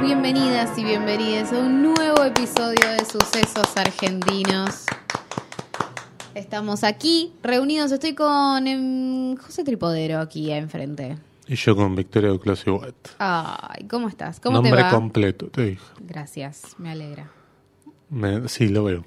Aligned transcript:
Bienvenidos, 0.00 0.02
bienvenidas 0.02 0.78
y 0.78 0.84
bienvenidas 0.84 1.52
a 1.52 1.58
un 1.58 1.82
nuevo 1.82 2.22
episodio 2.24 2.88
de 2.90 3.04
Sucesos 3.04 3.76
Argentinos. 3.76 4.84
Estamos 6.34 6.84
aquí 6.84 7.32
reunidos, 7.42 7.90
estoy 7.92 8.14
con 8.14 8.66
em, 8.66 9.36
José 9.36 9.64
Tripodero 9.64 10.20
aquí 10.20 10.50
enfrente. 10.52 11.18
Y 11.46 11.54
yo 11.56 11.74
con 11.76 11.94
Victoria 11.96 12.30
Duclos 12.30 12.62
y 12.66 12.70
Wet. 12.70 12.94
Ay, 13.18 13.84
¿cómo 13.88 14.08
estás? 14.08 14.40
¿Cómo 14.40 14.56
Nombre 14.56 14.76
te 14.76 14.82
va? 14.82 14.90
completo, 14.90 15.46
te 15.48 15.62
dije. 15.64 15.82
Gracias, 16.00 16.62
me 16.78 16.90
alegra. 16.90 17.30
Me- 18.10 18.48
sí, 18.48 18.68
lo 18.68 18.84
veo. 18.84 19.04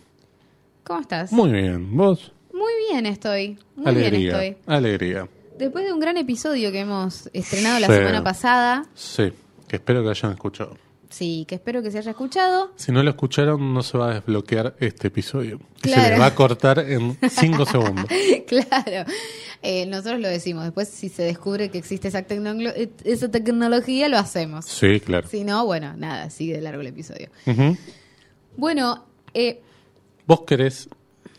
¿Cómo 0.83 0.99
estás? 1.01 1.31
Muy 1.31 1.51
bien. 1.51 1.95
¿Vos? 1.95 2.31
Muy 2.53 2.71
bien 2.89 3.05
estoy. 3.05 3.57
Muy 3.75 3.93
bien 3.93 4.05
alegría. 4.07 4.31
estoy. 4.43 4.63
Alegría. 4.73 5.29
Después 5.57 5.85
de 5.85 5.93
un 5.93 5.99
gran 5.99 6.17
episodio 6.17 6.71
que 6.71 6.79
hemos 6.79 7.29
estrenado 7.33 7.79
la 7.79 7.87
Sí. 7.87 7.93
semana 7.93 8.23
pasada, 8.23 8.85
Sí, 8.95 9.31
que 9.71 9.77
espero 9.77 10.03
que 10.03 10.09
hayan 10.09 10.33
escuchado. 10.33 10.77
sí, 11.09 11.45
que 11.47 11.55
espero 11.55 11.81
que 11.81 11.91
se 11.91 11.97
haya 11.99 12.11
escuchado. 12.11 12.73
Si 12.75 12.91
no 12.91 13.01
lo 13.03 13.09
escucharon, 13.11 13.73
no 13.73 13.81
se 13.83 13.97
va 13.97 14.11
a 14.11 14.13
desbloquear 14.15 14.75
este 14.81 15.07
episodio. 15.07 15.61
Se 15.81 15.89
les 15.95 16.19
va 16.19 16.25
a 16.25 16.35
cortar 16.35 16.79
en 16.79 17.17
5 17.29 17.65
segundos. 17.65 18.05
claro. 18.47 19.09
Eh, 19.61 19.85
nosotros 19.85 20.19
lo 20.19 20.27
decimos. 20.27 20.63
Después, 20.65 20.89
si 20.89 21.07
se 21.07 21.23
descubre 21.23 21.69
que 21.69 21.77
existe 21.77 22.09
esa, 22.09 22.27
tecnolo- 22.27 22.73
eh, 22.75 22.89
esa 23.05 23.29
tecnología, 23.31 24.09
lo 24.09 24.17
hacemos. 24.17 24.65
Sí, 24.65 24.99
claro. 24.99 25.27
Si 25.29 25.43
no, 25.45 25.65
bueno, 25.65 25.93
nada, 25.95 26.29
sigue 26.29 26.55
de 26.55 26.61
largo 26.61 26.81
el 26.81 26.87
episodio. 26.87 27.29
Bueno, 28.57 29.05
eh, 29.33 29.61
Vos 30.27 30.41
querés 30.41 30.89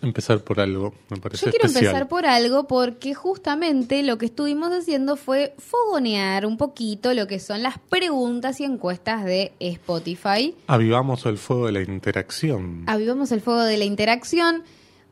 empezar 0.03 0.41
por 0.41 0.61
algo, 0.61 0.93
me 1.09 1.17
parece 1.19 1.47
yo 1.47 1.51
quiero 1.51 1.67
especial. 1.67 1.93
empezar 1.93 2.09
por 2.09 2.27
algo 2.27 2.67
porque 2.67 3.15
justamente 3.15 4.03
lo 4.03 4.19
que 4.19 4.27
estuvimos 4.27 4.71
haciendo 4.71 5.17
fue 5.17 5.55
fogonear 5.59 6.45
un 6.45 6.57
poquito 6.57 7.15
lo 7.15 7.27
que 7.27 7.39
son 7.39 7.63
las 7.63 7.79
preguntas 7.79 8.61
y 8.61 8.65
encuestas 8.65 9.25
de 9.25 9.53
Spotify. 9.61 10.55
Avivamos 10.67 11.25
el 11.27 11.39
fuego 11.39 11.67
de 11.67 11.73
la 11.73 11.83
interacción. 11.83 12.85
Avivamos 12.87 13.33
el 13.33 13.41
fuego 13.41 13.63
de 13.63 13.77
la 13.77 13.85
interacción, 13.85 14.65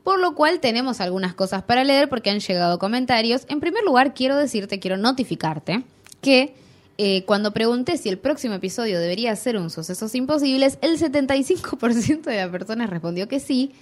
por 0.02 0.18
lo 0.18 0.34
cual 0.34 0.60
tenemos 0.60 1.00
algunas 1.00 1.34
cosas 1.34 1.62
para 1.62 1.84
leer 1.84 2.08
porque 2.08 2.30
han 2.30 2.40
llegado 2.40 2.78
comentarios. 2.78 3.46
En 3.48 3.60
primer 3.60 3.84
lugar, 3.84 4.14
quiero 4.14 4.36
decirte, 4.36 4.80
quiero 4.80 4.96
notificarte 4.96 5.84
que 6.20 6.54
eh, 6.98 7.24
cuando 7.24 7.52
pregunté 7.52 7.96
si 7.96 8.10
el 8.10 8.18
próximo 8.18 8.54
episodio 8.54 9.00
debería 9.00 9.34
ser 9.34 9.56
un 9.56 9.70
sucesos 9.70 10.14
imposibles, 10.14 10.78
el 10.82 10.98
75% 10.98 12.22
de 12.24 12.36
las 12.36 12.50
personas 12.50 12.90
respondió 12.90 13.26
que 13.26 13.40
sí. 13.40 13.72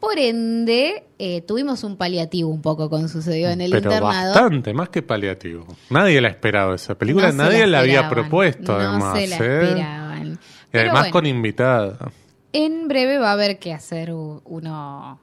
Por 0.00 0.18
ende, 0.18 1.04
eh, 1.18 1.42
tuvimos 1.42 1.84
un 1.84 1.96
paliativo 1.96 2.48
un 2.48 2.62
poco 2.62 2.88
con 2.88 3.08
sucedió 3.10 3.50
en 3.50 3.60
el 3.60 3.70
Pero 3.70 3.92
internado. 3.92 4.32
bastante, 4.32 4.72
más 4.72 4.88
que 4.88 5.02
paliativo. 5.02 5.66
Nadie 5.90 6.20
la 6.22 6.28
esperaba 6.28 6.74
esa 6.74 6.96
película, 6.96 7.30
No 7.32 7.44
nadie 7.44 7.66
la, 7.66 7.80
había 7.80 8.08
propuesto 8.08 8.72
no 8.72 8.78
además. 8.78 9.18
se 9.18 9.26
la 9.26 9.36
¿eh? 9.36 9.62
esperaban. 9.64 10.32
Y 10.32 10.38
Pero 10.70 10.80
además 10.84 11.00
bueno. 11.02 11.12
con 11.12 11.26
invitada. 11.26 12.12
En 12.52 12.88
breve 12.88 13.18
va 13.18 13.28
a 13.30 13.32
haber 13.34 13.58
que 13.58 13.72
hacer 13.74 14.12
uno 14.12 15.20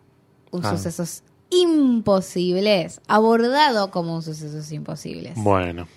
un 0.52 0.66
Ah. 0.66 0.70
sucesos 0.78 1.24
imposibles, 1.50 3.02
abordado 3.08 3.92
como 3.92 4.16
un 4.16 4.22
sucesos 4.24 4.72
imposibles. 4.72 5.34
Bueno, 5.36 5.88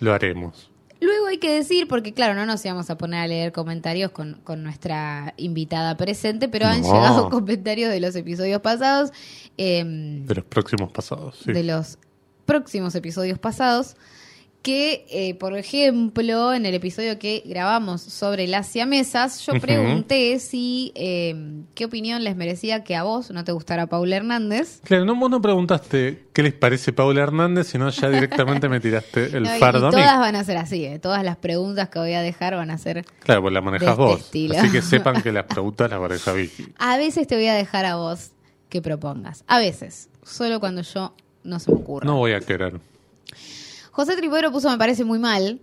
lo 0.00 0.12
haremos. 0.12 0.70
Luego 1.04 1.26
hay 1.26 1.38
que 1.38 1.52
decir, 1.52 1.86
porque 1.86 2.12
claro, 2.14 2.34
no 2.34 2.46
nos 2.46 2.64
íbamos 2.64 2.88
a 2.90 2.96
poner 2.96 3.20
a 3.20 3.26
leer 3.26 3.52
comentarios 3.52 4.10
con, 4.10 4.40
con 4.44 4.62
nuestra 4.62 5.34
invitada 5.36 5.96
presente, 5.96 6.48
pero 6.48 6.66
han 6.66 6.80
No. 6.82 6.92
llegado 6.92 7.28
comentarios 7.30 7.90
de 7.90 8.00
los 8.00 8.16
episodios 8.16 8.60
pasados, 8.62 9.10
em, 9.56 10.24
De 10.26 10.34
los 10.36 10.44
próximos 10.44 10.90
pasados, 10.92 11.40
sí. 11.44 11.52
de 11.52 11.62
los 11.64 11.98
próximos 12.46 12.94
episodios 12.94 13.38
pasados, 13.38 13.96
que, 14.64 15.04
eh, 15.10 15.34
por 15.34 15.54
ejemplo, 15.56 16.54
en 16.54 16.64
el 16.64 16.74
episodio 16.74 17.18
que 17.18 17.42
grabamos 17.44 18.00
sobre 18.00 18.46
las 18.48 18.66
siamesas, 18.66 19.44
yo 19.46 19.60
pregunté 19.60 20.38
si 20.38 20.90
eh, 20.94 21.36
qué 21.74 21.84
opinión 21.84 22.24
les 22.24 22.34
merecía 22.34 22.82
que 22.82 22.96
a 22.96 23.02
vos 23.02 23.30
no 23.30 23.44
te 23.44 23.52
gustara 23.52 23.86
Paula 23.88 24.16
Hernández. 24.16 24.80
Claro, 24.82 25.04
no, 25.04 25.16
vos 25.16 25.30
no 25.30 25.42
preguntaste 25.42 26.24
qué 26.32 26.42
les 26.42 26.54
parece 26.54 26.94
Paula 26.94 27.20
Hernández, 27.22 27.66
sino 27.66 27.90
ya 27.90 28.08
directamente 28.08 28.70
me 28.70 28.80
tiraste 28.80 29.24
el 29.36 29.42
No, 29.42 29.54
y- 29.54 29.58
fardo 29.58 29.80
y 29.80 29.88
a 29.88 29.90
mí. 29.90 30.02
todas 30.02 30.18
van 30.18 30.34
a 30.36 30.44
ser 30.44 30.56
así, 30.56 30.82
eh, 30.86 30.98
todas 30.98 31.22
las 31.22 31.36
preguntas 31.36 31.90
que 31.90 31.98
voy 31.98 32.14
a 32.14 32.22
dejar 32.22 32.56
van 32.56 32.70
a 32.70 32.78
ser... 32.78 33.04
Claro, 33.20 33.42
pues 33.42 33.52
la 33.52 33.60
manejas 33.60 33.90
este 33.90 34.02
vos. 34.02 34.18
estilo. 34.20 34.56
Así 34.58 34.70
que 34.72 34.80
sepan 34.82 35.20
que 35.22 35.30
las 35.30 35.44
preguntas 35.44 35.90
las 35.90 36.00
maneja 36.00 36.32
Vicky. 36.32 36.68
A 36.78 36.96
veces 36.96 37.26
te 37.26 37.34
voy 37.36 37.48
a 37.48 37.54
dejar 37.54 37.84
a 37.84 37.96
vos 37.96 38.30
que 38.70 38.80
propongas, 38.80 39.44
a 39.46 39.58
veces, 39.58 40.08
solo 40.22 40.58
cuando 40.58 40.80
yo 40.80 41.14
no 41.44 41.58
se 41.60 41.70
me 41.70 41.76
ocurra. 41.76 42.06
No 42.06 42.16
voy 42.16 42.32
a 42.32 42.40
querer. 42.40 42.80
José 43.94 44.16
Tripodero 44.16 44.50
puso 44.50 44.68
me 44.68 44.76
parece 44.76 45.04
muy 45.04 45.20
mal. 45.20 45.60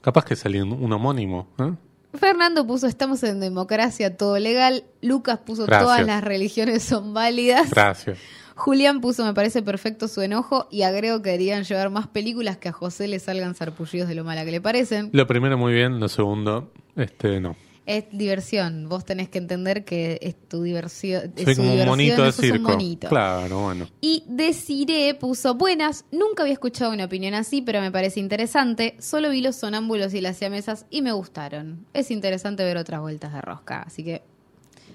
Capaz 0.00 0.24
que 0.24 0.36
salió 0.36 0.64
un, 0.64 0.72
un 0.72 0.90
homónimo. 0.90 1.48
¿eh? 1.58 1.72
Fernando 2.14 2.66
puso 2.66 2.86
estamos 2.86 3.22
en 3.24 3.40
democracia, 3.40 4.16
todo 4.16 4.38
legal. 4.38 4.84
Lucas 5.02 5.38
puso 5.38 5.66
Gracias. 5.66 5.84
todas 5.84 6.06
las 6.06 6.24
religiones 6.24 6.82
son 6.82 7.12
válidas. 7.12 7.70
Gracias. 7.70 8.18
Julián 8.56 9.02
puso 9.02 9.22
me 9.24 9.34
parece 9.34 9.62
perfecto 9.62 10.08
su 10.08 10.22
enojo 10.22 10.66
y 10.70 10.82
agrego 10.82 11.20
que 11.20 11.30
deberían 11.30 11.64
llevar 11.64 11.90
más 11.90 12.06
películas 12.06 12.56
que 12.56 12.70
a 12.70 12.72
José 12.72 13.06
le 13.06 13.18
salgan 13.18 13.54
sarpullidos 13.54 14.08
de 14.08 14.14
lo 14.14 14.24
mala 14.24 14.46
que 14.46 14.50
le 14.50 14.60
parecen. 14.62 15.10
Lo 15.12 15.26
primero 15.26 15.58
muy 15.58 15.74
bien, 15.74 16.00
lo 16.00 16.08
segundo, 16.08 16.72
este 16.96 17.38
no. 17.40 17.54
Es 17.84 18.04
diversión, 18.12 18.88
vos 18.88 19.04
tenés 19.04 19.28
que 19.28 19.38
entender 19.38 19.84
que 19.84 20.18
es 20.22 20.36
tu 20.48 20.62
diversión. 20.62 21.32
Soy 21.42 21.56
como 21.56 21.74
un 21.74 21.84
monito 21.84 22.22
de 22.22 22.32
circo. 22.32 22.70
monito. 22.70 23.08
Claro, 23.08 23.62
bueno. 23.62 23.88
Y 24.00 24.22
Desiree 24.28 25.14
puso 25.14 25.54
buenas, 25.54 26.04
nunca 26.12 26.44
había 26.44 26.52
escuchado 26.52 26.92
una 26.92 27.06
opinión 27.06 27.34
así, 27.34 27.60
pero 27.60 27.80
me 27.80 27.90
parece 27.90 28.20
interesante. 28.20 28.94
Solo 29.00 29.30
vi 29.30 29.40
los 29.40 29.56
sonámbulos 29.56 30.14
y 30.14 30.20
las 30.20 30.36
siamesas 30.36 30.86
y 30.90 31.02
me 31.02 31.10
gustaron. 31.12 31.84
Es 31.92 32.12
interesante 32.12 32.62
ver 32.62 32.76
otras 32.76 33.00
vueltas 33.00 33.32
de 33.32 33.40
rosca, 33.40 33.82
así 33.82 34.04
que 34.04 34.22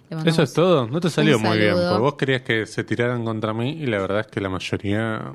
le 0.09 0.29
Eso 0.29 0.43
es 0.43 0.53
todo. 0.53 0.87
No 0.87 1.01
te 1.01 1.09
salió 1.09 1.39
muy 1.39 1.57
bien. 1.57 1.73
Porque 1.73 1.99
vos 1.99 2.15
querías 2.15 2.41
que 2.43 2.65
se 2.65 2.83
tiraran 2.83 3.25
contra 3.25 3.53
mí 3.53 3.71
y 3.71 3.85
la 3.87 3.99
verdad 3.99 4.21
es 4.21 4.27
que 4.27 4.39
la 4.39 4.49
mayoría 4.49 5.33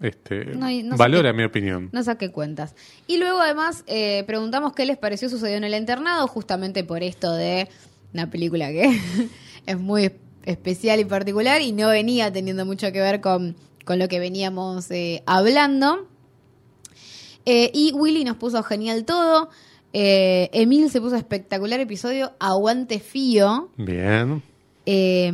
este, 0.00 0.44
No 0.56 0.68
no 0.70 0.96
valora 0.96 1.32
mi 1.32 1.44
opinión. 1.44 1.88
No 1.92 2.02
saqué 2.02 2.30
cuentas. 2.30 2.74
Y 3.06 3.16
luego 3.16 3.40
además 3.40 3.82
eh, 3.86 4.24
preguntamos 4.26 4.74
qué 4.74 4.84
les 4.84 4.98
pareció 4.98 5.28
sucedió 5.28 5.56
en 5.56 5.64
el 5.64 5.74
internado, 5.74 6.26
justamente 6.26 6.84
por 6.84 7.02
esto 7.02 7.32
de 7.32 7.68
una 8.12 8.30
película 8.30 8.68
que 8.68 9.00
es 9.66 9.78
muy 9.78 10.12
especial 10.44 11.00
y 11.00 11.04
particular 11.04 11.62
y 11.62 11.72
no 11.72 11.88
venía 11.88 12.32
teniendo 12.32 12.66
mucho 12.66 12.92
que 12.92 13.00
ver 13.00 13.20
con, 13.20 13.56
con 13.84 13.98
lo 13.98 14.08
que 14.08 14.20
veníamos 14.20 14.90
eh, 14.90 15.22
hablando. 15.26 16.06
Eh, 17.46 17.70
y 17.72 17.92
Willy 17.92 18.24
nos 18.24 18.36
puso 18.36 18.62
genial 18.62 19.04
todo. 19.04 19.48
Emil 19.92 20.90
se 20.90 21.00
puso 21.00 21.16
espectacular 21.16 21.80
episodio. 21.80 22.32
Aguante 22.38 23.00
Fío. 23.00 23.70
Bien. 23.78 24.42
Eh, 24.84 25.32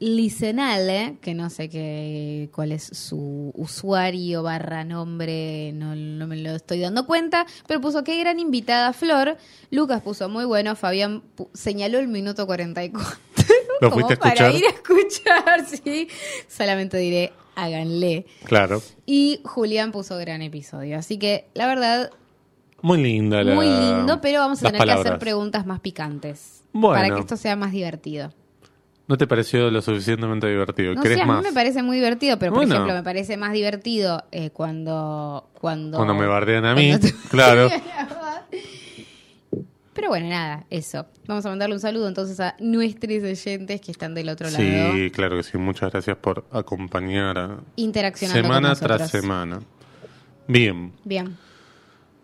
Licenale, 0.00 1.18
que 1.20 1.34
no 1.34 1.50
sé 1.50 1.68
qué, 1.68 2.50
cuál 2.52 2.70
es 2.70 2.84
su 2.84 3.50
usuario 3.56 4.44
barra 4.44 4.84
nombre, 4.84 5.72
no, 5.72 5.96
no 5.96 6.26
me 6.28 6.36
lo 6.36 6.50
estoy 6.50 6.78
dando 6.78 7.04
cuenta, 7.04 7.46
pero 7.66 7.80
puso 7.80 8.04
qué 8.04 8.16
gran 8.20 8.38
invitada 8.38 8.92
Flor. 8.92 9.36
Lucas 9.70 10.00
puso 10.02 10.28
muy 10.28 10.44
bueno, 10.44 10.76
Fabián 10.76 11.24
señaló 11.52 11.98
el 11.98 12.06
minuto 12.06 12.46
44. 12.46 13.18
¿Lo 13.80 13.90
Como 13.90 14.08
para 14.08 14.52
ir 14.52 14.64
a 14.66 14.70
escuchar, 14.70 15.66
sí. 15.84 16.08
Solamente 16.46 16.96
diré, 16.98 17.32
háganle. 17.56 18.26
Claro. 18.44 18.80
Y 19.04 19.40
Julián 19.44 19.90
puso 19.90 20.16
gran 20.16 20.42
episodio. 20.42 20.98
Así 20.98 21.18
que, 21.18 21.48
la 21.54 21.66
verdad, 21.66 22.10
Muy 22.82 23.02
linda 23.02 23.42
la 23.42 23.54
muy 23.54 23.66
lindo, 23.66 24.20
pero 24.20 24.40
vamos 24.40 24.62
a 24.62 24.70
tener 24.70 24.84
que 24.84 24.92
hacer 24.92 25.18
preguntas 25.18 25.66
más 25.66 25.80
picantes. 25.80 26.62
Bueno. 26.72 26.94
Para 26.94 27.14
que 27.14 27.20
esto 27.20 27.36
sea 27.36 27.56
más 27.56 27.72
divertido. 27.72 28.32
¿No 29.08 29.16
te 29.16 29.26
pareció 29.26 29.70
lo 29.70 29.80
suficientemente 29.82 30.46
divertido? 30.48 30.94
No 30.94 31.00
¿Querés 31.02 31.16
sé, 31.18 31.22
a 31.22 31.26
más? 31.26 31.38
mí 31.42 31.48
me 31.48 31.54
parece 31.54 31.82
muy 31.82 31.96
divertido, 31.96 32.38
pero 32.38 32.52
por 32.52 32.58
Bueno. 32.60 32.74
ejemplo, 32.74 32.94
me 32.94 33.02
parece 33.02 33.36
más 33.38 33.52
divertido 33.54 34.22
eh, 34.32 34.50
cuando, 34.50 35.48
cuando. 35.58 35.96
Cuando 35.96 36.14
me 36.14 36.26
bardean 36.26 36.64
a 36.66 36.74
mí, 36.74 36.92
claro. 37.30 37.68
Pero 39.94 40.08
bueno, 40.10 40.28
nada, 40.28 40.64
eso. 40.70 41.06
Vamos 41.26 41.44
a 41.44 41.48
mandarle 41.48 41.74
un 41.74 41.80
saludo 41.80 42.06
entonces 42.06 42.38
a 42.38 42.54
nuestros 42.60 43.10
oyentes 43.24 43.80
que 43.80 43.90
están 43.90 44.14
del 44.14 44.28
otro 44.28 44.48
lado. 44.48 44.62
Sí, 44.62 45.10
claro 45.10 45.36
que 45.38 45.42
sí. 45.42 45.58
Muchas 45.58 45.90
gracias 45.90 46.16
por 46.18 46.44
acompañar 46.52 47.36
a- 47.38 47.58
Interaccionando 47.76 48.42
semana 48.42 48.68
con 48.76 48.78
tras 48.86 49.10
semana. 49.10 49.60
Bien. 50.46 50.92
Bien. 51.04 51.36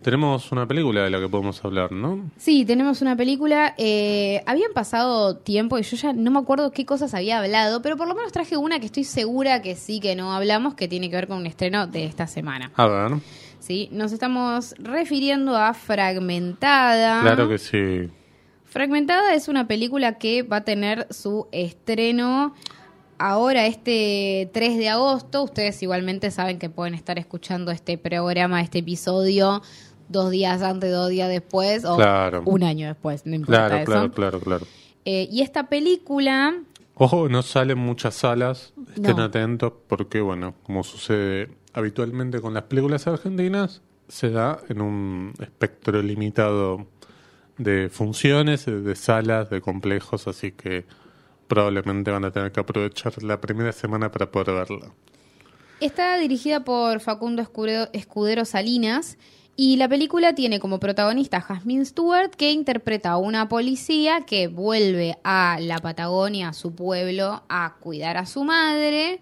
Tenemos 0.04 0.52
una 0.52 0.68
película 0.68 1.02
de 1.02 1.08
la 1.08 1.18
que 1.18 1.30
podemos 1.30 1.64
hablar, 1.64 1.90
¿no? 1.90 2.30
Sí, 2.36 2.66
tenemos 2.66 3.00
una 3.00 3.16
película. 3.16 3.74
eh, 3.78 4.42
habían 4.44 4.74
pasado 4.74 5.38
tiempo 5.38 5.78
y 5.78 5.82
yo 5.82 5.96
ya 5.96 6.12
no 6.12 6.30
me 6.30 6.40
acuerdo 6.40 6.72
qué 6.72 6.84
cosas 6.84 7.14
había 7.14 7.38
hablado, 7.38 7.80
pero 7.80 7.96
por 7.96 8.06
lo 8.06 8.14
menos 8.14 8.30
traje 8.30 8.58
una 8.58 8.80
que 8.80 8.84
estoy 8.84 9.04
segura 9.04 9.62
que 9.62 9.76
sí 9.76 10.00
que 10.00 10.14
no 10.14 10.34
hablamos, 10.34 10.74
que 10.74 10.88
tiene 10.88 11.08
que 11.08 11.16
ver 11.16 11.26
con 11.26 11.38
un 11.38 11.46
estreno 11.46 11.86
de 11.86 12.04
esta 12.04 12.26
semana. 12.26 12.70
A 12.76 12.86
ver. 12.86 13.12
¿sí? 13.60 13.88
Nos 13.92 14.12
estamos 14.12 14.74
refiriendo 14.78 15.56
a 15.56 15.72
Fragmentada. 15.72 17.22
Claro 17.22 17.48
que 17.48 17.56
sí. 17.56 18.10
Fragmentada 18.66 19.32
es 19.32 19.48
una 19.48 19.66
película 19.66 20.18
que 20.18 20.42
va 20.42 20.58
a 20.58 20.64
tener 20.64 21.06
su 21.08 21.48
estreno 21.50 22.52
ahora 23.18 23.66
este 23.66 24.50
3 24.52 24.76
de 24.76 24.88
agosto, 24.90 25.44
ustedes 25.44 25.82
igualmente 25.82 26.30
saben 26.30 26.58
que 26.58 26.68
pueden 26.68 26.94
estar 26.94 27.18
escuchando 27.18 27.70
este 27.70 27.96
programa, 27.96 28.60
este 28.60 28.80
episodio, 28.80 29.62
dos 30.08 30.30
días 30.30 30.62
antes, 30.62 30.90
dos 30.92 31.08
días 31.08 31.28
después 31.28 31.84
o 31.84 31.96
Claro. 31.96 32.42
un 32.46 32.62
año 32.62 32.86
después, 32.88 33.24
no 33.26 33.34
importa 33.34 33.66
Claro, 33.68 33.76
eso. 33.76 33.84
claro, 33.86 34.10
claro, 34.12 34.40
claro. 34.40 34.66
Eh, 35.04 35.28
y 35.30 35.42
esta 35.42 35.68
película, 35.68 36.54
Ojo, 36.96 37.28
no 37.28 37.42
salen 37.42 37.78
muchas 37.78 38.14
salas, 38.14 38.72
estén 38.94 39.16
No. 39.16 39.24
atentos 39.24 39.72
porque, 39.88 40.20
bueno, 40.20 40.54
como 40.62 40.84
sucede 40.84 41.50
habitualmente 41.72 42.40
con 42.40 42.54
las 42.54 42.62
películas 42.64 43.06
argentinas, 43.08 43.82
se 44.06 44.30
da 44.30 44.60
en 44.68 44.80
un 44.80 45.32
espectro 45.40 46.00
limitado 46.02 46.86
de 47.58 47.88
funciones, 47.90 48.66
de, 48.66 48.80
de 48.80 48.94
salas, 48.94 49.50
de 49.50 49.60
complejos, 49.60 50.28
así 50.28 50.52
que 50.52 50.84
probablemente 51.48 52.10
van 52.10 52.24
a 52.24 52.30
tener 52.30 52.52
que 52.52 52.60
aprovechar 52.60 53.20
la 53.22 53.40
primera 53.40 53.72
semana 53.72 54.10
para 54.12 54.30
poder 54.30 54.52
verla. 54.54 54.92
está 55.80 56.16
dirigida 56.18 56.64
por 56.64 57.00
Facundo 57.00 57.42
Escudero, 57.42 57.88
Escudero 57.92 58.44
Salinas 58.44 59.18
y 59.56 59.76
la 59.76 59.88
película 59.88 60.34
tiene 60.34 60.58
como 60.58 60.80
protagonista 60.80 61.36
a 61.36 61.40
Jasmine 61.40 61.84
Stewart 61.84 62.30
que 62.30 62.50
interpreta 62.50 63.10
a 63.10 63.18
una 63.18 63.48
policía 63.48 64.22
que 64.26 64.48
vuelve 64.48 65.16
a 65.22 65.58
la 65.60 65.78
Patagonia, 65.78 66.48
a 66.48 66.52
su 66.52 66.74
pueblo, 66.74 67.44
a 67.48 67.76
cuidar 67.78 68.16
a 68.16 68.26
su 68.26 68.42
madre. 68.42 69.20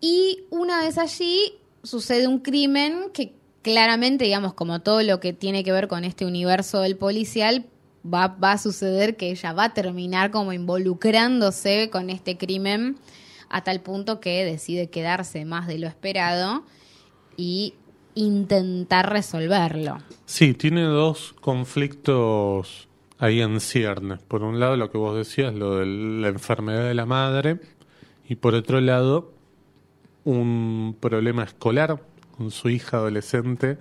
Y 0.00 0.44
una 0.50 0.82
vez 0.82 0.98
allí 0.98 1.54
sucede 1.82 2.28
un 2.28 2.38
crimen 2.38 3.10
que 3.12 3.34
claramente, 3.62 4.24
digamos, 4.24 4.54
como 4.54 4.80
todo 4.80 5.02
lo 5.02 5.18
que 5.18 5.32
tiene 5.32 5.64
que 5.64 5.72
ver 5.72 5.88
con 5.88 6.04
este 6.04 6.24
universo 6.24 6.80
del 6.80 6.96
policial, 6.96 7.66
va, 8.04 8.28
va 8.28 8.52
a 8.52 8.58
suceder 8.58 9.16
que 9.16 9.30
ella 9.30 9.52
va 9.52 9.64
a 9.64 9.74
terminar 9.74 10.30
como 10.30 10.52
involucrándose 10.52 11.90
con 11.90 12.08
este 12.08 12.38
crimen 12.38 12.96
a 13.48 13.64
tal 13.64 13.80
punto 13.80 14.20
que 14.20 14.44
decide 14.44 14.90
quedarse 14.90 15.44
más 15.44 15.66
de 15.66 15.78
lo 15.78 15.88
esperado 15.88 16.64
y 17.36 17.74
intentar 18.16 19.10
resolverlo. 19.12 19.98
Sí, 20.24 20.54
tiene 20.54 20.82
dos 20.82 21.34
conflictos 21.40 22.88
ahí 23.18 23.40
en 23.40 23.60
ciernes. 23.60 24.20
Por 24.20 24.42
un 24.42 24.58
lado, 24.58 24.76
lo 24.76 24.90
que 24.90 24.98
vos 24.98 25.16
decías, 25.16 25.54
lo 25.54 25.76
de 25.76 25.86
la 25.86 26.28
enfermedad 26.28 26.84
de 26.88 26.94
la 26.94 27.06
madre, 27.06 27.60
y 28.28 28.34
por 28.34 28.54
otro 28.54 28.80
lado, 28.80 29.32
un 30.24 30.96
problema 31.00 31.44
escolar 31.44 32.02
con 32.36 32.50
su 32.50 32.68
hija 32.68 32.96
adolescente 32.96 33.78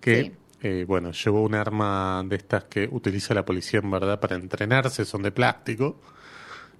que, 0.00 0.22
Sí. 0.22 0.32
eh, 0.62 0.84
bueno, 0.86 1.10
llevó 1.10 1.42
un 1.42 1.54
arma 1.54 2.22
de 2.26 2.36
estas 2.36 2.64
que 2.64 2.88
utiliza 2.90 3.34
la 3.34 3.44
policía 3.44 3.80
en 3.82 3.90
verdad 3.90 4.20
para 4.20 4.36
entrenarse, 4.36 5.04
son 5.04 5.22
de 5.22 5.32
plástico, 5.32 6.00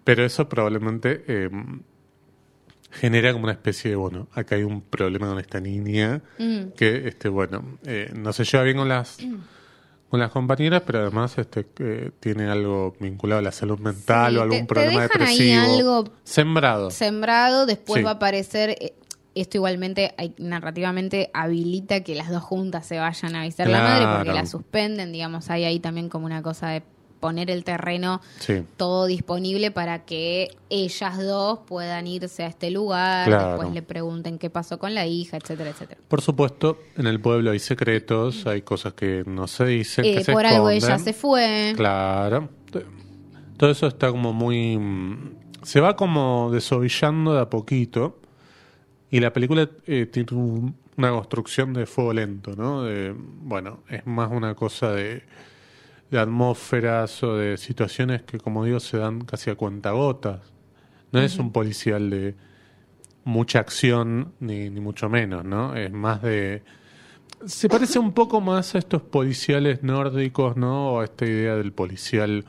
pero 0.04 0.24
eso 0.24 0.48
probablemente 0.48 1.24
eh, 1.26 1.50
genera 2.94 3.32
como 3.32 3.44
una 3.44 3.52
especie 3.52 3.90
de, 3.90 3.96
bueno, 3.96 4.28
acá 4.32 4.54
hay 4.56 4.62
un 4.62 4.80
problema 4.80 5.28
con 5.28 5.38
esta 5.38 5.60
niña 5.60 6.22
Mm. 6.38 6.72
que, 6.76 7.06
este, 7.08 7.28
bueno, 7.28 7.78
eh, 7.84 8.10
no 8.14 8.32
se 8.32 8.44
lleva 8.44 8.64
bien 8.64 8.76
con 8.78 8.88
las 8.88 9.18
con 10.10 10.20
las 10.20 10.30
compañeras, 10.30 10.82
pero 10.86 11.00
además 11.00 11.36
este 11.38 11.66
eh, 11.80 12.10
tiene 12.20 12.44
algo 12.48 12.94
vinculado 13.00 13.40
a 13.40 13.42
la 13.42 13.50
salud 13.50 13.80
mental 13.80 14.32
Sí, 14.32 14.38
o 14.38 14.42
algún 14.42 14.58
te- 14.58 14.62
te 14.62 14.66
problema 14.68 15.00
dejan 15.02 15.22
ahí 15.22 15.38
depresivo. 15.38 15.74
algo 15.74 16.04
Sembrado. 16.22 16.90
sembrado, 16.92 17.66
después 17.66 17.98
Sí. 17.98 18.04
va 18.04 18.10
a 18.10 18.14
aparecer, 18.14 18.70
eh, 18.80 18.94
esto 19.34 19.56
igualmente 19.56 20.14
narrativamente 20.38 21.30
habilita 21.34 22.02
que 22.04 22.14
las 22.14 22.30
dos 22.30 22.44
juntas 22.44 22.86
se 22.86 23.00
vayan 23.00 23.34
a 23.34 23.42
visitar 23.42 23.68
la 23.68 23.80
madre 23.80 24.06
porque 24.16 24.32
la 24.32 24.46
suspenden, 24.46 25.10
digamos, 25.10 25.50
hay 25.50 25.64
ahí 25.64 25.80
también 25.80 26.08
como 26.08 26.26
una 26.26 26.42
cosa 26.42 26.68
de 26.68 26.82
poner 27.24 27.50
el 27.50 27.64
terreno 27.64 28.20
Sí. 28.38 28.64
todo 28.76 29.06
disponible 29.06 29.70
para 29.70 30.04
que 30.04 30.48
ellas 30.68 31.16
dos 31.18 31.60
puedan 31.66 32.06
irse 32.06 32.42
a 32.42 32.48
este 32.48 32.70
lugar, 32.70 33.26
Claro. 33.26 33.48
después 33.52 33.72
le 33.72 33.80
pregunten 33.80 34.38
qué 34.38 34.50
pasó 34.50 34.78
con 34.78 34.92
la 34.94 35.06
hija, 35.06 35.38
etcétera, 35.38 35.70
etcétera. 35.70 35.98
Por 36.06 36.20
supuesto, 36.20 36.78
en 36.98 37.06
el 37.06 37.20
pueblo 37.20 37.50
hay 37.52 37.58
secretos, 37.60 38.46
hay 38.46 38.60
cosas 38.60 38.92
que 38.92 39.24
no 39.26 39.46
se 39.46 39.64
dicen, 39.64 40.04
Eh, 40.04 40.16
que 40.16 40.24
se 40.24 40.32
por 40.32 40.44
algo 40.44 40.68
esconden. 40.68 40.96
ella 40.96 40.98
se 41.02 41.12
fue. 41.14 41.72
Claro. 41.76 42.50
Todo 43.56 43.70
eso 43.70 43.86
está 43.86 44.10
como 44.10 44.32
muy... 44.34 44.78
Se 45.62 45.80
va 45.80 45.96
como 45.96 46.50
desovillando 46.52 47.32
de 47.34 47.40
a 47.40 47.48
poquito. 47.48 48.18
Y 49.10 49.20
la 49.20 49.32
película 49.32 49.70
eh, 49.86 50.06
tiene 50.06 50.28
un- 50.32 50.76
una 50.98 51.10
construcción 51.10 51.72
de 51.72 51.86
fuego 51.86 52.12
lento, 52.12 52.54
¿no? 52.56 52.82
De, 52.82 53.14
bueno, 53.16 53.80
es 53.88 54.04
más 54.06 54.30
una 54.30 54.54
cosa 54.54 54.90
de, 54.92 55.22
de 56.10 56.18
atmósferas 56.18 57.22
o 57.22 57.36
de 57.36 57.56
situaciones 57.56 58.22
que, 58.22 58.38
como 58.38 58.64
digo, 58.64 58.80
se 58.80 58.98
dan 58.98 59.20
casi 59.22 59.50
a 59.50 59.54
cuentagotas. 59.54 60.40
No 61.12 61.20
es 61.20 61.38
un 61.38 61.52
policial 61.52 62.10
de 62.10 62.34
mucha 63.24 63.60
acción, 63.60 64.32
ni, 64.40 64.68
ni 64.68 64.80
mucho 64.80 65.08
menos, 65.08 65.44
¿no? 65.44 65.74
Es 65.74 65.92
más 65.92 66.22
de... 66.22 66.62
Se 67.46 67.68
parece 67.68 67.98
un 67.98 68.12
poco 68.12 68.40
más 68.40 68.74
a 68.74 68.78
estos 68.78 69.02
policiales 69.02 69.82
nórdicos, 69.82 70.56
¿no? 70.56 70.94
O 70.94 71.00
a 71.00 71.04
esta 71.04 71.24
idea 71.24 71.56
del 71.56 71.72
policial. 71.72 72.44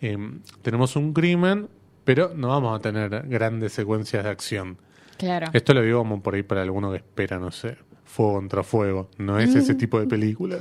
eh, 0.00 0.16
tenemos 0.62 0.96
un 0.96 1.12
crimen, 1.12 1.68
pero 2.04 2.32
no 2.34 2.48
vamos 2.48 2.78
a 2.78 2.80
tener 2.80 3.26
grandes 3.28 3.72
secuencias 3.72 4.24
de 4.24 4.30
acción. 4.30 4.78
Claro. 5.18 5.48
Esto 5.52 5.74
lo 5.74 5.82
digo 5.82 5.98
como 5.98 6.22
por 6.22 6.34
ahí 6.34 6.42
para 6.42 6.62
alguno 6.62 6.90
que 6.90 6.98
espera, 6.98 7.38
no 7.38 7.50
sé, 7.50 7.76
fuego 8.04 8.34
contra 8.34 8.62
fuego. 8.62 9.10
No 9.18 9.38
es 9.38 9.54
ese 9.54 9.74
tipo 9.74 9.98
de 9.98 10.06
película. 10.06 10.58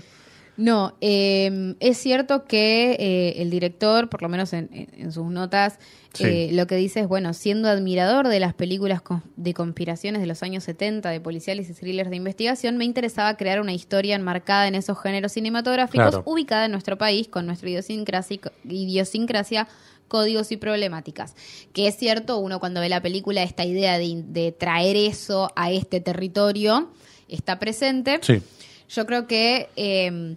No, 0.57 0.95
eh, 1.01 1.75
es 1.79 1.97
cierto 1.97 2.45
que 2.45 2.97
eh, 2.99 3.41
el 3.41 3.49
director, 3.51 4.09
por 4.09 4.23
lo 4.23 4.29
menos 4.29 4.53
en, 4.53 4.69
sus 5.11 5.27
notas, 5.27 5.79
Sí. 6.13 6.23
eh, 6.23 6.49
lo 6.53 6.65
que 6.65 6.75
dice 6.77 7.01
es, 7.01 7.07
bueno, 7.07 7.31
siendo 7.35 7.69
admirador 7.69 8.27
de 8.27 8.39
las 8.39 8.55
películas 8.55 9.03
de 9.35 9.53
conspiraciones 9.53 10.19
de 10.19 10.25
los 10.25 10.41
años 10.41 10.63
70, 10.63 11.11
de 11.11 11.21
policiales 11.21 11.69
y 11.69 11.73
thrillers 11.75 12.09
de 12.09 12.15
investigación, 12.15 12.75
me 12.77 12.85
interesaba 12.85 13.37
crear 13.37 13.61
una 13.61 13.71
historia 13.73 14.15
enmarcada 14.15 14.67
en 14.67 14.73
esos 14.73 14.99
géneros 14.99 15.33
cinematográficos, 15.33 16.09
Claro. 16.09 16.23
ubicada 16.25 16.65
en 16.65 16.71
nuestro 16.71 16.97
país, 16.97 17.27
con 17.27 17.45
nuestra 17.45 17.69
idiosincrasia, 17.69 18.39
idiosincrasia 18.67 19.67
códigos 20.07 20.51
y 20.51 20.57
problemáticas. 20.57 21.35
Que 21.73 21.87
es 21.87 21.95
cierto, 21.97 22.39
uno 22.39 22.59
cuando 22.59 22.79
ve 22.81 22.89
la 22.89 23.01
película, 23.01 23.43
esta 23.43 23.65
idea 23.65 23.99
de, 23.99 24.23
de 24.25 24.51
traer 24.53 24.95
eso 24.95 25.51
a 25.55 25.69
este 25.71 25.99
territorio 25.99 26.89
está 27.27 27.59
presente. 27.59 28.19
Sí, 28.23 28.41
Yo 28.89 29.05
creo 29.05 29.27
que 29.27 29.69
eh, 29.75 30.35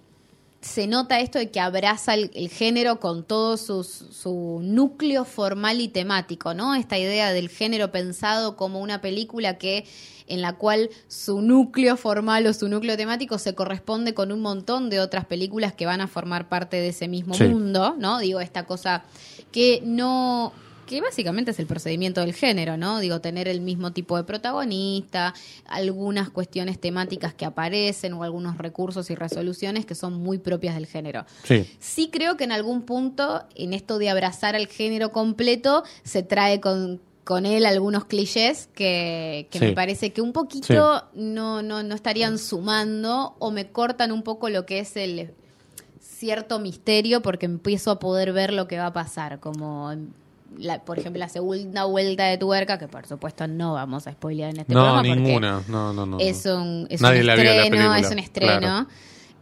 se 0.61 0.87
nota 0.87 1.21
esto 1.21 1.38
de 1.38 1.50
que 1.50 1.59
abraza 1.61 2.14
el, 2.14 2.31
el 2.35 2.49
género 2.50 3.00
con 3.00 3.25
todo 3.25 3.57
sus- 3.57 4.05
su 4.11 4.61
núcleo 4.62 5.25
formal 5.25 5.81
y 5.81 5.88
temático, 5.88 6.52
¿no? 6.55 6.75
Esta 6.75 6.99
idea 6.99 7.33
del 7.33 7.49
género 7.49 7.90
pensado 7.90 8.57
como 8.57 8.81
una 8.81 9.00
película 9.00 9.57
que 9.57 9.87
en 10.26 10.43
la 10.43 10.52
cual 10.57 10.90
su 11.09 11.40
núcleo 11.40 11.97
formal 11.97 12.47
o 12.47 12.52
su 12.52 12.69
núcleo 12.69 12.97
temático 12.97 13.38
se 13.38 13.55
corresponde 13.55 14.14
con 14.14 14.31
un 14.33 14.40
montón 14.40 14.88
de 14.90 15.00
otras 15.00 15.25
películas 15.25 15.73
que 15.73 15.87
van 15.87 16.00
a 16.02 16.07
formar 16.09 16.49
parte 16.49 16.76
de 16.76 16.88
ese 16.90 17.09
mismo 17.09 17.35
Sí. 17.35 17.45
mundo, 17.45 17.97
¿no? 17.99 18.19
Digo, 18.21 18.40
esta 18.40 18.64
cosa 18.67 19.02
que 19.50 19.81
no 19.85 20.52
que 20.91 21.01
básicamente 21.01 21.53
es 21.53 21.59
el 21.61 21.67
procedimiento 21.67 22.21
del 22.21 22.35
género, 22.35 22.77
¿no? 22.77 22.99
Digo, 22.99 23.21
tener 23.21 23.47
el 23.47 23.61
mismo 23.61 23.93
tipo 23.93 24.17
de 24.17 24.25
protagonista, 24.25 25.35
algunas 25.67 26.31
cuestiones 26.31 26.81
temáticas 26.81 27.33
que 27.33 27.45
aparecen 27.45 28.13
o 28.15 28.25
algunos 28.25 28.59
recursos 28.59 29.09
y 29.09 29.15
resoluciones 29.15 29.87
que 29.87 29.95
son 29.95 30.15
muy 30.15 30.39
propias 30.39 30.75
del 30.75 30.87
género. 30.87 31.25
sí. 31.45 31.65
Sí 31.79 32.09
creo 32.13 32.37
que 32.37 32.43
en 32.43 32.51
algún 32.51 32.83
punto, 32.83 33.45
en 33.55 33.73
esto 33.73 33.99
de 33.99 34.11
abrazar 34.11 34.57
al 34.57 34.67
género 34.67 35.13
completo, 35.13 35.85
se 36.03 36.25
trae 36.25 36.61
con, 36.61 37.01
con 37.23 37.47
él 37.47 37.67
algunos 37.67 38.07
clichés 38.07 38.69
que, 38.75 39.47
que 39.53 39.61
Sí. 39.61 39.65
me 39.67 39.73
parece 39.73 40.13
que 40.13 40.21
un 40.23 40.33
poquito 40.33 41.05
no, 41.15 41.63
no, 41.63 41.85
no 41.85 41.95
estarían 41.95 42.37
sumando 42.39 43.37
o 43.39 43.53
me 43.53 43.69
cortan 43.71 44.11
un 44.11 44.23
poco 44.25 44.49
lo 44.49 44.67
que 44.67 44.81
es 44.81 44.97
el 44.97 45.31
cierto 46.01 46.59
misterio 46.59 47.23
porque 47.23 47.47
empiezo 47.47 47.93
a 47.93 47.99
poder 48.01 48.33
ver 48.33 48.53
lo 48.53 48.67
que 48.67 48.77
va 48.79 48.87
a 48.87 48.93
pasar, 48.93 49.39
como 49.39 49.95
la- 50.57 50.85
por 50.85 50.99
ejemplo 50.99 51.19
la 51.21 51.28
segunda 51.28 51.85
vuelta 51.85 52.25
de 52.25 52.38
tuerca, 52.38 52.78
que 52.78 52.88
por 52.88 53.07
supuesto 53.07 53.47
no 53.47 53.75
vamos 53.75 54.07
a 54.07 54.12
spoilear 54.12 54.50
en 54.50 54.61
este 54.61 54.75
no, 54.75 54.80
programa 54.83 55.02
porque 55.09 55.21
ninguna. 55.21 55.62
No, 55.69 55.92
no, 55.92 56.07
no. 56.07 56.19
es 56.19 56.45
un, 56.47 56.87
es 56.90 57.00
Nadie 57.00 57.21
un 57.21 57.26
la 57.26 57.35
vio 57.35 57.45
la 57.45 57.50
estreno, 57.50 57.71
película, 57.76 57.99
es 57.99 58.11
un 58.12 58.19
estreno. 58.19 58.59
claro. 58.61 58.87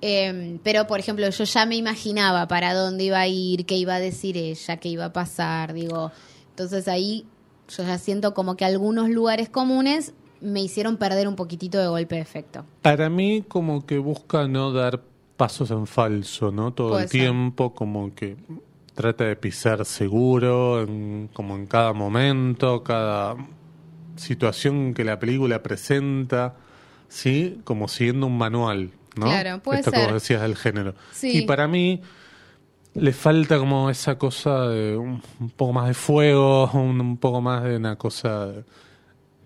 Eh, 0.01 0.61
pero, 0.63 0.87
por 0.87 1.01
ejemplo, 1.01 1.29
yo 1.29 1.45
ya 1.45 1.67
me 1.67 1.75
imaginaba 1.75 2.47
para 2.47 2.73
dónde 2.73 3.03
iba 3.05 3.19
a 3.19 3.27
ir, 3.27 3.67
qué 3.67 3.75
iba 3.77 3.97
a 3.97 4.01
decir 4.01 4.37
ella, 4.37 4.77
qué 4.77 4.89
iba 4.91 5.07
a 5.07 5.13
pasar, 5.13 5.73
digo. 5.73 6.13
Entonces 6.51 6.87
ahí 6.87 7.27
yo 7.77 7.83
ya 7.85 7.99
siento 7.99 8.33
como 8.33 8.57
que 8.57 8.65
algunos 8.65 9.09
lugares 9.11 9.49
comunes 9.49 10.13
me 10.41 10.61
hicieron 10.63 10.99
perder 10.99 11.27
un 11.27 11.35
poquitito 11.35 11.79
de 11.79 11.89
golpe 11.89 12.15
de 12.15 12.21
efecto. 12.21 12.65
Para 12.83 13.11
mí 13.11 13.43
como 13.49 13.85
que 13.87 13.99
busca 13.99 14.47
no 14.47 14.73
dar 14.73 15.03
pasos 15.37 15.73
en 15.73 15.85
falso, 15.89 16.53
¿no? 16.53 16.73
Todo 16.73 16.91
Puede 16.91 17.03
el 17.05 17.09
ser. 17.09 17.21
tiempo, 17.23 17.75
como 17.75 18.15
que 18.15 18.37
trata 18.99 19.25
de 19.25 19.37
pisar 19.37 19.85
seguro, 19.85 20.83
en- 20.83 21.31
como 21.33 21.55
en 21.55 21.67
cada 21.67 21.93
momento, 21.93 22.83
cada 22.83 23.37
situación 24.17 24.93
que 24.93 25.05
la 25.05 25.19
película 25.21 25.63
presenta, 25.63 26.57
¿sí? 27.09 27.61
Como 27.65 27.87
siguiendo 27.87 28.27
un 28.27 28.37
manual, 28.37 28.91
¿no? 29.17 29.27
Claro, 29.27 29.63
puede 29.63 29.79
Esto 29.81 29.93
ser. 29.93 30.05
vos 30.05 30.13
decías 30.15 30.43
del 30.43 30.57
género. 30.57 30.95
Sí. 31.13 31.39
Y 31.39 31.43
para 31.43 31.69
mí, 31.69 32.01
le 32.95 33.13
falta 33.13 33.59
como 33.59 33.89
esa 33.91 34.19
cosa 34.19 34.67
de 34.69 34.97
un, 34.97 35.23
un 35.39 35.51
poco 35.51 35.73
más 35.73 35.87
de 35.87 35.95
fuego, 35.95 36.69
un, 36.75 37.01
un 37.01 37.17
poco 37.19 37.41
más 37.41 37.63
de 37.63 37.77
una 37.77 37.95
cosa 37.97 38.53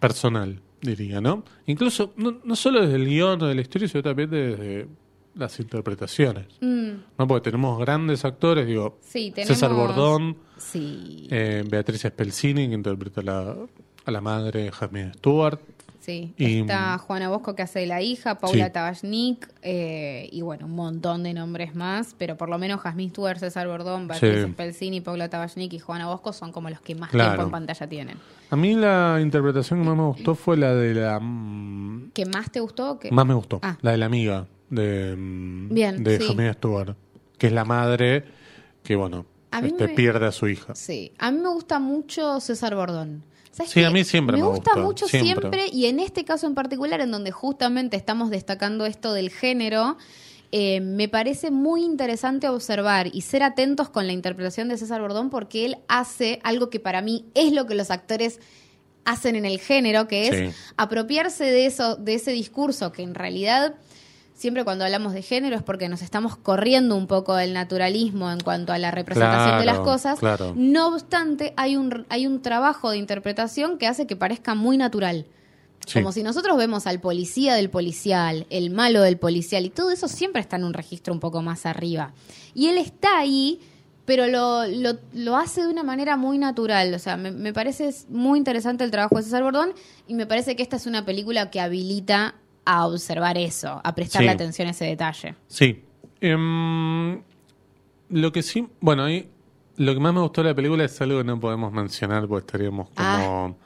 personal, 0.01 0.61
diría, 0.81 1.21
¿no? 1.21 1.45
Incluso, 1.67 2.15
no, 2.17 2.39
no 2.43 2.57
solo 2.57 2.81
desde 2.81 2.97
el 2.97 3.05
guion 3.07 3.43
o 3.43 3.47
de 3.47 3.55
la 3.55 3.61
historia, 3.61 3.87
sino 3.89 4.03
también 4.03 4.31
desde 4.31 4.87
las 5.35 5.59
interpretaciones. 5.61 6.47
Mm, 6.61 6.91
¿no? 7.19 7.27
Porque 7.27 7.51
tenemos 7.51 7.79
grandes 7.79 8.25
actores, 8.25 8.67
digo, 8.67 8.99
sí, 9.03 9.31
tenemos... 9.31 9.49
César 9.57 9.73
Bordón, 9.73 10.37
Sí, 10.59 11.27
eh, 11.31 11.65
Beatriz 11.69 12.03
Spelzini, 12.03 12.69
que 12.69 12.75
interpreta 12.75 13.21
a 13.21 13.25
la, 13.25 13.57
a 14.05 14.11
la 14.11 14.21
madre 14.21 14.71
Jasmine 14.71 15.13
Stewart. 15.15 15.59
sí. 15.99 16.33
y- 16.37 16.61
Está 16.61 16.99
Juana 16.99 17.29
Bosco 17.31 17.55
que 17.57 17.63
hace 17.63 17.81
de 17.81 17.87
la 17.87 18.01
hija, 18.01 18.39
Paula 18.39 18.67
Sí. 18.67 18.73
Tabachnik, 18.73 19.49
eh, 19.63 20.29
y 20.31 20.43
bueno, 20.43 20.67
un 20.67 20.77
montón 20.77 21.25
de 21.25 21.35
nombres 21.35 21.75
más, 21.75 22.15
pero 22.17 22.37
por 22.37 22.49
lo 22.49 22.59
menos 22.59 22.81
Jasmine 22.81 23.11
Stewart, 23.11 23.39
César 23.39 23.67
Bordón, 23.67 24.07
Beatriz. 24.07 24.47
Spelzini, 24.53 25.01
Paula 25.01 25.29
Tabachnik 25.29 25.73
y 25.73 25.79
Juana 25.81 26.07
Bosco 26.07 26.33
son 26.33 26.53
como 26.53 26.71
los 26.71 26.81
que 26.81 26.95
más 26.95 27.11
Claro. 27.11 27.31
tiempo 27.31 27.45
en 27.47 27.51
pantalla 27.51 27.89
tienen. 27.89 28.17
A 28.51 28.55
mí 28.57 28.75
la 28.75 29.19
interpretación 29.21 29.81
que 29.83 29.89
más 29.89 29.97
me 29.97 30.05
gustó 30.05 30.35
fue 30.37 30.57
la 30.57 30.75
de 30.75 30.95
la... 30.95 31.19
mm, 31.21 32.11
¿Qué 32.15 32.27
más 32.27 32.51
te 32.53 32.61
gustó? 32.61 32.99
¿Qué- 33.01 33.11
Más 33.11 33.27
me 33.27 33.35
gustó. 33.35 33.59
Ah. 33.63 33.79
La 33.83 33.91
de 33.93 33.97
la 33.97 34.07
amiga 34.07 34.47
de, 34.73 35.15
Bien, 35.17 36.03
de 36.03 36.19
sí. 36.19 36.27
Stewart, 36.55 36.97
que 37.39 37.47
es 37.49 37.53
la 37.53 37.65
madre 37.65 38.25
que, 38.83 38.97
bueno, 38.97 39.27
este, 39.63 39.87
me- 39.89 39.95
pierde 39.95 40.27
a 40.27 40.33
su 40.33 40.49
hija. 40.49 40.75
Sí, 40.75 41.13
a 41.19 41.31
mí 41.31 41.39
me 41.41 41.49
gusta 41.51 41.79
mucho 41.79 42.41
César 42.41 42.75
Bordón. 42.75 43.23
¿Sabes 43.51 43.71
Sí, 43.73 43.81
qué? 43.81 43.87
a 43.87 43.91
mí 43.91 44.03
siempre 44.05 44.37
me 44.39 44.43
gusta 44.45 44.71
gustó, 44.73 44.83
mucho 44.87 45.07
siempre. 45.07 45.51
siempre. 45.51 45.67
y 45.77 45.87
en 45.87 46.01
este 46.01 46.25
caso 46.25 46.47
en 46.47 46.55
particular, 46.55 47.03
en 47.03 47.11
donde 47.11 47.31
justamente 47.33 47.97
estamos 47.99 48.31
destacando 48.31 48.87
esto 48.87 49.13
del 49.13 49.29
género, 49.29 49.99
eh, 50.53 50.81
me 50.81 51.07
parece 51.09 51.51
muy 51.51 51.83
interesante 51.85 52.49
observar 52.49 53.09
y 53.13 53.21
ser 53.23 53.43
atentos 53.43 53.91
con 53.91 54.07
la 54.07 54.15
interpretación 54.15 54.69
de 54.69 54.79
César 54.79 55.03
Bordón 55.03 55.29
porque 55.29 55.67
él 55.67 55.77
hace 55.89 56.41
algo 56.45 56.71
que 56.71 56.81
para 56.81 57.03
mí 57.03 57.27
es 57.35 57.53
lo 57.53 57.67
que 57.67 57.75
los 57.75 57.91
actores 57.91 58.41
hacen 59.05 59.35
en 59.37 59.45
el 59.45 59.59
género, 59.59 60.09
que 60.09 60.29
es 60.29 60.53
Sí. 60.53 60.57
apropiarse 60.79 61.45
de 61.45 61.67
eso, 61.67 61.97
de 61.97 62.15
ese 62.15 62.31
discurso 62.33 62.91
que 62.93 63.03
en 63.03 63.15
realidad 63.15 63.75
siempre 64.43 64.65
cuando 64.65 64.85
hablamos 64.85 65.13
de 65.13 65.23
género 65.23 65.55
es 65.55 65.63
porque 65.63 65.89
nos 65.89 66.03
estamos 66.03 66.37
corriendo 66.37 66.97
un 66.97 67.07
poco 67.07 67.37
del 67.37 67.53
naturalismo 67.53 68.29
en 68.29 68.41
cuanto 68.41 68.73
a 68.73 68.79
la 68.79 68.91
representación 68.91 69.61
de 69.61 69.65
las 69.65 69.79
cosas. 69.79 70.19
claro. 70.19 70.53
No 70.57 70.89
obstante, 70.89 71.55
hay 71.57 71.77
un, 71.77 72.05
hay 72.09 72.27
un 72.27 72.43
trabajo 72.43 72.91
de 72.91 72.97
interpretación 72.97 73.79
que 73.79 73.87
hace 73.87 74.09
que 74.09 74.17
parezca 74.17 74.57
muy 74.57 74.77
natural. 74.77 75.27
Sí. 75.87 76.01
Como 76.01 76.11
si 76.11 76.25
nosotros 76.25 76.57
vemos 76.57 76.89
al 76.89 77.01
policía 77.01 77.55
del 77.55 77.71
policial, 77.71 78.47
el 78.51 78.71
malo 78.71 79.03
del 79.03 79.17
policial, 79.17 79.65
y 79.65 79.71
todo 79.71 79.93
eso 79.93 80.09
siempre 80.09 80.41
está 80.43 80.57
en 80.57 80.65
un 80.65 80.75
registro 80.75 81.15
un 81.15 81.21
poco 81.21 81.41
más 81.41 81.65
arriba. 81.65 82.13
Y 82.53 82.67
él 82.67 82.79
está 82.79 83.19
ahí, 83.19 83.61
pero 84.07 84.27
lo, 84.27 84.67
lo, 84.67 84.99
lo 85.13 85.37
hace 85.37 85.63
de 85.63 85.69
una 85.69 85.85
manera 85.85 86.17
muy 86.17 86.39
natural. 86.39 86.93
O 86.95 86.99
sea, 86.99 87.17
me, 87.17 87.31
me 87.31 87.53
parece 87.53 87.95
muy 88.09 88.39
interesante 88.39 88.83
el 88.83 88.91
trabajo 88.91 89.17
de 89.17 89.23
César 89.23 89.45
Bordón, 89.45 89.73
y 90.09 90.15
me 90.15 90.27
parece 90.27 90.57
que 90.57 90.65
esta 90.65 90.77
es 90.77 90.87
una 90.87 91.05
película 91.05 91.49
que 91.51 91.61
habilita 91.61 92.35
a 92.65 92.87
observar 92.87 93.37
eso, 93.39 93.81
a 93.83 93.95
prestarle 93.95 94.29
Sí. 94.29 94.35
atención 94.35 94.69
a 94.69 94.71
ese 94.73 94.85
detalle. 94.87 95.35
Sí. 95.49 95.85
Em, 96.21 97.21
lo 98.11 98.33
que 98.33 98.43
sí, 98.43 98.69
bueno, 98.81 99.05
ahí 99.05 99.29
lo 99.77 99.95
que 99.95 100.01
más 100.01 100.13
me 100.15 100.21
gustó 100.21 100.43
de 100.43 100.51
la 100.51 100.55
película 100.55 100.85
es 100.85 101.01
algo 101.01 101.19
que 101.19 101.25
no 101.25 101.41
podemos 101.41 101.73
mencionar 101.73 102.29
porque 102.29 102.47
estaríamos 102.47 102.91
como 102.91 103.57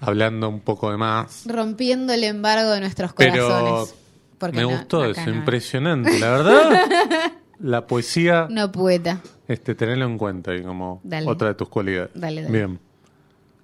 hablando 0.00 0.48
un 0.48 0.60
poco 0.60 0.90
de 0.90 0.96
más. 0.96 1.44
Rompiendo 1.46 2.12
el 2.12 2.24
embargo 2.24 2.70
de 2.70 2.80
nuestros 2.80 3.12
Pero 3.12 3.32
corazones. 3.48 3.94
Porque 4.38 4.56
me 4.56 4.62
no- 4.62 4.70
gustó 4.70 5.04
eso, 5.04 5.24
no. 5.26 5.34
impresionante, 5.34 6.18
la 6.18 6.30
verdad. 6.30 7.32
la 7.60 7.86
poesía, 7.86 8.48
No 8.50 8.70
poeta. 8.72 9.20
este, 9.48 9.74
tenerlo 9.74 10.04
en 10.06 10.18
cuenta 10.18 10.54
y 10.54 10.62
como 10.62 11.00
Dale. 11.04 11.26
otra 11.26 11.48
de 11.48 11.54
tus 11.54 11.68
cualidades. 11.68 12.10
Dale, 12.14 12.42
dale. 12.42 12.52
Bien. 12.58 12.80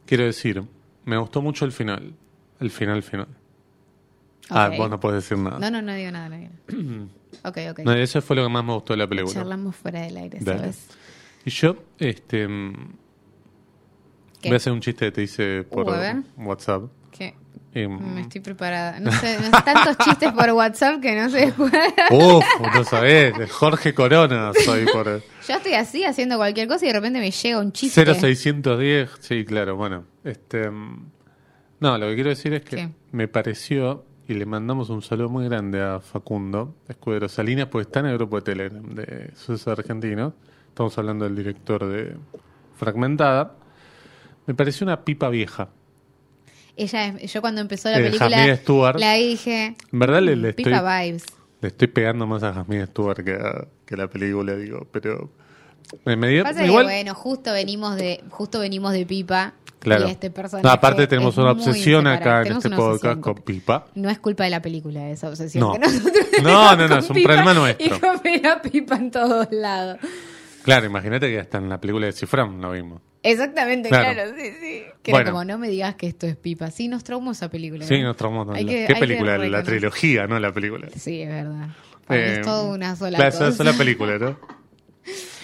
Quiero 0.06 0.24
decir, 0.24 0.62
me 1.04 1.16
gustó 1.18 1.42
mucho 1.42 1.64
el 1.64 1.72
final. 1.72 2.14
El 2.60 2.70
final, 2.70 3.02
final. 3.02 3.28
Ah, 4.50 4.70
vos 4.76 4.90
no 4.90 4.98
puedes 5.00 5.22
decir 5.22 5.38
nada. 5.42 5.58
No, 5.58 5.70
no, 5.70 5.80
no 5.82 5.94
digo 5.94 6.10
nada, 6.10 6.28
no 6.28 6.36
digo 6.36 6.50
nada. 6.68 7.08
ok, 7.44 7.58
ok. 7.70 7.78
No, 7.84 7.92
eso 7.92 8.20
fue 8.20 8.36
lo 8.36 8.42
que 8.44 8.48
más 8.50 8.64
me 8.64 8.72
gustó 8.74 8.92
de 8.92 8.98
la 8.98 9.06
película. 9.06 9.34
Charlamos 9.34 9.76
fuera 9.76 10.00
del 10.02 10.16
aire, 10.16 10.38
Dale. 10.40 10.58
¿sabes? 10.58 10.86
Y 11.44 11.50
yo, 11.50 11.76
este. 11.98 12.46
mm, 12.48 12.72
¿Qué? 14.40 14.48
Voy 14.48 14.54
a 14.54 14.56
hacer 14.56 14.72
un 14.72 14.80
chiste 14.80 15.06
que 15.06 15.12
te 15.12 15.22
hice 15.22 15.62
por 15.64 15.86
Uh. 15.88 16.22
WhatsApp. 16.44 16.82
¿Qué? 17.10 17.34
Y, 17.74 17.86
Me 17.86 18.22
estoy 18.22 18.40
preparada. 18.42 19.00
No 19.00 19.10
sé, 19.12 19.38
no 19.38 19.44
sé, 19.44 19.62
tantos 19.64 19.96
chistes 20.04 20.30
por 20.32 20.50
WhatsApp 20.50 21.00
que 21.00 21.14
no 21.18 21.30
sé 21.30 21.52
cuál. 21.56 21.70
Uf, 22.10 22.44
no 22.74 22.84
sabés, 22.84 23.32
Jorge 23.50 23.94
Corona 23.94 24.52
soy 24.64 24.84
por 24.86 25.06
Yo 25.48 25.54
estoy 25.56 25.72
así 25.74 26.04
haciendo 26.04 26.36
cualquier 26.36 26.68
cosa 26.68 26.84
y 26.84 26.88
de 26.88 26.94
repente 26.94 27.18
me 27.20 27.30
llega 27.30 27.58
un 27.60 27.72
chiste. 27.72 28.04
0610. 28.04 29.10
Sí, 29.20 29.44
claro, 29.46 29.76
bueno. 29.76 30.04
Este, 30.24 30.68
mm, 30.70 31.10
no, 31.80 31.96
lo 31.98 32.08
que 32.08 32.14
quiero 32.14 32.30
decir 32.30 32.52
es 32.52 32.62
que 32.62 32.76
¿Qué? 32.76 32.88
me 33.12 33.26
pareció, 33.28 34.04
y 34.32 34.34
le 34.34 34.46
mandamos 34.46 34.88
un 34.90 35.02
saludo 35.02 35.28
muy 35.28 35.44
grande 35.44 35.80
a 35.82 36.00
Facundo 36.00 36.74
Escudero 36.88 37.28
Salinas, 37.28 37.66
porque 37.66 37.82
está 37.88 38.00
en 38.00 38.06
el 38.06 38.16
grupo 38.16 38.36
de 38.36 38.42
Telegram 38.42 38.82
de 38.94 39.30
Sucesos 39.36 39.78
Argentinos. 39.78 40.32
Estamos 40.68 40.96
hablando 40.98 41.24
del 41.24 41.36
director 41.36 41.86
de 41.86 42.16
Fragmentada. 42.76 43.54
Me 44.46 44.54
pareció 44.54 44.84
una 44.86 45.04
pipa 45.04 45.28
vieja. 45.28 45.68
Ella 46.76 47.16
yo 47.18 47.40
cuando 47.42 47.60
empezó 47.60 47.90
la 47.90 47.98
Eh, 48.00 48.04
película 48.04 48.56
Stewart. 48.56 48.98
la 48.98 49.12
dije, 49.14 49.76
En 49.92 49.98
verdad 49.98 50.22
le, 50.22 50.34
"Mm, 50.36 50.40
le 50.40 50.48
estoy, 50.50 50.64
pipa 50.64 51.00
vibes. 51.02 51.24
le 51.60 51.68
estoy 51.68 51.88
pegando 51.88 52.26
más 52.26 52.42
a 52.42 52.54
Jasmine 52.54 52.86
Stewart 52.86 53.22
que 53.22 53.32
a, 53.34 53.66
que 53.84 53.96
la 53.96 54.08
película, 54.08 54.56
digo, 54.56 54.86
pero 54.90 55.30
me, 56.06 56.16
me 56.16 56.28
dio- 56.28 56.44
Pasa 56.44 56.64
igual, 56.64 56.86
que 56.86 56.92
bueno, 56.94 57.14
justo 57.14 57.52
venimos 57.52 57.96
de 57.96 58.24
justo 58.30 58.60
venimos 58.60 58.92
de 58.94 59.04
Pipa 59.04 59.52
claro. 59.82 60.08
y 60.08 60.10
este 60.12 60.30
personaje. 60.30 60.66
No, 60.66 60.72
aparte 60.72 61.06
tenemos 61.06 61.34
es 61.34 61.38
una 61.38 61.50
obsesión 61.52 62.06
acá 62.06 62.42
en 62.42 62.52
este 62.56 62.70
podcast 62.70 63.20
con 63.20 63.34
Pipa. 63.36 63.86
No 63.94 64.08
es 64.10 64.18
culpa 64.18 64.44
de 64.44 64.50
la 64.50 64.62
película 64.62 65.08
esa 65.10 65.28
obsesión. 65.28 65.62
No. 65.64 65.72
que 65.72 65.78
nosotros 65.80 66.12
No, 66.42 66.76
no, 66.76 66.88
no, 66.88 66.98
es 66.98 67.08
un 67.10 67.14
Pipa 67.14 67.28
problema 67.28 67.54
nuestro. 67.54 67.86
Y 67.96 68.00
con 68.00 68.20
ver 68.22 68.46
a 68.46 68.62
Pipa 68.62 68.96
en 68.96 69.10
todos 69.10 69.48
lados. 69.50 69.98
Claro, 70.64 70.86
imagínate 70.86 71.28
que 71.28 71.40
hasta 71.40 71.58
en 71.58 71.68
la 71.68 71.80
película 71.80 72.06
de 72.06 72.12
Cifram 72.12 72.60
lo 72.60 72.70
vimos. 72.72 73.00
Exactamente, 73.24 73.88
Claro. 73.88 74.14
claro, 74.14 74.30
sí, 74.36 74.50
sí. 74.60 74.82
Que 75.02 75.10
Bueno. 75.12 75.22
era 75.22 75.30
como, 75.32 75.44
no 75.44 75.58
me 75.58 75.68
digas 75.68 75.94
que 75.96 76.06
esto 76.08 76.26
es 76.26 76.36
Pipa. 76.36 76.70
Sí, 76.70 76.88
nos 76.88 77.04
traumó 77.04 77.32
esa 77.32 77.48
película. 77.50 77.84
Sí, 77.84 77.98
¿no? 78.00 78.08
nos 78.08 78.16
traumó. 78.16 78.52
Que- 78.52 78.64
¿Qué 78.66 78.86
que 78.88 78.94
película? 78.96 79.38
La 79.38 79.62
trilogía, 79.62 80.26
no 80.26 80.38
la 80.40 80.52
película. 80.52 80.88
Sí, 80.96 81.22
es 81.22 81.28
verdad. 81.28 81.66
Mí 82.08 82.16
Eh, 82.16 82.34
es 82.34 82.42
toda 82.42 82.64
una 82.74 82.94
sola 82.96 83.16
claro, 83.16 83.30
cosa. 83.32 83.48
es 83.48 83.54
una 83.60 83.70
sola 83.72 83.78
película, 83.78 84.18
¿no? 84.18 84.38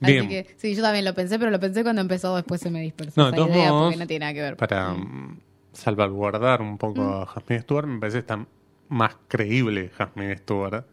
Así 0.00 0.12
Bien. 0.12 0.28
que, 0.28 0.46
sí, 0.56 0.74
yo 0.74 0.82
también 0.82 1.04
lo 1.04 1.14
pensé, 1.14 1.38
pero 1.38 1.50
lo 1.50 1.60
pensé 1.60 1.82
cuando 1.82 2.00
empezó, 2.00 2.34
después 2.36 2.60
se 2.60 2.70
me 2.70 2.80
dispersó 2.80 3.20
No, 3.20 3.24
de 3.26 3.28
esa 3.30 3.36
todos 3.36 3.48
idea 3.50 3.70
modos, 3.70 3.82
porque 3.92 3.98
no 3.98 4.06
tiene 4.06 4.20
nada 4.24 4.32
que 4.34 4.40
ver. 4.42 4.56
Para 4.56 4.94
mm, 4.94 5.40
salvaguardar 5.72 6.62
un 6.62 6.78
poco 6.78 7.02
Mm. 7.02 7.22
a 7.22 7.26
Jasmine 7.26 7.62
Stewart, 7.62 7.86
me 7.86 8.00
parece 8.00 8.18
está 8.18 8.46
más 8.88 9.16
creíble 9.28 9.90
Jasmine 9.96 10.36
Stewart 10.38 10.84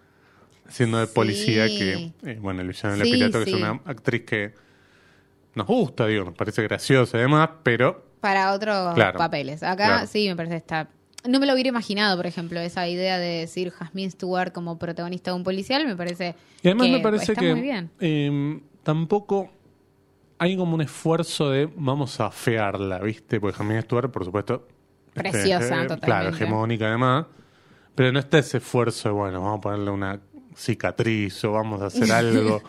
siendo 0.70 0.98
de 1.00 1.08
Sí. 1.08 1.14
policía 1.14 1.68
que, 1.68 2.12
eh, 2.24 2.38
bueno, 2.42 2.64
Luciana 2.64 2.96
Sí, 2.96 3.00
La 3.04 3.06
Pilato, 3.06 3.40
que 3.40 3.46
sí. 3.46 3.52
es 3.52 3.56
una 3.58 3.70
actriz 3.86 4.24
que 4.24 4.54
nos 5.56 5.66
gusta, 5.68 6.06
digo, 6.08 6.26
nos 6.26 6.36
parece 6.36 6.62
graciosa 6.64 7.18
y 7.18 7.22
demás, 7.22 7.50
pero 7.64 8.06
Para 8.20 8.52
otros 8.54 8.94
Claro, 8.96 9.18
papeles. 9.18 9.64
Acá 9.64 9.76
claro. 9.88 10.08
sí 10.08 10.28
me 10.28 10.36
parece 10.36 10.58
está. 10.58 10.90
No 11.28 11.40
me 11.40 11.46
lo 11.46 11.54
hubiera 11.54 11.70
imaginado, 11.70 12.18
por 12.18 12.26
ejemplo, 12.26 12.60
esa 12.60 12.88
idea 12.88 13.18
de 13.20 13.40
decir 13.40 13.70
Jasmine 13.72 14.10
Stewart 14.12 14.52
como 14.52 14.78
protagonista 14.80 15.32
de 15.32 15.38
un 15.38 15.44
policial, 15.44 15.86
me 15.88 15.96
parece. 15.96 16.36
Y 16.62 16.68
además 16.68 16.88
que 16.88 16.92
me 16.94 17.00
parece 17.00 17.32
está 17.34 17.42
que 17.42 17.52
muy 17.54 17.62
bien. 17.62 17.90
eh, 18.00 18.60
tampoco 18.88 19.50
hay 20.40 20.56
como 20.56 20.76
un 20.76 20.80
esfuerzo 20.80 21.50
de 21.50 21.70
vamos 21.76 22.22
a 22.22 22.32
fearla, 22.32 23.00
¿viste? 23.00 23.38
Porque 23.38 23.58
Jasmine 23.58 23.82
Stewart, 23.82 24.10
por 24.10 24.24
supuesto, 24.24 24.66
este, 25.08 25.30
Preciosa, 25.30 25.66
eh, 25.66 25.88
totalmente. 25.88 26.06
Claro, 26.06 26.30
hegemónica 26.30 26.88
además. 26.88 27.26
Pero 27.96 28.14
no 28.14 28.20
está 28.20 28.38
ese 28.38 28.60
esfuerzo 28.60 29.10
de, 29.10 29.14
bueno, 29.14 29.42
vamos 29.42 29.58
a 29.58 29.62
ponerle 29.62 29.92
una 29.92 30.22
cicatriz 30.56 31.44
o 31.44 31.52
vamos 31.52 31.82
a 31.82 31.88
hacer 31.88 32.10
algo. 32.14 32.62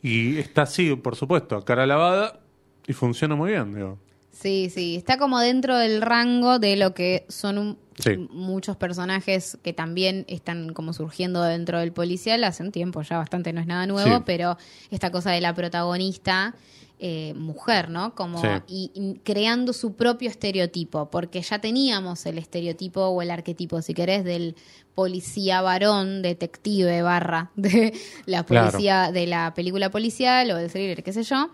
y 0.00 0.38
está 0.38 0.62
así, 0.62 0.94
por 0.94 1.16
supuesto, 1.16 1.56
a 1.56 1.64
cara 1.64 1.86
lavada 1.86 2.38
y 2.86 2.92
funciona 2.92 3.34
muy 3.34 3.50
bien, 3.50 3.74
digo. 3.74 3.98
Sí, 4.40 4.70
sí, 4.72 4.94
está 4.96 5.18
como 5.18 5.40
dentro 5.40 5.76
del 5.78 6.00
rango 6.00 6.58
de 6.60 6.76
lo 6.76 6.94
que 6.94 7.26
son 7.28 7.58
un- 7.58 7.78
Sí. 7.98 8.10
muchos 8.30 8.76
personajes 8.76 9.58
que 9.64 9.72
también 9.72 10.24
están 10.28 10.72
como 10.72 10.92
surgiendo 10.92 11.42
dentro 11.42 11.80
del 11.80 11.90
policial 11.92 12.44
hace 12.44 12.62
un 12.62 12.70
tiempo 12.70 13.02
ya 13.02 13.18
bastante, 13.18 13.52
no 13.52 13.60
es 13.60 13.66
nada 13.66 13.86
nuevo, 13.88 14.18
Sí. 14.18 14.22
pero 14.24 14.56
esta 14.92 15.10
cosa 15.10 15.32
de 15.32 15.40
la 15.40 15.54
protagonista 15.54 16.54
eh, 17.00 17.32
mujer, 17.36 17.90
¿no? 17.90 18.16
Como 18.16 18.40
Sí. 18.40 18.48
y, 18.66 18.90
y 18.92 19.20
creando 19.22 19.72
su 19.72 19.94
propio 19.94 20.28
estereotipo, 20.28 21.08
porque 21.10 21.42
ya 21.42 21.60
teníamos 21.60 22.26
el 22.26 22.38
estereotipo 22.38 23.02
o 23.02 23.22
el 23.22 23.30
arquetipo, 23.30 23.80
si 23.82 23.94
querés, 23.94 24.24
del 24.24 24.56
policía 24.96 25.60
varón, 25.62 26.22
detective 26.22 27.02
barra 27.02 27.52
de 27.54 27.92
la 28.26 28.42
Claro. 28.42 28.70
policía, 28.72 29.12
de 29.12 29.28
la 29.28 29.54
película 29.54 29.90
policial 29.92 30.50
o 30.50 30.56
del 30.56 30.72
thriller, 30.72 31.04
qué 31.04 31.12
sé 31.12 31.22
yo. 31.22 31.50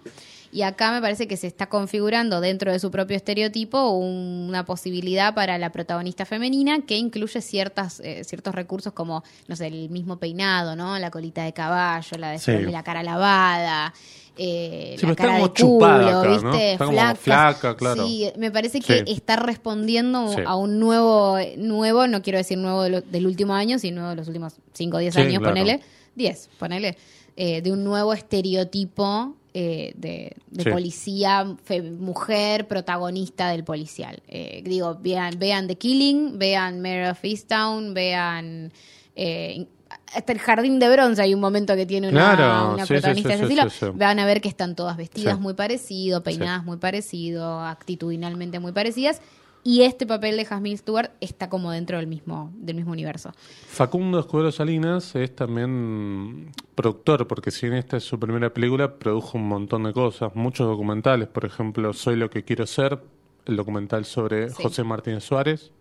Y 0.54 0.62
acá 0.62 0.92
me 0.92 1.00
parece 1.00 1.26
que 1.26 1.36
se 1.36 1.48
está 1.48 1.68
configurando 1.68 2.40
dentro 2.40 2.70
de 2.70 2.78
su 2.78 2.88
propio 2.92 3.16
estereotipo 3.16 3.90
un- 3.90 4.46
una 4.48 4.64
posibilidad 4.64 5.34
para 5.34 5.58
la 5.58 5.72
protagonista 5.72 6.24
femenina 6.24 6.82
que 6.86 6.96
incluye 6.96 7.40
ciertas, 7.40 7.98
eh, 8.04 8.22
ciertos 8.22 8.54
recursos 8.54 8.92
como, 8.92 9.24
no 9.48 9.56
sé, 9.56 9.66
el 9.66 9.90
mismo 9.90 10.18
peinado, 10.18 10.76
¿no? 10.76 10.96
La 11.00 11.10
colita 11.10 11.42
de 11.42 11.52
caballo, 11.52 12.16
la, 12.18 12.30
de 12.30 12.38
Sí. 12.38 12.52
la 12.70 12.84
cara 12.84 13.02
lavada. 13.02 13.92
Eh, 14.36 14.94
Sí, 14.98 15.06
la 15.06 15.16
cara 15.16 15.38
de 15.38 15.48
culo. 15.50 16.22
¿viste? 16.30 16.72
Está 16.72 16.84
como 16.86 17.14
Flaca. 17.16 17.76
claro. 17.76 18.06
Sí, 18.06 18.30
me 18.36 18.50
parece 18.52 18.80
que 18.80 18.98
Sí. 18.98 19.04
está 19.08 19.34
respondiendo 19.36 20.28
Sí. 20.34 20.40
a 20.46 20.54
un 20.56 20.78
nuevo, 20.78 21.36
nuevo, 21.56 22.06
no 22.06 22.22
quiero 22.22 22.38
decir 22.38 22.58
nuevo 22.58 22.82
de 22.84 22.90
lo- 22.90 23.00
del 23.00 23.26
último 23.26 23.54
año, 23.54 23.80
sino 23.80 24.10
de 24.10 24.16
los 24.16 24.28
últimos 24.28 24.54
5 24.72 24.98
o 24.98 25.00
10 25.00 25.14
Sí, 25.14 25.20
años, 25.20 25.38
claro. 25.40 25.52
ponele. 25.54 25.80
10, 26.14 26.48
ponele. 26.60 26.96
eh, 27.36 27.60
de 27.62 27.72
un 27.72 27.82
nuevo 27.82 28.12
estereotipo 28.12 29.34
eh, 29.54 29.92
de, 29.96 30.32
de 30.50 30.62
Sí. 30.64 30.70
policía, 30.70 31.56
fe- 31.64 31.80
mujer 31.82 32.66
protagonista 32.66 33.48
del 33.50 33.62
policial. 33.64 34.20
Eh, 34.28 34.62
digo, 34.64 34.98
vean, 35.00 35.38
vean 35.38 35.68
The 35.68 35.76
Killing, 35.76 36.38
vean 36.38 36.80
Mayor 36.82 37.12
of 37.12 37.24
Easttown, 37.24 37.94
vean... 37.94 38.72
eh, 39.16 39.66
hasta 40.12 40.32
el 40.32 40.38
jardín 40.40 40.78
de 40.80 40.88
bronce 40.90 41.22
hay 41.22 41.34
un 41.34 41.40
momento 41.40 41.74
que 41.76 41.86
tiene 41.86 42.08
una, 42.08 42.34
Claro, 42.36 42.74
una 42.74 42.82
sí, 42.84 42.88
sí, 42.88 42.94
protagonista 42.94 43.28
sí, 43.30 43.38
de 43.46 43.54
ese 43.54 43.66
estilo. 43.66 43.92
Van 43.94 44.18
a 44.18 44.26
ver 44.26 44.40
que 44.40 44.48
están 44.48 44.74
todas 44.74 44.96
vestidas 44.96 45.38
muy 45.40 45.54
parecido, 45.54 46.22
peinadas 46.22 46.64
muy 46.64 46.76
parecido, 46.78 47.60
actitudinalmente 47.60 48.58
muy 48.58 48.72
parecidas. 48.72 49.20
Y 49.66 49.80
este 49.82 50.06
papel 50.06 50.36
de 50.36 50.44
Jasmine 50.44 50.76
Stewart 50.76 51.10
está 51.22 51.48
como 51.48 51.70
dentro 51.70 51.96
del 51.96 52.06
mismo, 52.06 52.52
del 52.54 52.76
mismo 52.76 52.92
universo. 52.92 53.32
Facundo 53.66 54.18
Escudero 54.20 54.52
Salinas 54.52 55.14
es 55.16 55.34
también 55.34 56.50
productor, 56.74 57.26
porque 57.26 57.50
si 57.50 57.66
bien 57.66 57.78
esta 57.78 57.96
es 57.96 58.04
su 58.04 58.20
primera 58.20 58.52
película, 58.52 58.96
produjo 58.98 59.38
un 59.38 59.48
montón 59.48 59.84
de 59.84 59.94
cosas, 59.94 60.34
muchos 60.36 60.66
documentales, 60.66 61.28
por 61.28 61.46
ejemplo, 61.46 61.94
Soy 61.94 62.16
lo 62.16 62.28
que 62.28 62.44
quiero 62.44 62.66
ser, 62.66 63.00
el 63.46 63.56
documental 63.56 64.04
sobre 64.04 64.50
Sí. 64.50 64.62
José 64.62 64.84
Martínez 64.84 65.24
Suárez, 65.24 65.72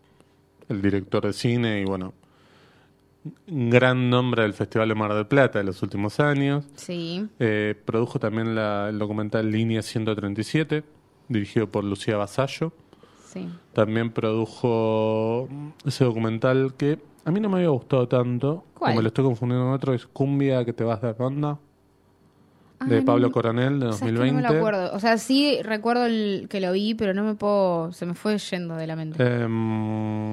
el 0.69 0.81
director 0.81 1.25
de 1.25 1.33
cine 1.33 1.81
y 1.81 1.83
bueno, 1.85 2.13
gran 3.47 4.09
nombre 4.09 4.43
del 4.43 4.53
Festival 4.53 4.89
de 4.89 4.95
Mar 4.95 5.13
del 5.13 5.27
Plata 5.27 5.59
de 5.59 5.65
los 5.65 5.81
últimos 5.81 6.19
años. 6.21 6.65
Sí. 6.75 7.27
Eh, 7.39 7.75
produjo 7.85 8.17
también 8.19 8.55
la- 8.55 8.87
el 8.89 8.97
documental 8.99 9.49
Línea 9.51 9.81
137, 9.81 10.83
dirigido 11.27 11.69
por 11.69 11.83
Lucía 11.83 12.15
Basallo. 12.17 12.71
Sí. 13.33 13.49
También 13.73 14.11
produjo 14.11 15.47
ese 15.85 16.03
documental 16.05 16.73
que 16.77 16.99
a 17.25 17.31
mí 17.31 17.39
no 17.39 17.49
me 17.49 17.57
había 17.57 17.69
gustado 17.69 18.07
tanto. 18.07 18.63
¿Cuál? 18.77 18.93
O 18.93 18.95
me 18.97 19.01
lo 19.01 19.07
estoy 19.07 19.23
confundiendo 19.25 19.65
con 19.65 19.73
otro. 19.73 19.93
Es 19.93 20.05
Cumbia 20.05 20.63
que 20.65 20.73
te 20.73 20.83
vas 20.83 21.01
de 21.01 21.13
ronda. 21.13 21.57
De 22.85 22.97
Ay, 22.97 23.01
Pablo 23.03 23.27
no- 23.27 23.31
Coronel 23.33 23.79
de 23.79 23.85
¿Sabes 23.93 23.99
que 24.01 24.05
2020. 24.11 24.31
no 24.33 24.35
me 24.35 24.41
lo 24.53 24.57
acuerdo. 24.59 24.93
O 24.95 24.99
sea, 24.99 25.17
sí 25.17 25.57
recuerdo 25.63 26.05
el, 26.05 26.47
que 26.49 26.59
lo 26.59 26.73
vi, 26.73 26.93
pero 26.95 27.13
no 27.13 27.23
me 27.23 27.33
puedo. 27.35 27.93
Se 27.93 28.05
me 28.05 28.13
fue 28.13 28.37
yendo 28.37 28.75
de 28.75 28.87
la 28.87 28.95
mente. 28.97 29.23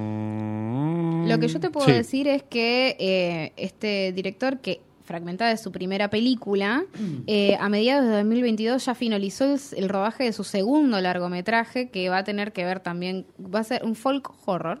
Em, 0.01 1.27
Lo 1.29 1.39
que 1.39 1.47
yo 1.47 1.59
te 1.59 1.69
puedo 1.69 1.85
sí. 1.87 1.93
decir 1.93 2.27
es 2.27 2.43
que 2.43 2.97
eh, 2.99 3.53
este 3.57 4.11
director, 4.11 4.59
que 4.59 4.81
fragmentada 5.11 5.51
de 5.51 5.57
su 5.57 5.71
primera 5.73 6.09
película, 6.09 6.85
eh, 7.27 7.57
a 7.59 7.67
mediados 7.67 8.05
de 8.07 8.13
2022 8.15 8.85
ya 8.85 8.95
finalizó 8.95 9.43
el, 9.45 9.59
el 9.75 9.89
rodaje 9.89 10.23
de 10.23 10.31
su 10.31 10.45
segundo 10.45 11.01
largometraje, 11.01 11.89
que 11.89 12.07
va 12.09 12.19
a 12.19 12.23
tener 12.23 12.53
que 12.53 12.63
ver 12.63 12.79
también, 12.79 13.25
va 13.37 13.59
a 13.59 13.63
ser 13.65 13.83
un 13.83 13.95
folk 13.95 14.31
horror, 14.45 14.79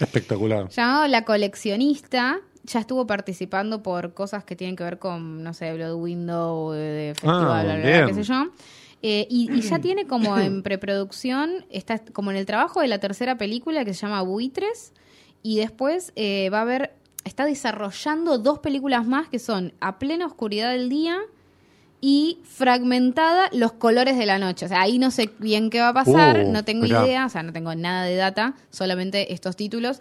Espectacular. 0.00 0.68
llamado 0.68 1.06
La 1.06 1.24
coleccionista. 1.24 2.40
Ya 2.64 2.80
estuvo 2.80 3.06
participando 3.06 3.82
por 3.82 4.12
cosas 4.12 4.44
que 4.44 4.54
tienen 4.56 4.76
que 4.76 4.84
ver 4.84 4.98
con, 4.98 5.42
no 5.42 5.54
sé, 5.54 5.72
Blood 5.72 5.94
Window, 5.94 6.72
de, 6.72 6.80
de 6.80 7.14
festival, 7.14 7.70
Ah, 7.70 7.76
bla, 7.76 7.76
bla, 7.76 8.06
qué 8.08 8.14
sé 8.14 8.22
yo. 8.24 8.48
Eh, 9.00 9.26
y, 9.30 9.50
y 9.52 9.60
ya 9.62 9.78
tiene 9.86 10.06
como 10.06 10.36
en 10.38 10.62
preproducción, 10.62 11.64
está 11.70 11.98
como 12.12 12.30
en 12.30 12.36
el 12.36 12.44
trabajo 12.46 12.80
de 12.82 12.88
la 12.88 12.98
tercera 12.98 13.38
película 13.38 13.84
que 13.84 13.94
se 13.94 14.00
llama 14.00 14.20
Buitres, 14.22 14.92
y 15.42 15.56
después 15.58 16.12
eh, 16.16 16.50
va 16.52 16.58
a 16.58 16.62
haber, 16.62 16.92
está 17.28 17.44
desarrollando 17.44 18.38
dos 18.38 18.58
películas 18.58 19.06
más 19.06 19.28
que 19.28 19.38
son 19.38 19.72
A 19.80 19.98
plena 19.98 20.26
oscuridad 20.26 20.72
del 20.72 20.88
día 20.88 21.18
y 22.00 22.38
Fragmentada 22.44 23.48
Los 23.52 23.72
colores 23.72 24.16
de 24.16 24.26
la 24.26 24.38
noche. 24.38 24.66
O 24.66 24.68
sea, 24.68 24.82
ahí 24.82 24.98
no 24.98 25.10
sé 25.10 25.30
bien 25.38 25.70
qué 25.70 25.80
va 25.80 25.88
a 25.88 25.94
pasar, 25.94 26.44
Uh, 26.44 26.52
no 26.52 26.64
tengo 26.64 26.84
mirá. 26.84 27.04
idea, 27.04 27.26
o 27.26 27.28
sea, 27.28 27.42
no 27.42 27.52
tengo 27.52 27.74
nada 27.74 28.04
de 28.04 28.16
data, 28.16 28.54
solamente 28.70 29.32
estos 29.32 29.56
títulos, 29.56 30.00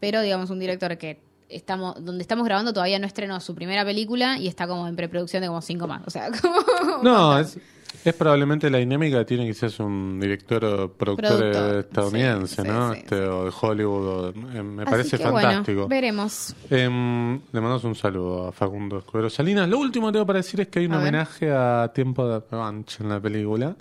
pero 0.00 0.20
digamos 0.20 0.50
un 0.50 0.58
director 0.60 0.96
que 0.98 1.20
estamos 1.48 2.02
donde 2.02 2.22
estamos 2.22 2.46
grabando 2.46 2.72
todavía 2.72 2.98
no 2.98 3.06
estrenó 3.06 3.38
su 3.40 3.54
primera 3.54 3.84
película 3.84 4.38
y 4.38 4.48
está 4.48 4.66
como 4.66 4.88
en 4.88 4.96
preproducción 4.96 5.42
de 5.42 5.48
como 5.48 5.60
cinco 5.62 5.86
más. 5.86 6.02
O 6.06 6.10
sea, 6.10 6.30
como 6.40 7.02
No, 7.02 7.38
es, 7.38 7.58
es 8.04 8.14
probablemente 8.14 8.68
la 8.70 8.78
dinámica 8.78 9.18
que 9.18 9.24
tiene 9.24 9.46
quizás 9.46 9.78
un 9.80 10.18
director 10.20 10.64
o 10.64 10.92
productor, 10.92 11.76
estadounidense, 11.80 12.62
sí, 12.62 12.68
¿no? 12.68 12.92
sí, 12.92 12.98
este, 13.00 13.16
O 13.26 13.44
de 13.44 13.52
Hollywood. 13.60 14.06
o- 14.06 14.28
eh, 14.30 14.62
me 14.62 14.82
Así 14.82 14.90
parece 14.90 15.16
que, 15.18 15.22
fantástico. 15.22 15.74
Bueno, 15.82 15.88
veremos. 15.88 16.56
Em, 16.70 17.34
le 17.34 17.60
mandamos 17.60 17.84
un 17.84 17.94
saludo 17.94 18.48
a 18.48 18.52
Facundo 18.52 18.98
Escudero 18.98 19.30
Salinas. 19.30 19.68
Lo 19.68 19.78
último 19.78 20.06
que 20.08 20.12
tengo 20.14 20.26
para 20.26 20.38
decir 20.38 20.60
es 20.60 20.68
que 20.68 20.80
hay 20.80 20.86
un 20.86 20.92
A 20.94 20.98
ver. 20.98 21.08
homenaje 21.08 21.50
a 21.52 21.90
Tiempo 21.94 22.26
de 22.28 22.40
Revanche 22.50 23.02
en 23.02 23.08
la 23.10 23.20
película 23.20 23.76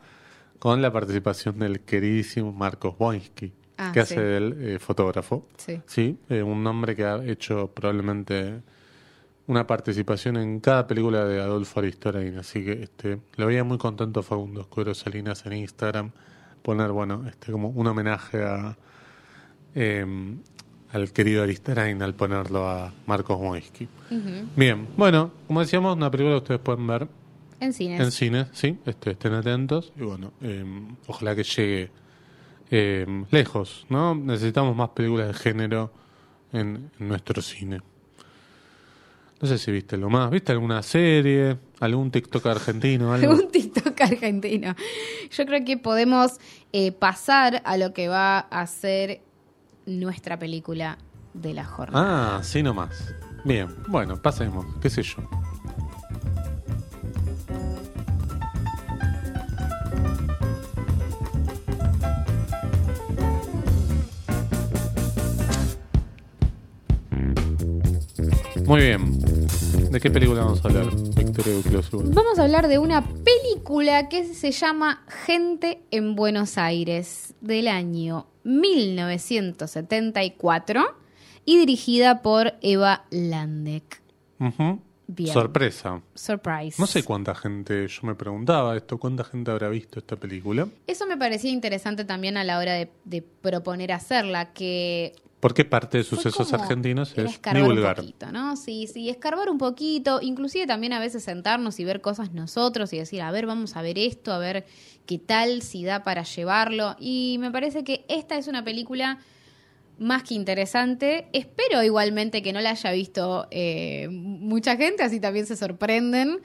con 0.59 0.81
la 0.81 0.91
participación 0.91 1.57
del 1.59 1.79
queridísimo 1.81 2.51
Marcos 2.51 2.97
Boinsky, 2.97 3.51
Ah, 3.77 3.91
que 3.91 4.01
hace 4.01 4.19
del 4.21 4.55
eh, 4.59 4.77
fotógrafo. 4.79 5.47
Sí. 5.57 5.81
Sí, 5.87 6.15
eh, 6.29 6.43
un 6.43 6.65
hombre 6.67 6.95
que 6.95 7.03
ha 7.03 7.23
hecho 7.25 7.67
probablemente 7.73 8.61
una 9.51 9.67
participación 9.67 10.37
en 10.37 10.61
cada 10.61 10.87
película 10.87 11.25
de 11.25 11.41
Adolfo 11.41 11.81
Aristorain. 11.81 12.37
Así 12.37 12.63
que 12.63 12.83
este, 12.83 13.19
le 13.35 13.45
veía 13.45 13.65
muy 13.65 13.77
contento 13.77 14.21
a 14.21 14.23
Facundo 14.23 14.61
Escudero 14.61 14.93
Salinas 14.93 15.45
en 15.45 15.53
Instagram 15.53 16.11
poner, 16.61 16.91
bueno, 16.91 17.25
este 17.27 17.51
como 17.51 17.69
un 17.69 17.85
homenaje 17.85 18.43
a 18.43 18.77
eh, 19.75 20.05
al 20.93 21.11
querido 21.11 21.43
Aristarain 21.43 22.01
al 22.01 22.13
ponerlo 22.13 22.67
a 22.69 22.93
Marcos 23.05 23.39
Moisky. 23.39 23.87
Bien, 24.55 24.87
bueno, 24.95 25.31
como 25.47 25.59
decíamos, 25.59 25.95
una 25.97 26.09
película 26.09 26.35
que 26.35 26.37
ustedes 26.37 26.61
pueden 26.61 26.87
ver 26.87 27.07
En 27.59 27.73
cines. 27.73 27.99
en 27.99 28.11
cine, 28.11 28.45
sí, 28.53 28.77
este, 28.85 29.11
estén 29.11 29.33
atentos 29.33 29.91
y 29.97 30.03
bueno, 30.03 30.31
eh, 30.41 30.65
ojalá 31.07 31.35
que 31.35 31.43
llegue 31.43 31.91
eh, 32.69 33.25
lejos, 33.31 33.85
¿no? 33.89 34.15
Necesitamos 34.15 34.75
más 34.75 34.89
películas 34.89 35.27
de 35.27 35.33
género 35.33 35.91
en, 36.53 36.89
en 36.99 37.07
nuestro 37.07 37.41
cine. 37.41 37.81
No 39.41 39.47
sé 39.47 39.57
si 39.57 39.71
viste 39.71 39.97
lo 39.97 40.07
más, 40.07 40.29
¿viste 40.29 40.51
alguna 40.51 40.83
serie, 40.83 41.57
algún 41.79 42.11
TikTok 42.11 42.45
argentino, 42.45 43.11
algo? 43.11 43.33
Un 43.33 43.49
TikTok 43.49 43.99
argentino. 43.99 44.75
Yo 45.31 45.45
creo 45.47 45.65
que 45.65 45.77
podemos 45.77 46.33
eh, 46.71 46.91
pasar 46.91 47.63
a 47.65 47.75
lo 47.77 47.91
que 47.91 48.07
va 48.07 48.37
a 48.37 48.67
ser 48.67 49.21
nuestra 49.87 50.37
película 50.37 50.99
de 51.33 51.55
la 51.55 51.65
jornada. 51.65 52.37
Ah, 52.37 52.43
sí 52.43 52.61
nomás. 52.61 53.15
Bien, 53.43 53.67
bueno, 53.87 54.21
pasemos, 54.21 54.63
qué 54.79 54.91
sé 54.91 55.01
yo. 55.01 55.27
Muy 68.67 68.81
bien. 68.81 69.20
¿De 69.91 69.99
qué 69.99 70.09
película 70.09 70.45
vamos 70.45 70.63
a 70.63 70.69
hablar, 70.69 70.85
Victoria? 71.17 71.55
Vamos 71.91 72.39
a 72.39 72.43
hablar 72.43 72.69
de 72.69 72.79
una 72.79 73.03
película 73.03 74.07
que 74.07 74.23
se 74.23 74.51
llama 74.51 75.03
Gente 75.25 75.81
en 75.91 76.15
Buenos 76.15 76.57
Aires 76.57 77.33
del 77.41 77.67
año 77.67 78.27
1974 78.45 80.95
y 81.43 81.57
dirigida 81.57 82.21
por 82.21 82.53
Eva 82.61 83.03
Landek. 83.09 84.01
Bien. 85.07 85.33
Sorpresa. 85.33 86.01
Surprise. 86.15 86.77
No 86.79 86.87
sé 86.87 87.03
cuánta 87.03 87.35
gente, 87.35 87.85
yo 87.85 88.01
me 88.03 88.15
preguntaba 88.15 88.77
esto, 88.77 88.97
cuánta 88.97 89.25
gente 89.25 89.51
habrá 89.51 89.67
visto 89.67 89.99
esta 89.99 90.15
película. 90.15 90.69
Eso 90.87 91.05
me 91.05 91.17
parecía 91.17 91.51
interesante 91.51 92.05
también 92.05 92.37
a 92.37 92.45
la 92.45 92.59
hora 92.59 92.75
de, 92.75 92.89
de 93.03 93.21
proponer 93.21 93.91
hacerla, 93.91 94.53
que 94.53 95.15
Porque 95.41 95.65
parte 95.65 95.97
de 95.97 96.03
sucesos 96.05 96.53
argentinos 96.53 97.11
es 97.17 97.31
escarbar 97.31 97.63
un 97.63 97.69
divulgar. 97.69 97.95
poquito, 97.97 98.31
¿no? 98.31 98.55
Sí, 98.55 98.87
sí, 98.87 99.09
escarbar 99.09 99.49
un 99.49 99.57
poquito, 99.57 100.19
inclusive 100.21 100.67
también 100.67 100.93
a 100.93 100.99
veces 100.99 101.23
sentarnos 101.23 101.79
y 101.79 101.83
ver 101.83 101.99
cosas 101.99 102.31
nosotros 102.31 102.93
y 102.93 102.99
decir, 102.99 103.21
a 103.23 103.31
ver, 103.31 103.45
vamos 103.47 103.75
a 103.75 103.81
ver 103.81 103.97
esto, 103.97 104.31
a 104.31 104.37
ver 104.37 104.65
qué 105.05 105.17
tal, 105.17 105.63
si 105.63 105.83
da 105.83 106.03
para 106.03 106.23
llevarlo. 106.23 106.95
Y 106.99 107.37
me 107.39 107.51
parece 107.51 107.83
que 107.83 108.05
esta 108.07 108.37
es 108.37 108.47
una 108.47 108.63
película 108.63 109.17
más 109.97 110.23
que 110.23 110.35
interesante. 110.35 111.27
Espero 111.33 111.83
igualmente 111.83 112.41
que 112.41 112.53
no 112.53 112.61
la 112.61 112.69
haya 112.71 112.91
visto 112.91 113.47
eh, 113.51 114.07
mucha 114.11 114.77
gente, 114.77 115.03
así 115.03 115.19
también 115.19 115.45
se 115.47 115.55
sorprenden. 115.55 116.39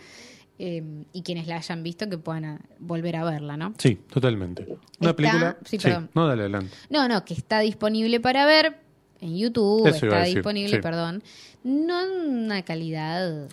eh, 0.59 0.83
y 1.13 1.21
quienes 1.23 1.47
la 1.49 1.57
hayan 1.57 1.83
visto 1.83 2.09
que 2.09 2.17
puedan 2.17 2.45
ah, 2.47 2.61
volver 2.79 3.17
a 3.17 3.25
verla, 3.25 3.59
¿no? 3.59 3.75
Sí, 3.77 3.97
totalmente. 4.11 4.63
Una 5.01 5.11
Está- 5.11 5.15
película. 5.17 5.59
sí, 5.67 5.77
perdón. 5.79 6.09
no, 6.15 6.27
dale 6.27 6.43
adelante. 6.45 6.75
No, 6.89 7.07
no, 7.09 7.27
que 7.27 7.35
está 7.35 7.61
disponible 7.61 8.21
para 8.21 8.47
ver 8.47 8.86
en 9.21 9.37
YouTube, 9.37 9.87
Eso 9.87 10.07
está 10.07 10.23
disponible, 10.25 10.77
sí. 10.77 10.83
perdón. 10.83 11.23
No 11.65 12.01
en 12.03 12.45
una 12.45 12.63
calidad, 12.63 13.49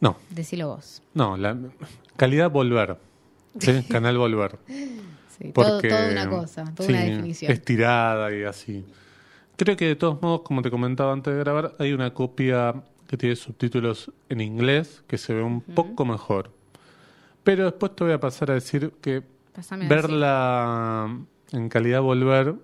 No, 0.00 0.16
decilo 0.30 0.68
vos. 0.68 1.02
no, 1.14 1.36
la 1.36 1.56
calidad 2.16 2.50
volver. 2.50 2.96
¿sí? 3.58 3.82
Canal 3.90 4.16
Volver. 4.18 4.58
Sí, 4.66 5.52
todo, 5.52 5.80
toda 5.80 6.10
una 6.10 6.28
cosa, 6.28 6.64
toda 6.74 6.88
una 6.88 7.00
definición. 7.00 7.52
Estirada 7.52 8.34
y 8.34 8.44
así. 8.44 8.84
Creo 9.56 9.76
que 9.76 9.86
de 9.86 9.96
todos 9.96 10.20
modos, 10.22 10.42
como 10.42 10.62
te 10.62 10.70
comentaba 10.70 11.12
antes 11.12 11.32
de 11.34 11.38
grabar, 11.40 11.74
hay 11.78 11.92
una 11.92 12.14
copia 12.14 12.82
que 13.06 13.16
tiene 13.16 13.36
subtítulos 13.36 14.10
en 14.28 14.40
inglés 14.40 15.02
que 15.06 15.18
se 15.18 15.34
ve 15.34 15.42
un 15.42 15.60
poco 15.60 16.04
mejor. 16.04 16.50
Pero 17.44 17.64
después 17.64 17.94
te 17.94 18.04
voy 18.04 18.12
a 18.14 18.20
pasar 18.20 18.50
a 18.50 18.54
decir 18.54 18.92
que 19.00 19.22
Pásame 19.52 19.86
verla 19.88 21.14
en 21.50 21.68
calidad 21.68 22.00
volver 22.00 22.54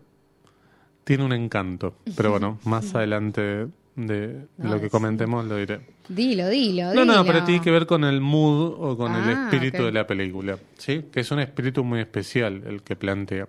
tiene 1.09 1.25
un 1.25 1.33
encanto. 1.33 1.95
Pero 2.17 2.31
bueno, 2.33 2.59
más 2.65 2.95
adelante 2.95 3.67
de 3.97 4.47
No, 4.59 4.75
lo 4.75 4.81
que 4.81 4.91
comentemos 4.91 5.45
lo 5.47 5.57
diré. 5.57 5.81
Dilo, 6.09 6.49
dilo, 6.49 6.93
No, 6.95 7.05
no, 7.07 7.13
dilo. 7.13 7.25
pero 7.25 7.45
tiene 7.45 7.63
que 7.63 7.71
ver 7.71 7.87
con 7.87 8.05
el 8.05 8.21
mood 8.21 8.75
o 8.79 8.97
con 8.97 9.15
el 9.15 9.23
Ah, 9.35 9.45
espíritu 9.45 9.85
de 9.85 9.93
la 9.93 10.07
película, 10.07 10.59
¿sí? 10.77 11.07
Que 11.11 11.21
es 11.21 11.31
un 11.31 11.41
espíritu 11.41 11.83
muy 11.83 12.01
especial 12.01 12.63
el 12.67 12.83
que 12.83 12.95
plantea. 12.97 13.49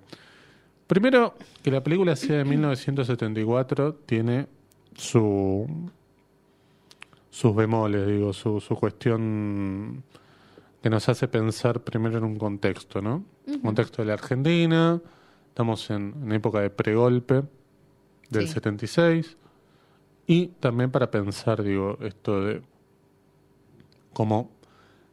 Primero, 0.87 1.35
que 1.61 1.69
la 1.69 1.83
película 1.83 2.15
sea 2.15 2.37
de 2.37 2.45
1974 2.45 3.93
tiene 4.05 4.47
su 4.95 5.67
sus 7.29 7.55
bemoles, 7.55 8.07
digo, 8.07 8.33
su, 8.33 8.59
su 8.59 8.75
cuestión 8.75 10.03
que 10.81 10.89
nos 10.89 11.07
hace 11.09 11.27
pensar 11.27 11.81
primero 11.81 12.17
en 12.17 12.23
un 12.23 12.37
contexto, 12.37 13.01
¿no? 13.01 13.23
Contexto 13.61 14.01
de 14.01 14.07
la 14.07 14.13
Argentina, 14.15 14.99
estamos 15.59 15.89
en, 15.89 16.13
en 16.23 16.31
época 16.31 16.61
de 16.61 16.69
pregolpe 16.69 17.43
del 18.29 18.47
Sí. 18.47 18.53
76 18.53 19.35
y 20.25 20.47
también 20.61 20.89
para 20.89 21.11
pensar, 21.11 21.63
digo, 21.63 21.97
esto 21.99 22.45
de 22.45 22.61
cómo 24.13 24.51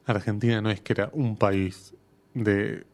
Argentina 0.05 0.61
no 0.61 0.71
es 0.71 0.81
que 0.81 0.93
era 0.93 1.11
un 1.15 1.37
país 1.37 1.95
de 2.33 2.85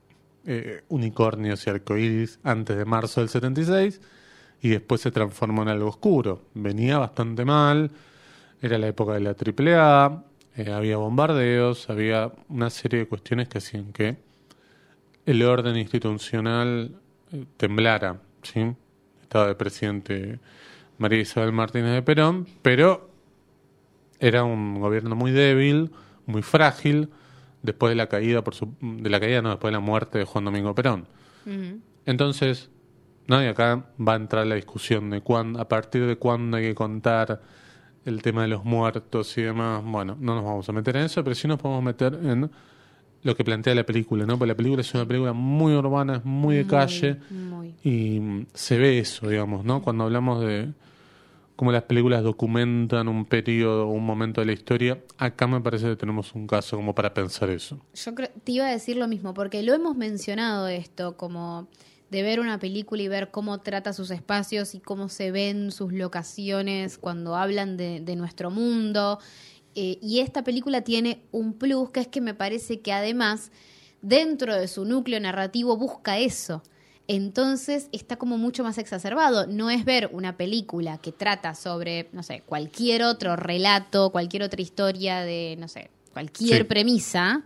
eh, 0.46 0.82
unicornios 0.88 1.66
y 1.66 1.70
arcoíris 1.70 2.40
antes 2.42 2.74
de 2.74 2.86
marzo 2.86 3.20
del 3.20 3.28
76 3.28 4.00
y 4.62 4.70
después 4.70 5.02
se 5.02 5.10
transformó 5.10 5.60
en 5.60 5.68
algo 5.68 5.88
oscuro. 5.90 6.40
Venía 6.54 6.96
bastante 6.96 7.44
mal, 7.44 7.90
era 8.62 8.78
la 8.78 8.88
época 8.88 9.12
de 9.12 9.20
la 9.20 9.36
AAA, 9.36 10.24
eh, 10.56 10.72
había 10.72 10.96
bombardeos, 10.96 11.90
había 11.90 12.32
una 12.48 12.70
serie 12.70 13.00
de 13.00 13.08
cuestiones 13.08 13.48
que 13.48 13.58
hacían 13.58 13.92
que 13.92 14.16
el 15.26 15.42
orden 15.42 15.76
institucional 15.76 17.01
temblara, 17.56 18.20
¿sí? 18.42 18.74
Estaba 19.22 19.46
de 19.46 19.54
presidente 19.54 20.40
María 20.98 21.20
Isabel 21.20 21.52
Martínez 21.52 21.92
de 21.92 22.02
Perón, 22.02 22.46
pero 22.62 23.10
era 24.20 24.44
un 24.44 24.80
gobierno 24.80 25.16
muy 25.16 25.30
débil, 25.32 25.90
muy 26.26 26.42
frágil, 26.42 27.10
después 27.62 27.90
de 27.90 27.96
la 27.96 28.08
caída, 28.08 28.42
por 28.42 28.54
su, 28.54 28.74
de 28.80 29.10
la 29.10 29.20
caída 29.20 29.42
no, 29.42 29.50
después 29.50 29.70
de 29.70 29.72
la 29.72 29.80
muerte 29.80 30.18
de 30.18 30.24
Juan 30.24 30.44
Domingo 30.44 30.74
Perón. 30.74 31.06
Entonces, 32.06 32.70
nadie 33.26 33.48
acá 33.48 33.86
va 34.00 34.12
a 34.12 34.16
entrar 34.16 34.46
la 34.46 34.54
discusión 34.54 35.10
de 35.10 35.20
cuándo, 35.22 35.60
a 35.60 35.68
partir 35.68 36.06
de 36.06 36.16
cuándo 36.16 36.56
hay 36.56 36.64
que 36.64 36.74
contar 36.74 37.40
el 38.04 38.22
tema 38.22 38.42
de 38.42 38.48
los 38.48 38.64
muertos 38.64 39.36
y 39.38 39.42
demás. 39.42 39.82
Bueno, 39.84 40.16
no 40.20 40.34
nos 40.34 40.44
vamos 40.44 40.68
a 40.68 40.72
meter 40.72 40.96
en 40.96 41.04
eso, 41.04 41.22
pero 41.24 41.34
sí 41.34 41.48
nos 41.48 41.58
podemos 41.58 41.82
meter 41.82 42.14
en 42.14 42.50
lo 43.22 43.36
que 43.36 43.44
plantea 43.44 43.74
la 43.74 43.84
película, 43.84 44.26
¿no? 44.26 44.38
Porque 44.38 44.48
la 44.48 44.56
película 44.56 44.80
es 44.80 44.94
una 44.94 45.06
película 45.06 45.32
muy 45.32 45.74
urbana, 45.74 46.16
es 46.16 46.24
muy 46.24 46.56
de 46.56 46.66
calle 46.66 47.16
Muy. 47.30 47.74
y 47.84 48.46
se 48.52 48.78
ve 48.78 48.98
eso, 48.98 49.28
digamos, 49.28 49.64
¿no? 49.64 49.82
Cuando 49.82 50.04
hablamos 50.04 50.44
de 50.44 50.72
cómo 51.54 51.70
las 51.70 51.84
películas 51.84 52.24
documentan 52.24 53.06
un 53.06 53.24
periodo 53.24 53.86
un 53.86 54.04
momento 54.04 54.40
de 54.40 54.46
la 54.46 54.52
historia, 54.52 54.98
acá 55.18 55.46
me 55.46 55.60
parece 55.60 55.86
que 55.86 55.96
tenemos 55.96 56.34
un 56.34 56.46
caso 56.46 56.76
como 56.76 56.94
para 56.94 57.14
pensar 57.14 57.50
eso. 57.50 57.78
Yo 57.94 58.14
creo, 58.14 58.30
te 58.42 58.52
iba 58.52 58.66
a 58.66 58.70
decir 58.70 58.96
lo 58.96 59.06
mismo, 59.06 59.34
porque 59.34 59.62
lo 59.62 59.72
hemos 59.72 59.96
mencionado 59.96 60.66
esto, 60.66 61.16
como 61.16 61.68
de 62.10 62.22
ver 62.22 62.40
una 62.40 62.58
película 62.58 63.02
y 63.02 63.08
ver 63.08 63.30
cómo 63.30 63.60
trata 63.60 63.92
sus 63.92 64.10
espacios 64.10 64.74
y 64.74 64.80
cómo 64.80 65.08
se 65.08 65.30
ven 65.30 65.70
sus 65.70 65.92
locaciones 65.92 66.98
cuando 66.98 67.36
hablan 67.36 67.76
de, 67.76 68.00
de 68.00 68.16
nuestro 68.16 68.50
mundo. 68.50 69.18
Eh, 69.74 69.98
y 70.02 70.20
esta 70.20 70.44
película 70.44 70.82
tiene 70.82 71.22
un 71.32 71.54
plus, 71.54 71.90
que 71.90 72.00
es 72.00 72.08
que 72.08 72.20
me 72.20 72.34
parece 72.34 72.80
que 72.80 72.92
además, 72.92 73.50
dentro 74.02 74.54
de 74.54 74.68
su 74.68 74.84
núcleo 74.84 75.18
narrativo, 75.20 75.76
busca 75.76 76.18
eso. 76.18 76.62
Entonces 77.08 77.88
está 77.92 78.16
como 78.16 78.38
mucho 78.38 78.62
más 78.62 78.78
exacerbado. 78.78 79.46
No 79.46 79.70
es 79.70 79.84
ver 79.84 80.08
una 80.12 80.36
película 80.36 80.98
que 80.98 81.12
trata 81.12 81.54
sobre, 81.54 82.08
no 82.12 82.22
sé, 82.22 82.42
cualquier 82.46 83.02
otro 83.02 83.36
relato, 83.36 84.10
cualquier 84.10 84.44
otra 84.44 84.62
historia 84.62 85.20
de, 85.20 85.56
no 85.58 85.68
sé, 85.68 85.90
cualquier 86.12 86.58
Sí. 86.58 86.64
premisa, 86.64 87.42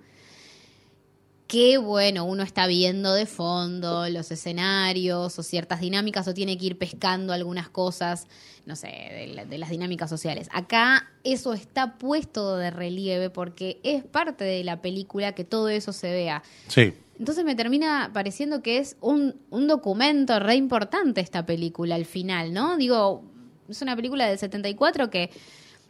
que 1.46 1.78
bueno, 1.78 2.24
uno 2.24 2.42
está 2.42 2.66
viendo 2.66 3.14
de 3.14 3.26
fondo 3.26 4.08
los 4.08 4.30
escenarios 4.32 5.38
o 5.38 5.42
ciertas 5.42 5.80
dinámicas 5.80 6.26
o 6.26 6.34
tiene 6.34 6.58
que 6.58 6.66
ir 6.66 6.78
pescando 6.78 7.32
algunas 7.32 7.68
cosas, 7.68 8.26
no 8.64 8.74
sé, 8.74 8.88
de, 8.88 9.26
la- 9.34 9.44
de 9.44 9.58
las 9.58 9.70
dinámicas 9.70 10.10
sociales. 10.10 10.48
Acá 10.52 11.08
eso 11.22 11.52
está 11.54 11.98
puesto 11.98 12.56
de 12.56 12.70
relieve 12.70 13.30
porque 13.30 13.78
es 13.84 14.02
parte 14.04 14.44
de 14.44 14.64
la 14.64 14.82
película 14.82 15.32
que 15.32 15.44
todo 15.44 15.68
eso 15.68 15.92
se 15.92 16.10
vea. 16.10 16.42
Sí, 16.66 16.92
Entonces 17.18 17.44
me 17.44 17.54
termina 17.54 18.10
pareciendo 18.12 18.60
que 18.60 18.78
es 18.78 18.96
un, 19.00 19.36
un 19.50 19.68
documento 19.68 20.38
re 20.40 20.56
importante 20.56 21.20
esta 21.20 21.46
película 21.46 21.94
al 21.94 22.06
final, 22.06 22.52
¿no? 22.52 22.76
Digo, 22.76 23.22
es 23.68 23.80
una 23.82 23.94
película 23.94 24.26
del 24.28 24.38
74 24.38 25.10
que 25.10 25.30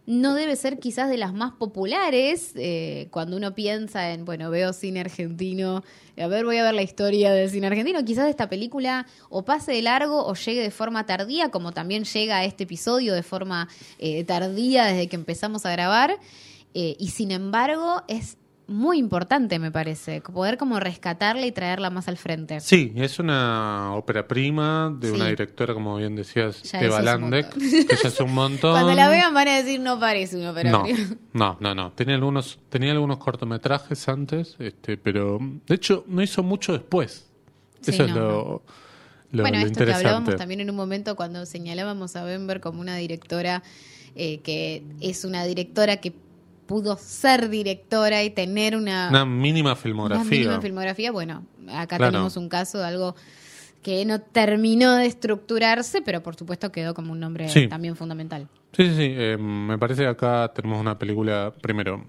no 0.06 0.34
debe 0.34 0.54
ser 0.54 0.78
quizás 0.78 1.10
de 1.10 1.16
las 1.16 1.34
más 1.34 1.52
populares 1.52 2.52
eh, 2.54 3.08
cuando 3.10 3.36
uno 3.36 3.54
piensa 3.54 4.12
en, 4.12 4.24
bueno, 4.24 4.50
veo 4.50 4.72
cine 4.72 5.00
argentino, 5.00 5.82
a 6.16 6.26
ver, 6.28 6.44
voy 6.44 6.56
a 6.58 6.62
ver 6.62 6.74
la 6.74 6.82
historia 6.82 7.32
del 7.32 7.50
cine 7.50 7.66
argentino, 7.66 8.04
quizás 8.04 8.28
esta 8.28 8.48
película 8.48 9.06
o 9.28 9.44
pase 9.44 9.72
de 9.72 9.82
largo 9.82 10.24
o 10.24 10.34
llegue 10.34 10.62
de 10.62 10.70
forma 10.70 11.04
tardía, 11.06 11.50
como 11.50 11.72
también 11.72 12.04
llega 12.04 12.38
a 12.38 12.44
este 12.44 12.64
episodio 12.64 13.14
de 13.14 13.24
forma 13.24 13.68
eh, 13.98 14.22
tardía 14.24 14.84
desde 14.84 15.08
que 15.08 15.16
empezamos 15.16 15.66
a 15.66 15.72
grabar, 15.72 16.18
eh, 16.74 16.96
y 16.98 17.08
sin 17.08 17.32
embargo 17.32 18.02
es 18.06 18.38
muy 18.68 18.98
importante, 18.98 19.58
me 19.58 19.70
parece, 19.70 20.20
poder 20.20 20.58
como 20.58 20.80
rescatarla 20.80 21.46
y 21.46 21.52
traerla 21.52 21.88
más 21.90 22.08
al 22.08 22.16
frente. 22.16 22.58
Sí, 22.60 22.92
es 22.96 23.18
una 23.20 23.94
ópera 23.94 24.26
prima 24.26 24.92
de 24.98 25.08
Sí. 25.10 25.14
una 25.14 25.26
directora, 25.28 25.72
como 25.72 25.96
bien 25.96 26.16
decías, 26.16 26.62
Ya 26.64 26.80
Eva 26.80 26.86
eso 26.86 26.94
es 26.96 26.98
un 27.00 27.04
Landek, 27.30 27.46
montón. 27.56 27.70
que 27.86 27.96
ya 28.02 28.08
es 28.08 28.20
un 28.20 28.34
montón. 28.34 28.72
Cuando 28.72 28.94
la 28.94 29.08
vean 29.08 29.32
van 29.34 29.48
a 29.48 29.56
decir 29.56 29.78
no 29.80 30.00
parece 30.00 30.36
una 30.36 30.50
ópera 30.50 30.70
no, 30.70 30.82
prima. 30.82 30.98
no, 31.32 31.56
no, 31.60 31.74
no. 31.74 31.92
Tenía 31.92 32.16
algunos, 32.16 32.58
tenía 32.68 32.90
algunos 32.92 33.18
cortometrajes 33.18 34.08
antes, 34.08 34.56
este, 34.58 34.96
pero 34.96 35.38
de 35.66 35.74
hecho 35.74 36.04
no 36.08 36.20
hizo 36.22 36.42
mucho 36.42 36.72
después. 36.72 37.26
Sí, 37.82 37.92
Eso 37.92 38.04
es 38.04 38.10
no, 38.10 38.16
lo, 38.16 38.62
lo, 39.30 39.42
bueno, 39.42 39.60
lo 39.60 39.66
esto 39.66 39.84
que 39.84 39.92
hablábamos 39.92 40.34
también 40.36 40.60
en 40.60 40.70
un 40.70 40.76
momento 40.76 41.14
cuando 41.14 41.46
señalábamos 41.46 42.16
a 42.16 42.24
Bember 42.24 42.60
como 42.60 42.80
una 42.80 42.96
directora 42.96 43.62
eh, 44.16 44.38
que 44.38 44.82
es 45.00 45.24
una 45.24 45.44
directora 45.44 45.98
que 45.98 46.12
pudo 46.66 46.96
ser 46.96 47.48
directora 47.48 48.22
y 48.24 48.30
tener 48.30 48.76
una, 48.76 49.08
Una 49.10 49.24
mínima 49.24 49.70
una 49.70 49.76
filmografía. 49.76 50.24
mínima 50.30 50.60
filmografía. 50.60 51.12
Bueno, 51.12 51.44
acá 51.68 51.96
Claro. 51.96 52.12
tenemos 52.12 52.36
un 52.36 52.48
caso 52.48 52.78
de 52.78 52.84
algo 52.86 53.14
que 53.82 54.04
no 54.04 54.20
terminó 54.20 54.96
de 54.96 55.06
estructurarse, 55.06 56.02
pero 56.02 56.22
por 56.22 56.34
supuesto 56.34 56.72
quedó 56.72 56.92
como 56.94 57.12
un 57.12 57.20
nombre 57.20 57.48
Sí. 57.48 57.68
también 57.68 57.94
fundamental. 57.96 58.48
Sí, 58.72 58.88
sí, 58.88 58.94
sí. 58.96 59.14
eh, 59.16 59.36
me 59.38 59.78
parece 59.78 60.02
que 60.02 60.08
acá 60.08 60.50
tenemos 60.54 60.80
una 60.80 60.98
película, 60.98 61.52
primero, 61.62 62.04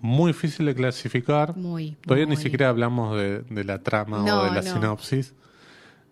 muy 0.00 0.32
difícil 0.32 0.64
de 0.66 0.74
clasificar. 0.74 1.54
Muy. 1.56 1.96
Todavía 2.02 2.26
muy. 2.26 2.36
ni 2.36 2.42
siquiera 2.42 2.70
hablamos 2.70 3.16
de, 3.18 3.42
de 3.42 3.64
la 3.64 3.82
trama 3.82 4.22
No, 4.26 4.40
o 4.40 4.44
de 4.44 4.50
la 4.50 4.62
no. 4.62 4.72
sinopsis. 4.72 5.34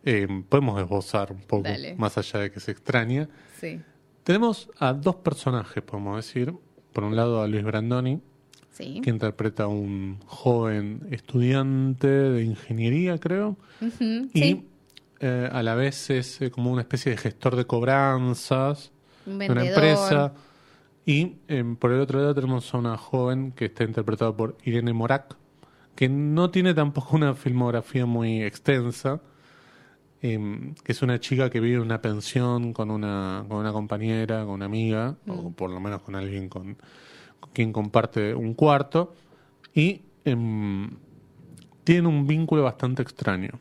Eh, 0.04 0.28
podemos 0.48 0.80
esbozar 0.80 1.32
un 1.32 1.40
poco, 1.40 1.64
Dale. 1.64 1.94
más 1.96 2.16
allá 2.18 2.40
de 2.40 2.50
que 2.52 2.60
se 2.60 2.70
extraña. 2.70 3.28
Sí. 3.58 3.80
Tenemos 4.24 4.70
a 4.78 4.92
dos 4.92 5.16
personajes, 5.16 5.82
podemos 5.82 6.16
decir. 6.16 6.52
Por 6.92 7.04
un 7.04 7.16
lado 7.16 7.42
a 7.42 7.46
Luis 7.48 7.64
Brandoni, 7.64 8.20
Sí. 8.70 9.00
que 9.02 9.10
interpreta 9.10 9.64
a 9.64 9.66
un 9.66 10.18
joven 10.26 11.00
estudiante 11.10 12.06
de 12.06 12.44
ingeniería, 12.44 13.18
creo. 13.18 13.56
Y 13.80 14.40
sí. 14.40 14.66
eh, 15.20 15.48
a 15.50 15.62
la 15.64 15.74
vez 15.74 16.10
es 16.10 16.40
eh, 16.40 16.50
como 16.52 16.70
una 16.70 16.82
especie 16.82 17.10
de 17.10 17.18
gestor 17.18 17.56
de 17.56 17.64
cobranzas 17.64 18.92
Un 19.26 19.38
de 19.40 19.50
una 19.50 19.64
empresa. 19.66 20.32
Y 21.04 21.38
em, 21.48 21.74
por 21.74 21.90
el 21.92 22.00
otro 22.00 22.20
lado 22.20 22.34
tenemos 22.34 22.72
a 22.72 22.78
una 22.78 22.96
joven 22.96 23.50
que 23.52 23.64
está 23.64 23.82
interpretada 23.82 24.36
por 24.36 24.56
Irene 24.62 24.92
Morak, 24.92 25.36
que 25.96 26.08
no 26.08 26.50
tiene 26.50 26.72
tampoco 26.74 27.16
una 27.16 27.34
filmografía 27.34 28.06
muy 28.06 28.42
extensa, 28.44 29.20
em, 30.22 30.74
que 30.74 30.92
es 30.92 31.02
una 31.02 31.20
chica 31.20 31.50
que 31.50 31.60
vive 31.60 31.76
en 31.76 31.82
una 31.82 32.00
pensión 32.00 32.72
con 32.72 32.90
una, 32.90 33.44
con 33.48 33.58
una 33.58 33.72
compañera, 33.72 34.44
con 34.44 34.54
una 34.54 34.66
amiga, 34.66 35.16
o 35.26 35.50
por 35.50 35.70
lo 35.70 35.80
menos 35.80 36.02
con 36.02 36.14
alguien 36.14 36.48
con, 36.48 36.76
con 37.40 37.50
quien 37.52 37.72
comparte 37.72 38.34
un 38.34 38.54
cuarto, 38.54 39.14
y 39.74 40.02
em, 40.24 40.90
tiene 41.84 42.08
un 42.08 42.26
vínculo 42.26 42.64
bastante 42.64 43.02
extraño. 43.02 43.60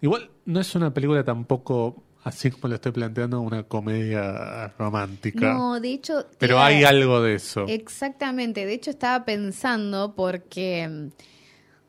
Igual 0.00 0.30
no 0.44 0.60
es 0.60 0.74
una 0.74 0.92
película 0.92 1.24
tampoco, 1.24 2.04
así 2.22 2.50
como 2.50 2.68
lo 2.68 2.74
estoy 2.74 2.92
planteando, 2.92 3.40
una 3.40 3.62
comedia 3.62 4.68
romántica. 4.78 5.54
No, 5.54 5.80
de 5.80 5.92
hecho. 5.92 6.26
pero 6.38 6.60
hay 6.60 6.84
algo 6.84 7.22
de 7.22 7.34
eso. 7.34 7.64
Exactamente, 7.66 8.66
de 8.66 8.74
hecho 8.74 8.90
estaba 8.90 9.24
pensando 9.24 10.14
porque 10.14 10.88
mm, 10.88 11.08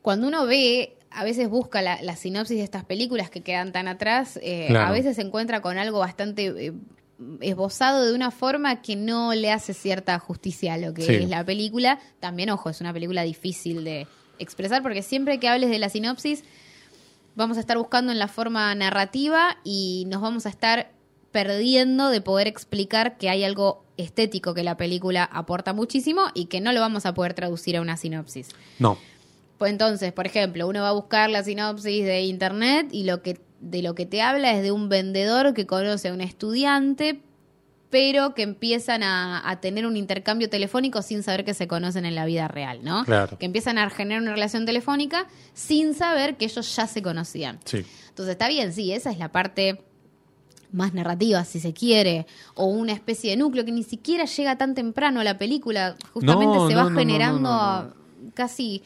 cuando 0.02 0.28
uno 0.28 0.46
ve, 0.46 0.97
a 1.20 1.24
veces 1.24 1.50
busca 1.50 1.82
la, 1.82 2.02
la 2.02 2.16
sinopsis 2.16 2.58
de 2.58 2.64
estas 2.64 2.86
películas 2.86 3.30
que 3.30 3.42
quedan 3.42 3.72
tan 3.72 3.88
atrás, 3.88 4.40
eh, 4.42 4.66
Claro. 4.70 4.88
a 4.88 4.92
veces 4.92 5.16
se 5.16 5.22
encuentra 5.24 5.62
con 5.62 5.78
algo 5.78 6.00
bastante 6.00 6.46
eh, 6.68 6.74
esbozado 7.42 8.06
de 8.06 8.14
una 8.14 8.30
forma 8.32 8.82
que 8.82 8.96
no 8.96 9.34
le 9.34 9.52
hace 9.52 9.74
cierta 9.74 10.20
justicia 10.20 10.76
a 10.76 10.78
lo 10.78 10.94
que 10.94 11.02
Sí. 11.02 11.14
es 11.16 11.30
la 11.30 11.44
película. 11.44 12.00
También, 12.20 12.50
ojo, 12.52 12.70
es 12.70 12.80
una 12.82 12.94
película 12.94 13.24
difícil 13.24 13.84
de 13.84 14.06
expresar 14.40 14.84
porque 14.84 15.02
siempre 15.02 15.40
que 15.40 15.48
hables 15.48 15.70
de 15.72 15.80
la 15.80 15.90
sinopsis 15.90 16.44
vamos 17.36 17.58
a 17.58 17.60
estar 17.60 17.78
buscando 17.78 18.12
en 18.12 18.20
la 18.20 18.28
forma 18.28 18.74
narrativa 18.76 19.58
y 19.64 20.06
nos 20.08 20.22
vamos 20.22 20.46
a 20.46 20.50
estar 20.50 20.92
perdiendo 21.32 22.10
de 22.10 22.22
poder 22.22 22.48
explicar 22.48 23.18
que 23.18 23.30
hay 23.30 23.44
algo 23.44 23.84
estético 23.98 24.54
que 24.54 24.64
la 24.64 24.78
película 24.78 25.24
aporta 25.24 25.74
muchísimo 25.74 26.22
y 26.34 26.46
que 26.46 26.62
no 26.62 26.72
lo 26.72 26.80
vamos 26.80 27.06
a 27.06 27.14
poder 27.14 27.34
traducir 27.34 27.78
a 27.78 27.82
una 27.82 27.98
sinopsis. 27.98 28.50
No. 28.80 28.98
Pues 29.58 29.72
entonces, 29.72 30.14
por 30.14 30.26
ejemplo, 30.28 30.68
uno 30.68 30.82
va 30.82 30.90
a 30.90 30.94
buscar 30.94 31.30
la 31.30 31.44
sinopsis 31.44 32.06
de 32.06 32.22
internet 32.22 32.88
y 32.92 33.04
lo 33.04 33.22
que 33.22 33.40
de 33.60 33.82
lo 33.82 33.96
que 33.96 34.06
te 34.06 34.22
habla 34.22 34.52
es 34.52 34.62
de 34.62 34.72
un 34.72 34.88
vendedor 34.88 35.54
que 35.56 35.66
conoce 35.66 36.10
a 36.10 36.14
un 36.14 36.22
estudiante, 36.22 37.22
pero 37.90 38.36
que 38.36 38.44
empiezan 38.44 39.02
a, 39.02 39.50
a 39.50 39.60
tener 39.62 39.88
un 39.88 39.98
intercambio 39.98 40.48
telefónico 40.48 41.02
sin 41.02 41.24
saber 41.24 41.44
que 41.44 41.56
se 41.56 41.68
conocen 41.68 42.06
en 42.06 42.14
la 42.14 42.26
vida 42.26 42.48
real, 42.48 42.82
¿no? 42.84 43.04
Claro. 43.06 43.38
Que 43.40 43.46
empiezan 43.48 43.80
a 43.80 43.90
generar 43.90 44.22
una 44.22 44.32
relación 44.34 44.66
telefónica 44.68 45.26
sin 45.54 45.96
saber 45.96 46.38
que 46.38 46.46
ellos 46.46 46.76
ya 46.76 46.86
se 46.86 47.02
conocían. 47.02 47.60
Sí. 47.66 47.84
Entonces 48.10 48.34
está 48.34 48.48
bien, 48.48 48.74
sí, 48.74 48.92
esa 48.92 49.10
es 49.10 49.18
la 49.18 49.32
parte 49.32 49.82
más 50.72 50.94
narrativa, 50.94 51.44
si 51.46 51.60
se 51.60 51.74
quiere, 51.74 52.28
o 52.54 52.66
una 52.66 52.92
especie 52.92 53.32
de 53.32 53.38
núcleo 53.38 53.64
que 53.66 53.72
ni 53.72 53.84
siquiera 53.84 54.26
llega 54.26 54.58
tan 54.58 54.76
temprano 54.76 55.22
a 55.22 55.24
la 55.24 55.38
película, 55.38 55.96
justamente 56.14 56.58
No, 56.58 56.68
se 56.70 56.76
va 56.76 56.90
no, 56.90 56.96
generando 57.00 57.50
no. 57.50 57.94
casi 58.34 58.84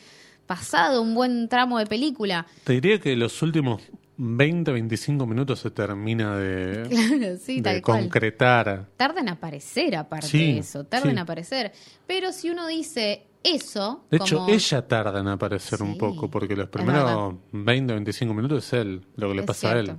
pasado 0.56 1.02
un 1.02 1.14
buen 1.16 1.48
tramo 1.50 1.78
de 1.80 1.86
película. 1.86 2.46
Te 2.64 2.74
diría 2.74 3.00
que 3.00 3.16
los 3.16 3.42
últimos 3.42 3.82
20, 4.18 4.72
25 4.72 5.26
minutos 5.26 5.60
se 5.60 5.72
termina 5.72 6.36
de, 6.38 6.84
Claro, 6.90 7.38
sí, 7.38 7.58
de 7.58 7.62
tal 7.62 7.82
cual. 7.82 8.02
concretar. 8.02 8.88
Tarda 8.98 9.22
en 9.22 9.30
aparecer 9.30 9.96
aparte 9.96 10.28
Sí, 10.28 10.54
de 10.54 10.60
eso, 10.60 10.84
tarda 10.84 11.06
sí. 11.06 11.12
en 11.12 11.20
aparecer. 11.20 11.72
Pero 12.06 12.32
si 12.32 12.50
uno 12.50 12.68
dice 12.68 13.26
eso, 13.44 14.04
De 14.12 14.18
hecho, 14.18 14.46
ella 14.48 14.88
tarda 14.88 15.20
en 15.20 15.28
aparecer 15.30 15.82
un 15.82 15.98
poco, 15.98 16.30
porque 16.30 16.56
los 16.56 16.70
primeros 16.70 17.04
verdad. 17.06 17.32
20, 17.54 17.94
25 17.94 18.34
minutos 18.34 18.68
es 18.68 18.74
él, 18.74 19.06
lo 19.16 19.30
que 19.30 19.34
le 19.36 19.42
Es 19.42 19.48
pasa 19.48 19.72
a 19.74 19.80
él. 19.80 19.96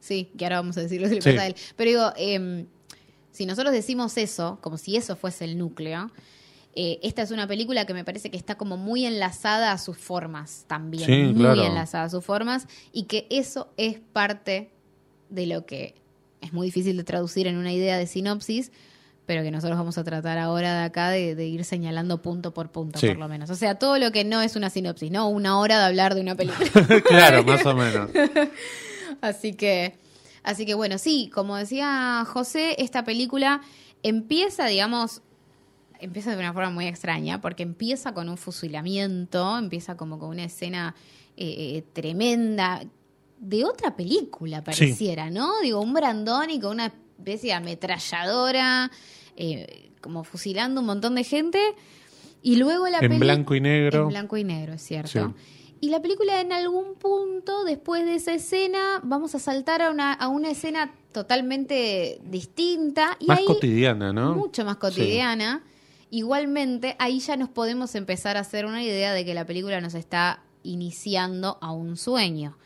Sí, 0.00 0.30
que 0.36 0.44
ahora 0.44 0.56
vamos 0.60 0.76
a 0.76 0.80
decir 0.82 1.00
lo 1.00 1.08
que 1.08 1.14
le 1.14 1.22
pasa 1.22 1.42
a 1.42 1.46
él. 1.46 1.54
Pero 1.76 1.90
digo, 1.90 2.12
em, 2.16 2.66
si 3.30 3.46
nosotros 3.46 3.72
decimos 3.72 4.18
eso, 4.18 4.58
como 4.60 4.76
si 4.76 4.96
eso 4.96 5.16
fuese 5.16 5.44
el 5.46 5.56
núcleo, 5.56 6.10
eh, 6.74 6.98
esta 7.02 7.22
es 7.22 7.30
una 7.30 7.46
película 7.46 7.84
que 7.86 7.94
me 7.94 8.04
parece 8.04 8.30
que 8.30 8.36
está 8.36 8.54
como 8.56 8.76
muy 8.76 9.04
enlazada 9.04 9.72
a 9.72 9.78
sus 9.78 9.98
formas 9.98 10.64
también. 10.66 11.04
Sí, 11.06 11.22
muy 11.34 11.34
claro. 11.42 11.64
enlazada 11.64 12.04
a 12.04 12.08
sus 12.10 12.24
formas 12.24 12.66
y 12.92 13.04
que 13.04 13.26
eso 13.30 13.72
es 13.76 13.98
parte 14.12 14.70
de 15.28 15.46
lo 15.46 15.66
que 15.66 15.94
es 16.40 16.52
muy 16.52 16.66
difícil 16.68 16.96
de 16.96 17.04
traducir 17.04 17.46
en 17.46 17.56
una 17.56 17.72
idea 17.72 17.96
de 17.98 18.06
sinopsis, 18.06 18.72
pero 19.26 19.42
que 19.44 19.50
nosotros 19.50 19.78
vamos 19.78 19.96
a 19.98 20.02
tratar 20.04 20.38
ahora 20.38 20.78
de 20.80 20.84
acá 20.84 21.10
de, 21.10 21.34
de 21.36 21.46
ir 21.46 21.64
señalando 21.64 22.20
punto 22.22 22.52
por 22.52 22.70
punto, 22.72 22.98
Sí. 22.98 23.08
por 23.08 23.18
lo 23.18 23.28
menos. 23.28 23.50
O 23.50 23.54
sea, 23.54 23.76
todo 23.78 23.98
lo 23.98 24.10
que 24.10 24.24
no 24.24 24.42
es 24.42 24.56
una 24.56 24.68
sinopsis, 24.68 25.10
¿no? 25.12 25.28
Una 25.28 25.58
hora 25.60 25.78
de 25.78 25.84
hablar 25.84 26.14
de 26.14 26.20
una 26.22 26.34
película. 26.34 26.70
claro, 27.06 27.44
más 27.44 27.64
o 27.64 27.74
menos. 27.74 28.10
Así 29.20 29.54
que, 29.54 29.94
así 30.42 30.66
que 30.66 30.74
bueno, 30.74 30.98
sí, 30.98 31.30
como 31.32 31.56
decía 31.56 32.24
José, 32.26 32.74
esta 32.78 33.04
película 33.04 33.60
empieza, 34.02 34.66
digamos, 34.66 35.22
empieza 36.02 36.30
de 36.32 36.38
una 36.38 36.52
forma 36.52 36.70
muy 36.70 36.86
extraña, 36.86 37.40
porque 37.40 37.62
empieza 37.62 38.12
con 38.12 38.28
un 38.28 38.36
fusilamiento, 38.36 39.56
empieza 39.58 39.96
como 39.96 40.18
con 40.18 40.28
una 40.30 40.44
escena 40.44 40.94
eh, 41.36 41.76
eh, 41.78 41.84
tremenda 41.92 42.82
de 43.38 43.64
otra 43.64 43.96
película, 43.96 44.62
pareciera, 44.62 45.30
¿no? 45.30 45.60
Digo, 45.62 45.80
un 45.80 45.92
Brandoni 45.94 46.60
con 46.60 46.72
una 46.72 46.86
especie 46.86 47.48
de 47.50 47.54
ametralladora, 47.54 48.90
eh, 49.36 49.90
como 50.00 50.24
fusilando 50.24 50.80
un 50.80 50.86
montón 50.86 51.14
de 51.14 51.24
gente, 51.24 51.58
y 52.42 52.56
luego 52.56 52.86
la 52.88 52.98
En 52.98 53.08
peli- 53.08 53.18
blanco 53.18 53.54
y 53.54 53.60
negro. 53.60 54.02
En 54.02 54.08
blanco 54.08 54.36
y 54.36 54.44
negro, 54.44 54.74
es 54.74 54.82
cierto. 54.82 55.10
Sí. 55.10 55.20
Y 55.80 55.90
la 55.90 56.00
película 56.00 56.40
en 56.40 56.52
algún 56.52 56.94
punto, 56.94 57.64
después 57.64 58.04
de 58.04 58.14
esa 58.14 58.34
escena, 58.34 59.00
vamos 59.02 59.34
a 59.34 59.40
saltar 59.40 59.82
a 59.82 59.90
una, 59.90 60.12
a 60.12 60.28
una 60.28 60.50
escena 60.50 60.92
totalmente 61.10 62.20
distinta. 62.24 63.16
Y 63.18 63.26
Más 63.26 63.38
ahí, 63.40 63.44
cotidiana, 63.46 64.12
¿no? 64.12 64.34
Mucho 64.36 64.64
más 64.64 64.76
cotidiana. 64.76 65.62
Igualmente, 66.12 66.94
ahí 66.98 67.20
ya 67.20 67.38
nos 67.38 67.48
podemos 67.48 67.94
empezar 67.94 68.36
a 68.36 68.40
hacer 68.40 68.66
una 68.66 68.82
idea 68.84 69.14
de 69.14 69.24
que 69.24 69.32
la 69.32 69.46
película 69.46 69.80
nos 69.80 69.94
está 69.94 70.40
iniciando 70.62 71.56
a 71.62 71.72
un 71.72 71.96
sueño. 71.96 72.58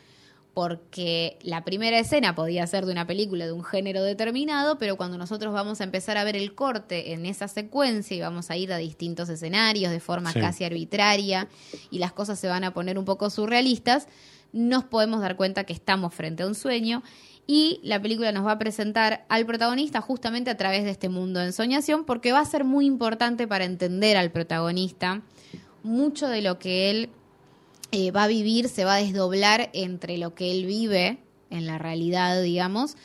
Porque 0.53 1.37
la 1.43 1.63
primera 1.63 1.97
escena 1.97 2.35
podía 2.35 2.67
ser 2.67 2.85
de 2.85 2.91
una 2.91 3.07
película 3.07 3.45
de 3.45 3.53
un 3.53 3.63
género 3.63 4.03
determinado, 4.03 4.77
pero 4.77 4.97
cuando 4.97 5.17
nosotros 5.17 5.53
vamos 5.53 5.79
a 5.79 5.85
empezar 5.85 6.17
a 6.17 6.25
ver 6.25 6.35
el 6.35 6.55
corte 6.55 7.13
en 7.13 7.25
esa 7.25 7.47
secuencia 7.47 8.17
y 8.17 8.19
vamos 8.19 8.51
a 8.51 8.57
ir 8.57 8.73
a 8.73 8.77
distintos 8.77 9.29
escenarios 9.29 9.91
de 9.93 10.01
forma 10.01 10.33
Sí. 10.33 10.41
casi 10.41 10.65
arbitraria 10.65 11.47
y 11.89 11.99
las 11.99 12.11
cosas 12.11 12.37
se 12.39 12.47
van 12.49 12.65
a 12.65 12.73
poner 12.73 12.99
un 12.99 13.05
poco 13.05 13.29
surrealistas, 13.29 14.09
nos 14.51 14.83
podemos 14.83 15.21
dar 15.21 15.37
cuenta 15.37 15.63
que 15.63 15.73
estamos 15.73 16.13
frente 16.13 16.43
a 16.43 16.47
un 16.47 16.55
sueño 16.55 17.01
y 17.49 17.79
la 17.81 18.01
película 18.01 18.31
nos 18.33 18.45
va 18.45 18.51
a 18.51 18.59
presentar 18.59 19.25
al 19.29 19.45
protagonista 19.45 20.01
justamente 20.01 20.49
a 20.49 20.57
través 20.57 20.83
de 20.83 20.89
este 20.91 21.07
mundo 21.07 21.39
de 21.39 21.45
ensoñación 21.47 22.03
porque 22.05 22.33
va 22.33 22.41
a 22.41 22.45
ser 22.45 22.65
muy 22.65 22.85
importante 22.85 23.47
para 23.47 23.63
entender 23.65 24.17
al 24.17 24.31
protagonista 24.31 25.21
mucho 25.81 26.27
de 26.27 26.41
lo 26.41 26.59
que 26.59 26.89
él 26.89 27.09
eh, 27.91 28.11
va 28.11 28.23
a 28.23 28.27
vivir 28.27 28.67
se 28.67 28.83
va 28.83 28.95
a 28.95 28.97
desdoblar 29.01 29.69
entre 29.73 30.17
lo 30.17 30.35
que 30.35 30.51
él 30.51 30.65
vive 30.65 31.19
en 31.49 31.65
la 31.65 31.77
realidad, 31.77 32.41
digamos, 32.41 32.95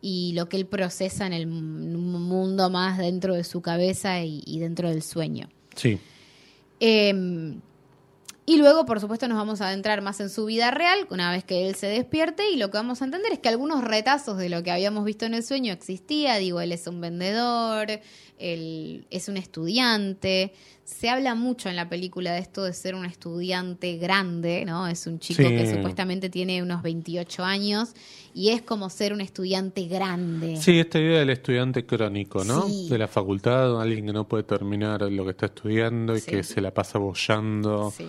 y 0.00 0.32
lo 0.34 0.48
que 0.48 0.56
él 0.56 0.64
procesa 0.66 1.26
en 1.26 1.34
el 1.34 1.46
mu- 1.46 2.18
mundo 2.18 2.70
más 2.70 2.96
dentro 2.96 3.34
de 3.34 3.44
su 3.44 3.60
cabeza 3.60 4.22
y, 4.22 4.42
y 4.46 4.58
dentro 4.60 4.88
del 4.88 5.02
sueño. 5.02 5.50
Sí. 5.76 5.98
Eh, 6.80 7.54
y 8.46 8.56
luego, 8.58 8.84
por 8.86 9.00
supuesto, 9.00 9.26
nos 9.28 9.38
vamos 9.38 9.60
a 9.60 9.68
adentrar 9.68 10.02
más 10.02 10.20
en 10.20 10.28
su 10.30 10.44
vida 10.44 10.70
real, 10.70 11.06
una 11.10 11.30
vez 11.30 11.44
que 11.44 11.66
él 11.68 11.74
se 11.74 11.86
despierte, 11.86 12.50
y 12.50 12.56
lo 12.56 12.70
que 12.70 12.76
vamos 12.78 13.00
a 13.00 13.06
entender 13.06 13.32
es 13.32 13.38
que 13.38 13.48
algunos 13.48 13.82
retazos 13.84 14.36
de 14.38 14.48
lo 14.48 14.62
que 14.62 14.70
habíamos 14.70 15.04
visto 15.04 15.24
en 15.24 15.34
el 15.34 15.42
sueño 15.42 15.72
existía. 15.72 16.36
Digo, 16.36 16.60
él 16.60 16.72
es 16.72 16.86
un 16.86 17.00
vendedor, 17.00 17.88
él 18.38 19.06
es 19.10 19.28
un 19.28 19.36
estudiante. 19.36 20.52
Se 20.84 21.08
habla 21.08 21.34
mucho 21.34 21.70
en 21.70 21.76
la 21.76 21.88
película 21.88 22.32
de 22.32 22.40
esto 22.40 22.62
de 22.64 22.74
ser 22.74 22.94
un 22.94 23.06
estudiante 23.06 23.96
grande, 23.96 24.64
¿no? 24.66 24.86
Es 24.86 25.06
un 25.06 25.18
chico 25.18 25.42
Sí. 25.42 25.48
que 25.48 25.72
supuestamente 25.74 26.28
tiene 26.28 26.62
unos 26.62 26.82
28 26.82 27.42
años 27.42 27.94
y 28.34 28.50
es 28.50 28.60
como 28.60 28.90
ser 28.90 29.14
un 29.14 29.22
estudiante 29.22 29.86
grande. 29.86 30.56
Sí, 30.58 30.78
esta 30.78 30.98
idea 30.98 31.20
del 31.20 31.30
estudiante 31.30 31.86
crónico, 31.86 32.44
¿no? 32.44 32.66
Sí. 32.68 32.88
De 32.90 32.98
la 32.98 33.08
facultad, 33.08 33.80
alguien 33.80 34.04
que 34.04 34.12
no 34.12 34.28
puede 34.28 34.42
terminar 34.42 35.00
lo 35.10 35.24
que 35.24 35.30
está 35.30 35.46
estudiando 35.46 36.14
y 36.14 36.20
Sí. 36.20 36.30
que 36.30 36.42
se 36.42 36.60
la 36.60 36.70
pasa 36.74 36.98
bollando 36.98 37.90
Sí. 37.96 38.06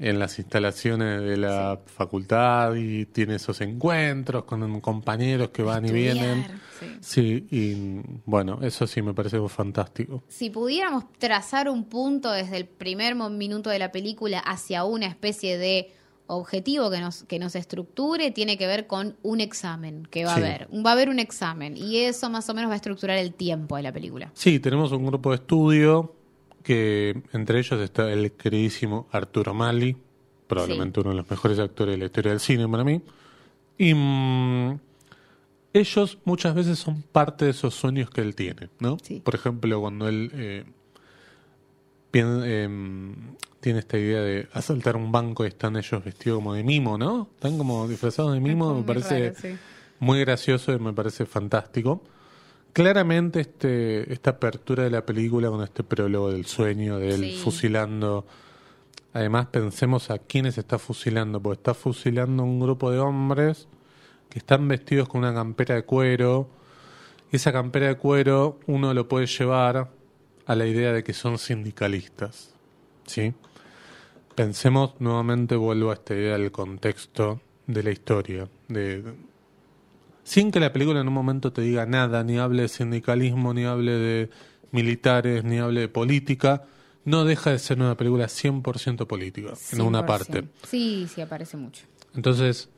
En 0.00 0.18
las 0.18 0.38
instalaciones 0.38 1.20
de 1.22 1.36
la 1.36 1.78
facultad 1.84 2.74
y 2.74 3.04
tiene 3.06 3.34
esos 3.36 3.60
encuentros 3.60 4.44
con 4.44 4.80
compañeros 4.80 5.50
que 5.50 5.62
van 5.62 5.84
y 5.86 5.92
vienen. 5.92 6.46
Sí. 6.80 6.86
Sí, 7.00 7.46
y 7.50 8.00
bueno, 8.24 8.58
eso 8.62 8.86
sí 8.86 9.02
me 9.02 9.12
parece 9.12 9.38
fantástico. 9.48 10.22
Si 10.28 10.48
pudiéramos 10.48 11.04
trazar 11.18 11.68
un 11.68 11.84
punto 11.84 12.32
desde 12.32 12.56
el 12.56 12.64
primer 12.66 13.14
minuto 13.14 13.68
de 13.68 13.78
la 13.78 13.92
película 13.92 14.38
hacia 14.38 14.84
una 14.84 15.06
especie 15.06 15.58
de 15.58 15.92
objetivo 16.26 16.90
que 16.90 17.00
nos, 17.00 17.24
que 17.24 17.38
nos 17.38 17.54
estructure, 17.54 18.30
tiene 18.30 18.56
que 18.56 18.66
ver 18.66 18.86
con 18.86 19.16
un 19.22 19.40
examen 19.40 20.06
que 20.10 20.24
va 20.24 20.36
Sí. 20.36 20.40
a 20.40 20.44
haber. 20.46 20.68
Va 20.86 20.90
a 20.90 20.92
haber 20.94 21.08
un 21.10 21.18
examen 21.18 21.76
y 21.76 21.98
eso 21.98 22.30
más 22.30 22.48
o 22.48 22.54
menos 22.54 22.70
va 22.70 22.74
a 22.74 22.76
estructurar 22.76 23.18
el 23.18 23.34
tiempo 23.34 23.76
de 23.76 23.82
la 23.82 23.92
película. 23.92 24.30
Sí, 24.32 24.60
tenemos 24.60 24.92
un 24.92 25.04
grupo 25.04 25.30
de 25.30 25.36
estudio 25.36 26.14
que 26.62 27.22
entre 27.32 27.58
ellos 27.58 27.80
está 27.80 28.12
el 28.12 28.32
queridísimo 28.32 29.08
Arturo 29.12 29.54
Mali, 29.54 29.96
probablemente 30.46 31.00
uno 31.00 31.10
de 31.10 31.16
los 31.16 31.30
mejores 31.30 31.58
actores 31.58 31.94
de 31.94 31.98
la 31.98 32.04
historia 32.06 32.32
del 32.32 32.40
cine 32.40 32.68
para 32.68 32.84
mí. 32.84 33.00
Y 33.78 33.94
mm, 33.94 34.78
ellos 35.72 36.18
muchas 36.24 36.54
veces 36.54 36.78
son 36.78 37.02
parte 37.02 37.46
de 37.46 37.52
esos 37.52 37.74
sueños 37.74 38.10
que 38.10 38.20
él 38.20 38.34
tiene, 38.34 38.68
¿no? 38.78 38.98
Sí. 39.02 39.20
Por 39.24 39.34
ejemplo, 39.34 39.80
cuando 39.80 40.08
él 40.08 40.30
eh, 40.34 40.64
em, 42.12 43.36
tiene 43.60 43.78
esta 43.78 43.98
idea 43.98 44.20
de 44.20 44.48
asaltar 44.52 44.96
un 44.96 45.12
banco 45.12 45.44
y 45.44 45.48
están 45.48 45.76
ellos 45.76 46.04
vestidos 46.04 46.38
como 46.38 46.54
de 46.54 46.64
mimo, 46.64 46.98
¿no? 46.98 47.28
Están 47.34 47.56
como 47.56 47.86
disfrazados 47.88 48.34
de 48.34 48.40
mimo, 48.40 48.74
me 48.74 48.82
parece 48.82 49.34
muy 50.00 50.20
gracioso 50.20 50.72
y 50.72 50.78
me 50.78 50.92
parece 50.92 51.24
fantástico. 51.26 52.02
Claramente 52.72 53.40
este, 53.40 54.12
esta 54.12 54.30
apertura 54.30 54.84
de 54.84 54.90
la 54.90 55.04
película 55.04 55.48
con 55.50 55.62
este 55.62 55.82
prólogo 55.82 56.30
del 56.30 56.46
sueño, 56.46 56.98
de 56.98 57.14
él 57.14 57.20
Sí. 57.22 57.40
fusilando. 57.42 58.26
Además 59.12 59.46
pensemos 59.46 60.10
a 60.10 60.18
quiénes 60.18 60.56
está 60.56 60.78
fusilando, 60.78 61.40
porque 61.40 61.58
está 61.58 61.74
fusilando 61.74 62.44
un 62.44 62.60
grupo 62.60 62.90
de 62.90 63.00
hombres 63.00 63.66
que 64.28 64.38
están 64.38 64.68
vestidos 64.68 65.08
con 65.08 65.20
una 65.20 65.34
campera 65.34 65.74
de 65.74 65.82
cuero. 65.84 66.48
Y 67.32 67.36
esa 67.36 67.52
campera 67.52 67.88
de 67.88 67.96
cuero 67.96 68.58
uno 68.66 68.94
lo 68.94 69.08
puede 69.08 69.26
llevar 69.26 69.90
a 70.46 70.54
la 70.54 70.66
idea 70.66 70.92
de 70.92 71.02
que 71.02 71.12
son 71.12 71.38
sindicalistas. 71.38 72.54
¿Sí? 73.06 73.34
pensemos 74.34 74.94
nuevamente, 75.00 75.54
vuelvo 75.54 75.90
a 75.90 75.94
esta 75.94 76.14
idea 76.14 76.38
del 76.38 76.50
contexto 76.50 77.42
de 77.66 77.82
la 77.82 77.90
historia. 77.90 78.48
De, 78.68 79.02
sin 80.24 80.50
que 80.50 80.60
la 80.60 80.72
película 80.72 81.00
en 81.00 81.08
un 81.08 81.14
momento 81.14 81.52
te 81.52 81.62
diga 81.62 81.86
nada, 81.86 82.22
ni 82.24 82.38
hable 82.38 82.62
de 82.62 82.68
sindicalismo, 82.68 83.52
ni 83.54 83.64
hable 83.64 83.92
de 83.92 84.30
militares, 84.72 85.44
ni 85.44 85.58
hable 85.58 85.80
de 85.82 85.88
política, 85.88 86.64
no 87.04 87.24
deja 87.24 87.50
de 87.50 87.58
ser 87.58 87.78
una 87.78 87.96
película 87.96 88.26
100% 88.26 89.06
política, 89.06 89.54
en 89.72 89.80
una 89.80 90.02
100%. 90.02 90.06
parte. 90.06 90.44
Sí, 90.68 91.06
sí, 91.12 91.20
aparece 91.20 91.56
mucho. 91.56 91.84
Entonces, 92.14 92.68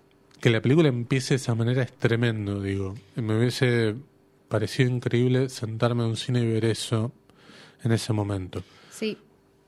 que 0.41 0.51
la 0.51 0.61
película 0.63 0.89
empiece 0.89 1.35
de 1.35 1.37
esa 1.37 1.55
manera 1.55 1.83
es 1.83 1.93
tremendo, 1.93 2.61
digo. 2.63 2.95
Me 3.17 3.37
hubiese 3.39 3.95
parecido 4.49 4.91
increíble 4.91 5.49
sentarme 5.49 6.03
en 6.05 6.11
un 6.11 6.17
cine 6.17 6.41
y 6.41 6.47
ver 6.47 6.65
eso 6.65 7.13
en 7.83 7.93
ese 7.93 8.13
momento. 8.13 8.63
Sí. 8.91 9.19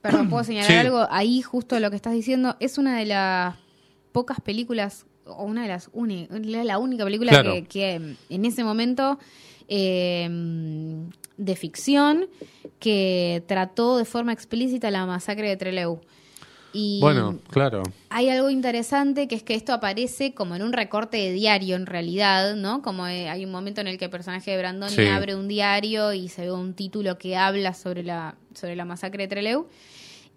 Perdón, 0.01 0.29
¿puedo 0.29 0.43
señalar 0.45 0.69
Sí. 0.71 0.77
algo? 0.77 1.07
Ahí, 1.09 1.41
justo 1.41 1.79
lo 1.79 1.89
que 1.89 1.95
estás 1.95 2.13
diciendo, 2.13 2.55
es 2.59 2.77
una 2.77 2.97
de 2.97 3.05
las 3.05 3.55
pocas 4.11 4.39
películas, 4.41 5.05
o 5.25 5.43
una 5.45 5.63
de 5.63 5.67
las 5.69 5.89
únicas, 5.93 6.39
la 6.45 6.77
única 6.77 7.03
película 7.03 7.31
Claro. 7.31 7.53
que, 7.53 7.63
que, 7.65 8.15
en 8.29 8.45
ese 8.45 8.63
momento 8.63 9.17
eh, 9.67 10.29
de 11.37 11.55
ficción 11.55 12.27
que 12.79 13.43
trató 13.47 13.97
de 13.97 14.05
forma 14.05 14.31
explícita 14.33 14.91
la 14.91 15.05
masacre 15.05 15.49
de 15.49 15.57
Trelew. 15.57 15.99
Y 16.77 16.99
Bueno, 16.99 17.39
claro. 17.49 17.83
hay 18.09 18.27
algo 18.29 18.49
interesante 18.49 19.29
que 19.29 19.35
es 19.35 19.43
que 19.43 19.55
esto 19.55 19.71
aparece 19.73 20.33
como 20.33 20.55
en 20.55 20.61
un 20.61 20.73
recorte 20.73 21.15
de 21.17 21.31
diario 21.31 21.77
en 21.77 21.85
realidad, 21.85 22.55
¿no? 22.55 22.81
Como 22.81 23.07
eh, 23.07 23.29
hay 23.29 23.45
un 23.45 23.51
momento 23.51 23.79
en 23.79 23.87
el 23.87 23.97
que 23.97 24.05
el 24.05 24.11
personaje 24.11 24.51
de 24.51 24.57
Brandoni 24.57 24.93
Sí. 24.93 25.07
abre 25.07 25.35
un 25.35 25.47
diario 25.47 26.11
y 26.13 26.27
se 26.27 26.41
ve 26.41 26.51
un 26.51 26.73
título 26.73 27.17
que 27.17 27.37
habla 27.37 27.73
sobre 27.73 28.03
la, 28.03 28.35
sobre 28.53 28.75
la 28.75 28.83
masacre 28.83 29.23
de 29.23 29.27
Trelew. 29.29 29.67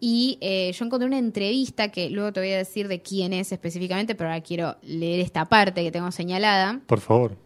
Y 0.00 0.38
eh, 0.40 0.72
yo 0.72 0.84
encontré 0.84 1.06
una 1.06 1.18
entrevista 1.18 1.90
que 1.90 2.08
luego 2.10 2.32
te 2.32 2.40
voy 2.40 2.52
a 2.52 2.58
decir 2.58 2.86
de 2.88 3.02
quién 3.02 3.32
es 3.32 3.50
específicamente, 3.50 4.14
pero 4.14 4.30
ahora 4.30 4.42
quiero 4.42 4.76
leer 4.82 5.20
esta 5.20 5.46
parte 5.46 5.82
que 5.82 5.90
tengo 5.90 6.10
señalada. 6.12 6.80
Por 6.86 7.00
favor. 7.00 7.36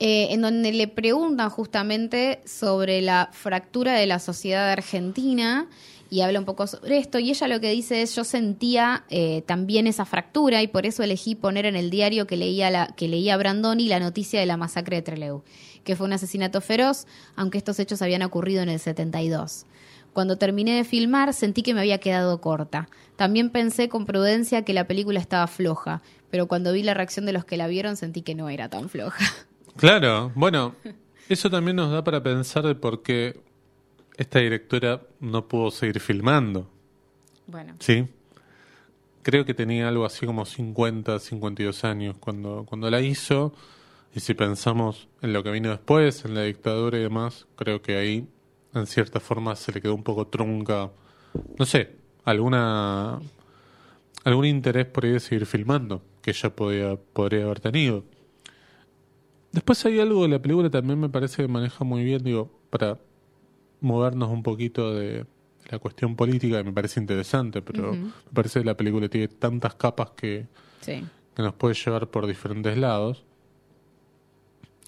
eh, 0.00 0.28
en 0.30 0.42
donde 0.42 0.72
le 0.72 0.88
preguntan 0.88 1.50
justamente 1.50 2.40
sobre 2.44 3.00
la 3.02 3.30
fractura 3.32 3.94
de 3.94 4.06
la 4.06 4.18
sociedad 4.20 4.70
argentina 4.70 5.68
y 6.10 6.20
habla 6.22 6.38
un 6.38 6.44
poco 6.44 6.66
sobre 6.66 6.98
esto. 6.98 7.18
Y 7.18 7.30
ella 7.30 7.48
lo 7.48 7.60
que 7.60 7.70
dice 7.70 8.02
es 8.02 8.14
yo 8.14 8.24
sentía 8.24 9.04
eh, 9.10 9.42
también 9.46 9.86
esa 9.86 10.04
fractura 10.04 10.62
y 10.62 10.68
por 10.68 10.86
eso 10.86 11.02
elegí 11.02 11.34
poner 11.34 11.66
en 11.66 11.76
el 11.76 11.90
diario 11.90 12.26
que 12.26 12.36
leía 12.36 12.70
la, 12.70 12.94
que 12.96 13.08
leía 13.08 13.36
Brandoni 13.36 13.88
la 13.88 14.00
noticia 14.00 14.40
de 14.40 14.46
la 14.46 14.56
masacre 14.56 14.96
de 14.96 15.02
Trelew 15.02 15.42
que 15.84 15.96
fue 15.96 16.06
un 16.06 16.12
asesinato 16.12 16.60
feroz 16.60 17.06
aunque 17.36 17.58
estos 17.58 17.78
hechos 17.78 18.02
habían 18.02 18.22
ocurrido 18.22 18.62
en 18.62 18.68
el 18.68 18.78
72 18.78 19.66
cuando 20.18 20.36
terminé 20.36 20.72
de 20.72 20.82
filmar 20.82 21.32
sentí 21.32 21.62
que 21.62 21.74
me 21.74 21.80
había 21.80 21.98
quedado 21.98 22.40
corta. 22.40 22.88
También 23.14 23.50
pensé 23.50 23.88
con 23.88 24.04
prudencia 24.04 24.64
que 24.64 24.72
la 24.72 24.88
película 24.88 25.20
estaba 25.20 25.46
floja, 25.46 26.02
pero 26.28 26.48
cuando 26.48 26.72
vi 26.72 26.82
la 26.82 26.92
reacción 26.92 27.24
de 27.24 27.32
los 27.32 27.44
que 27.44 27.56
la 27.56 27.68
vieron 27.68 27.96
sentí 27.96 28.22
que 28.22 28.34
no 28.34 28.48
era 28.48 28.68
tan 28.68 28.88
floja. 28.88 29.24
Claro, 29.76 30.32
bueno, 30.34 30.74
eso 31.28 31.48
también 31.50 31.76
nos 31.76 31.92
da 31.92 32.02
para 32.02 32.20
pensar 32.20 32.66
de 32.66 32.74
por 32.74 33.04
qué 33.04 33.40
esta 34.16 34.40
directora 34.40 35.02
no 35.20 35.46
pudo 35.46 35.70
seguir 35.70 36.00
filmando, 36.00 36.68
Bueno, 37.46 37.76
¿sí? 37.78 38.08
Creo 39.22 39.44
que 39.44 39.54
tenía 39.54 39.86
algo 39.86 40.04
así 40.04 40.26
como 40.26 40.44
50, 40.44 41.20
52 41.20 41.84
años 41.84 42.16
cuando, 42.18 42.64
cuando 42.68 42.90
la 42.90 43.00
hizo. 43.00 43.54
Y 44.16 44.18
si 44.18 44.34
pensamos 44.34 45.06
en 45.22 45.32
lo 45.32 45.44
que 45.44 45.52
vino 45.52 45.70
después, 45.70 46.24
en 46.24 46.34
la 46.34 46.42
dictadura 46.42 46.98
y 46.98 47.02
demás, 47.02 47.46
creo 47.54 47.82
que 47.82 47.96
ahí, 47.96 48.26
en 48.74 48.86
cierta 48.86 49.20
forma, 49.20 49.56
se 49.56 49.72
le 49.72 49.80
quedó 49.80 49.94
un 49.94 50.02
poco 50.02 50.26
trunca, 50.26 50.90
no 51.58 51.66
sé, 51.66 51.96
alguna 52.24 53.20
algún 54.24 54.44
interés 54.44 54.86
por 54.86 55.04
ahí 55.04 55.12
de 55.12 55.20
seguir 55.20 55.46
filmando, 55.46 56.02
que 56.22 56.30
ella 56.30 56.54
podía, 56.54 56.96
podría 56.96 57.44
haber 57.44 57.60
tenido. 57.60 58.04
Después 59.52 59.84
hay 59.86 59.98
algo 60.00 60.22
de 60.22 60.28
la 60.28 60.42
película 60.42 60.68
también 60.68 61.00
me 61.00 61.08
parece 61.08 61.42
que 61.42 61.48
maneja 61.48 61.84
muy 61.84 62.04
bien, 62.04 62.22
digo, 62.22 62.50
para 62.70 62.98
movernos 63.80 64.30
un 64.30 64.42
poquito 64.42 64.94
de 64.94 65.24
la 65.70 65.78
cuestión 65.78 66.16
política, 66.16 66.58
que 66.58 66.64
me 66.64 66.72
parece 66.72 67.00
interesante, 67.00 67.62
pero 67.62 67.92
me 67.92 68.12
parece 68.32 68.60
que 68.60 68.66
la 68.66 68.76
película 68.76 69.08
tiene 69.08 69.28
tantas 69.28 69.74
capas 69.74 70.10
que, 70.10 70.46
sí. 70.80 71.04
que 71.34 71.42
nos 71.42 71.54
puede 71.54 71.74
llevar 71.74 72.08
por 72.08 72.26
diferentes 72.26 72.76
lados. 72.76 73.24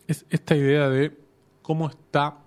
Es 0.06 0.26
esta 0.30 0.56
idea 0.56 0.88
de 0.88 1.16
cómo 1.62 1.88
está 1.88 2.38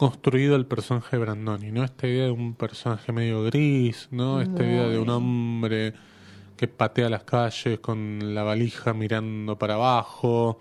construido 0.00 0.56
el 0.56 0.64
personaje 0.64 1.18
de 1.18 1.22
Brandoni, 1.22 1.70
¿no? 1.72 1.84
Esta 1.84 2.06
idea 2.06 2.24
de 2.24 2.30
un 2.30 2.54
personaje 2.54 3.12
medio 3.12 3.44
gris, 3.44 4.08
¿no? 4.10 4.40
Esta 4.40 4.62
idea 4.64 4.88
de 4.88 4.98
un 4.98 5.10
hombre 5.10 5.92
que 6.56 6.68
patea 6.68 7.10
las 7.10 7.24
calles 7.24 7.80
con 7.80 8.34
la 8.34 8.42
valija 8.42 8.94
mirando 8.94 9.58
para 9.58 9.74
abajo 9.74 10.58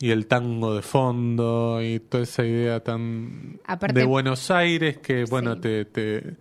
y 0.00 0.10
el 0.10 0.26
tango 0.26 0.74
de 0.74 0.82
fondo 0.82 1.80
y 1.84 2.00
toda 2.00 2.24
esa 2.24 2.44
idea 2.44 2.80
tan 2.80 3.60
Aparte- 3.64 4.00
de 4.00 4.04
Buenos 4.06 4.50
Aires 4.50 4.98
que, 4.98 5.24
bueno, 5.30 5.54
Sí. 5.54 5.60
te, 5.60 5.84
te 5.84 6.34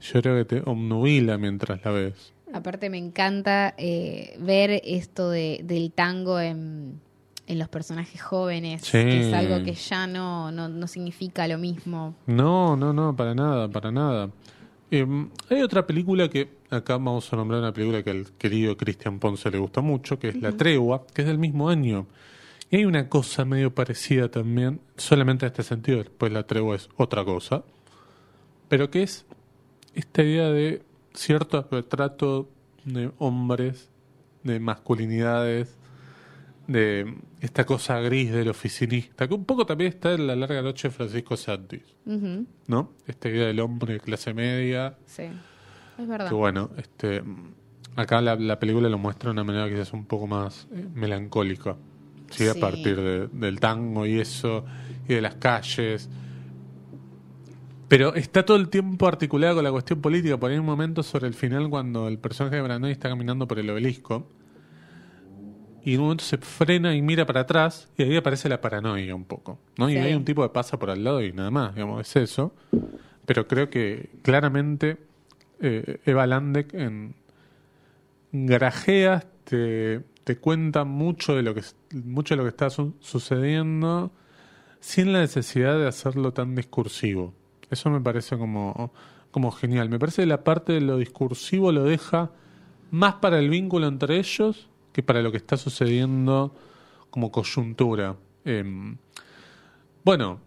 yo 0.00 0.20
creo 0.20 0.36
que 0.36 0.44
te 0.56 0.62
obnubila 0.68 1.38
mientras 1.38 1.84
la 1.84 1.92
ves. 1.92 2.32
Aparte 2.52 2.90
me 2.90 2.98
encanta 2.98 3.74
eh, 3.78 4.36
ver 4.40 4.80
esto 4.84 5.30
de, 5.30 5.60
del 5.62 5.92
tango 5.92 6.40
en, 6.40 7.00
en 7.48 7.58
los 7.58 7.68
personajes 7.68 8.20
jóvenes, 8.22 8.82
Sí. 8.82 8.92
que 8.92 9.28
es 9.28 9.34
algo 9.34 9.64
que 9.64 9.72
ya 9.74 10.06
no, 10.06 10.52
no, 10.52 10.68
no 10.68 10.86
significa 10.86 11.48
lo 11.48 11.58
mismo. 11.58 12.14
No, 12.26 12.76
no, 12.76 12.92
no, 12.92 13.16
para 13.16 13.34
nada, 13.34 13.68
para 13.68 13.90
nada. 13.90 14.30
Eh, 14.90 15.06
hay 15.50 15.62
otra 15.62 15.86
película 15.86 16.28
que 16.28 16.48
acá 16.70 16.94
vamos 16.94 17.32
a 17.32 17.36
nombrar 17.36 17.60
una 17.60 17.72
película 17.72 18.02
que 18.02 18.10
al 18.10 18.26
querido 18.38 18.76
Cristian 18.76 19.18
Ponce 19.18 19.50
le 19.50 19.58
gusta 19.58 19.80
mucho, 19.80 20.18
que 20.18 20.28
es 20.28 20.36
La 20.40 20.52
Tregua, 20.52 21.04
que 21.12 21.22
es 21.22 21.28
del 21.28 21.38
mismo 21.38 21.68
año. 21.68 22.06
Y 22.70 22.76
hay 22.76 22.84
una 22.84 23.08
cosa 23.08 23.44
medio 23.46 23.74
parecida 23.74 24.30
también, 24.30 24.80
solamente 24.96 25.46
en 25.46 25.52
este 25.52 25.62
sentido, 25.62 25.98
después 25.98 26.30
La 26.32 26.46
Tregua 26.46 26.76
es 26.76 26.88
otra 26.98 27.24
cosa, 27.24 27.64
pero 28.68 28.90
que 28.90 29.02
es 29.02 29.24
esta 29.94 30.22
idea 30.22 30.50
de 30.50 30.82
cierto 31.14 31.66
retrato 31.70 32.48
de 32.84 33.10
hombres, 33.18 33.88
de 34.42 34.60
masculinidades, 34.60 35.77
de 36.68 37.14
esta 37.40 37.64
cosa 37.66 37.98
gris 38.00 38.30
del 38.30 38.48
oficinista, 38.48 39.26
que 39.26 39.34
un 39.34 39.44
poco 39.44 39.66
también 39.66 39.88
está 39.92 40.12
en 40.12 40.26
La 40.28 40.36
Larga 40.36 40.62
Noche 40.62 40.88
de 40.88 40.94
Francisco 40.94 41.36
Santis. 41.36 41.82
¿no? 42.66 42.92
Esta 43.06 43.28
idea 43.28 43.46
del 43.48 43.58
hombre 43.60 43.94
de 43.94 44.00
clase 44.00 44.32
media, 44.34 44.96
Sí, 45.06 45.24
es 45.98 46.06
verdad. 46.06 46.28
que 46.28 46.34
bueno, 46.34 46.70
este 46.76 47.22
acá 47.96 48.20
la, 48.20 48.36
la 48.36 48.60
película 48.60 48.88
lo 48.88 48.98
muestra 48.98 49.30
de 49.30 49.32
una 49.32 49.42
manera 49.44 49.68
quizás 49.68 49.92
un 49.92 50.04
poco 50.04 50.26
más 50.28 50.68
eh, 50.72 50.86
melancólica, 50.94 51.74
¿sí? 52.30 52.46
A 52.46 52.54
partir 52.54 52.96
de- 52.96 53.26
del 53.28 53.58
tango 53.58 54.06
y 54.06 54.20
eso, 54.20 54.64
y 55.08 55.14
de 55.14 55.20
las 55.20 55.34
calles. 55.36 56.08
Pero 57.88 58.14
está 58.14 58.44
todo 58.44 58.56
el 58.58 58.68
tiempo 58.68 59.08
articulado 59.08 59.54
con 59.56 59.64
la 59.64 59.70
cuestión 59.72 60.00
política, 60.02 60.36
por 60.36 60.50
ahí 60.50 60.54
hay 60.56 60.60
un 60.60 60.66
momento 60.66 61.02
sobre 61.02 61.26
el 61.26 61.34
final 61.34 61.70
cuando 61.70 62.06
el 62.06 62.18
personaje 62.18 62.56
de 62.56 62.62
Brandoni 62.62 62.92
está 62.92 63.08
caminando 63.08 63.48
por 63.48 63.58
el 63.58 63.68
obelisco, 63.70 64.28
y 65.90 65.94
en 65.94 66.00
un 66.00 66.06
momento 66.06 66.24
se 66.24 66.36
frena 66.38 66.94
y 66.94 67.00
mira 67.02 67.24
para 67.26 67.40
atrás, 67.40 67.88
y 67.96 68.02
ahí 68.02 68.16
aparece 68.16 68.48
la 68.48 68.60
paranoia 68.60 69.14
un 69.14 69.24
poco, 69.24 69.58
¿no? 69.78 69.88
Y 69.88 69.96
hay 69.96 70.14
un 70.14 70.24
tipo 70.24 70.42
que 70.42 70.48
pasa 70.50 70.78
por 70.78 70.90
al 70.90 71.02
lado 71.04 71.22
y 71.22 71.32
nada 71.32 71.50
más, 71.50 71.74
digamos, 71.74 72.00
es 72.06 72.16
eso. 72.16 72.54
Pero 73.26 73.46
creo 73.48 73.70
que 73.70 74.10
claramente 74.22 74.98
eh, 75.60 76.00
Eva 76.04 76.26
Landek 76.26 76.74
en 76.74 77.14
Grajeas 78.32 79.26
te, 79.44 80.00
te 80.24 80.36
cuenta 80.36 80.84
mucho 80.84 81.34
de 81.34 81.42
lo 81.42 81.54
que 81.54 81.62
mucho 81.94 82.34
de 82.34 82.38
lo 82.38 82.44
que 82.44 82.50
está 82.50 82.68
su- 82.70 82.94
sucediendo 83.00 84.10
sin 84.80 85.12
la 85.12 85.20
necesidad 85.20 85.78
de 85.78 85.86
hacerlo 85.88 86.32
tan 86.32 86.54
discursivo. 86.54 87.32
Eso 87.70 87.90
me 87.90 88.00
parece 88.00 88.36
como, 88.38 88.92
como 89.30 89.50
genial. 89.50 89.88
Me 89.88 89.98
parece 89.98 90.22
que 90.22 90.26
la 90.26 90.44
parte 90.44 90.72
de 90.74 90.80
lo 90.80 90.98
discursivo 90.98 91.72
lo 91.72 91.84
deja 91.84 92.30
más 92.90 93.14
para 93.14 93.38
el 93.38 93.48
vínculo 93.50 93.86
entre 93.86 94.16
ellos 94.18 94.68
que 94.92 95.02
para 95.02 95.22
lo 95.22 95.30
que 95.30 95.36
está 95.38 95.56
sucediendo 95.56 96.54
como 97.10 97.30
coyuntura. 97.30 98.16
Em, 98.44 98.96
bueno, 100.04 100.40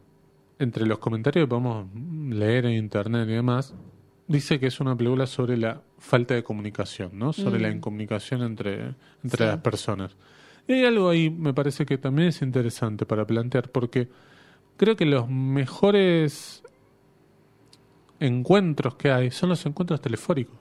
entre 0.60 0.86
los 0.86 1.00
comentarios 1.00 1.46
que 1.46 1.50
podemos 1.50 1.88
leer 2.30 2.66
en 2.66 2.74
internet 2.74 3.28
y 3.30 3.34
demás, 3.34 3.74
dice 4.28 4.60
que 4.60 4.68
es 4.68 4.80
una 4.80 4.96
película 4.96 5.26
sobre 5.28 5.58
la 5.58 5.82
falta 5.98 6.34
de 6.34 6.44
comunicación, 6.44 7.12
¿no? 7.14 7.34
Sobre 7.34 7.60
la 7.60 7.70
incomunicación 7.70 8.42
entre, 8.44 8.96
entre 9.24 9.38
Sí. 9.38 9.52
las 9.52 9.58
personas. 9.58 10.16
Y 10.68 10.74
hay 10.74 10.86
algo 10.86 11.10
ahí, 11.10 11.30
me 11.30 11.54
parece 11.54 11.86
que 11.86 11.98
también 11.98 12.30
es 12.30 12.42
interesante 12.42 13.06
para 13.06 13.26
plantear, 13.26 13.70
porque 13.72 14.08
creo 14.78 14.96
que 14.96 15.06
los 15.06 15.28
mejores 15.30 16.64
encuentros 18.20 18.96
que 18.96 19.12
hay 19.12 19.32
son 19.32 19.50
los 19.50 19.66
encuentros 19.66 20.02
telefóricos. 20.02 20.56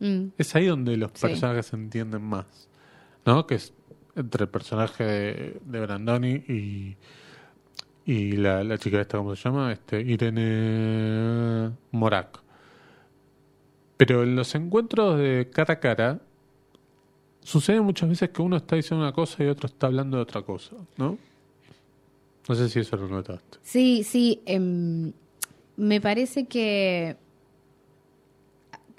Mm, 0.00 0.28
Es 0.36 0.54
ahí 0.54 0.66
donde 0.66 0.96
los 0.96 1.10
Sí. 1.14 1.22
personajes 1.22 1.66
se 1.66 1.76
entienden 1.76 2.22
más, 2.22 2.67
¿no? 3.28 3.46
Que 3.46 3.56
es 3.56 3.74
entre 4.16 4.44
el 4.44 4.48
personaje 4.48 5.04
de, 5.62 5.80
Brandoni 5.80 6.30
y, 6.48 6.96
y 8.06 8.32
la, 8.32 8.64
la 8.64 8.78
chica 8.78 9.02
esta, 9.02 9.18
¿cómo 9.18 9.36
se 9.36 9.42
llama? 9.42 9.70
Este, 9.70 10.00
Irene 10.00 11.70
Morak. 11.92 12.40
Pero 13.98 14.22
en 14.22 14.34
los 14.34 14.54
encuentros 14.54 15.18
de 15.18 15.50
cara 15.52 15.74
a 15.74 15.80
cara, 15.80 16.20
sucede 17.42 17.82
muchas 17.82 18.08
veces 18.08 18.30
que 18.30 18.40
uno 18.40 18.56
está 18.56 18.76
diciendo 18.76 19.04
una 19.04 19.12
cosa 19.12 19.44
y 19.44 19.48
otro 19.48 19.66
está 19.66 19.88
hablando 19.88 20.16
de 20.16 20.22
otra 20.22 20.40
cosa, 20.40 20.76
¿no? 20.96 21.18
No 22.48 22.54
sé 22.54 22.70
si 22.70 22.80
eso 22.80 22.96
lo 22.96 23.08
notaste. 23.08 23.58
Sí, 23.62 24.04
sí. 24.04 24.40
em, 24.46 25.12
me 25.76 26.00
parece 26.00 26.46
que. 26.46 27.16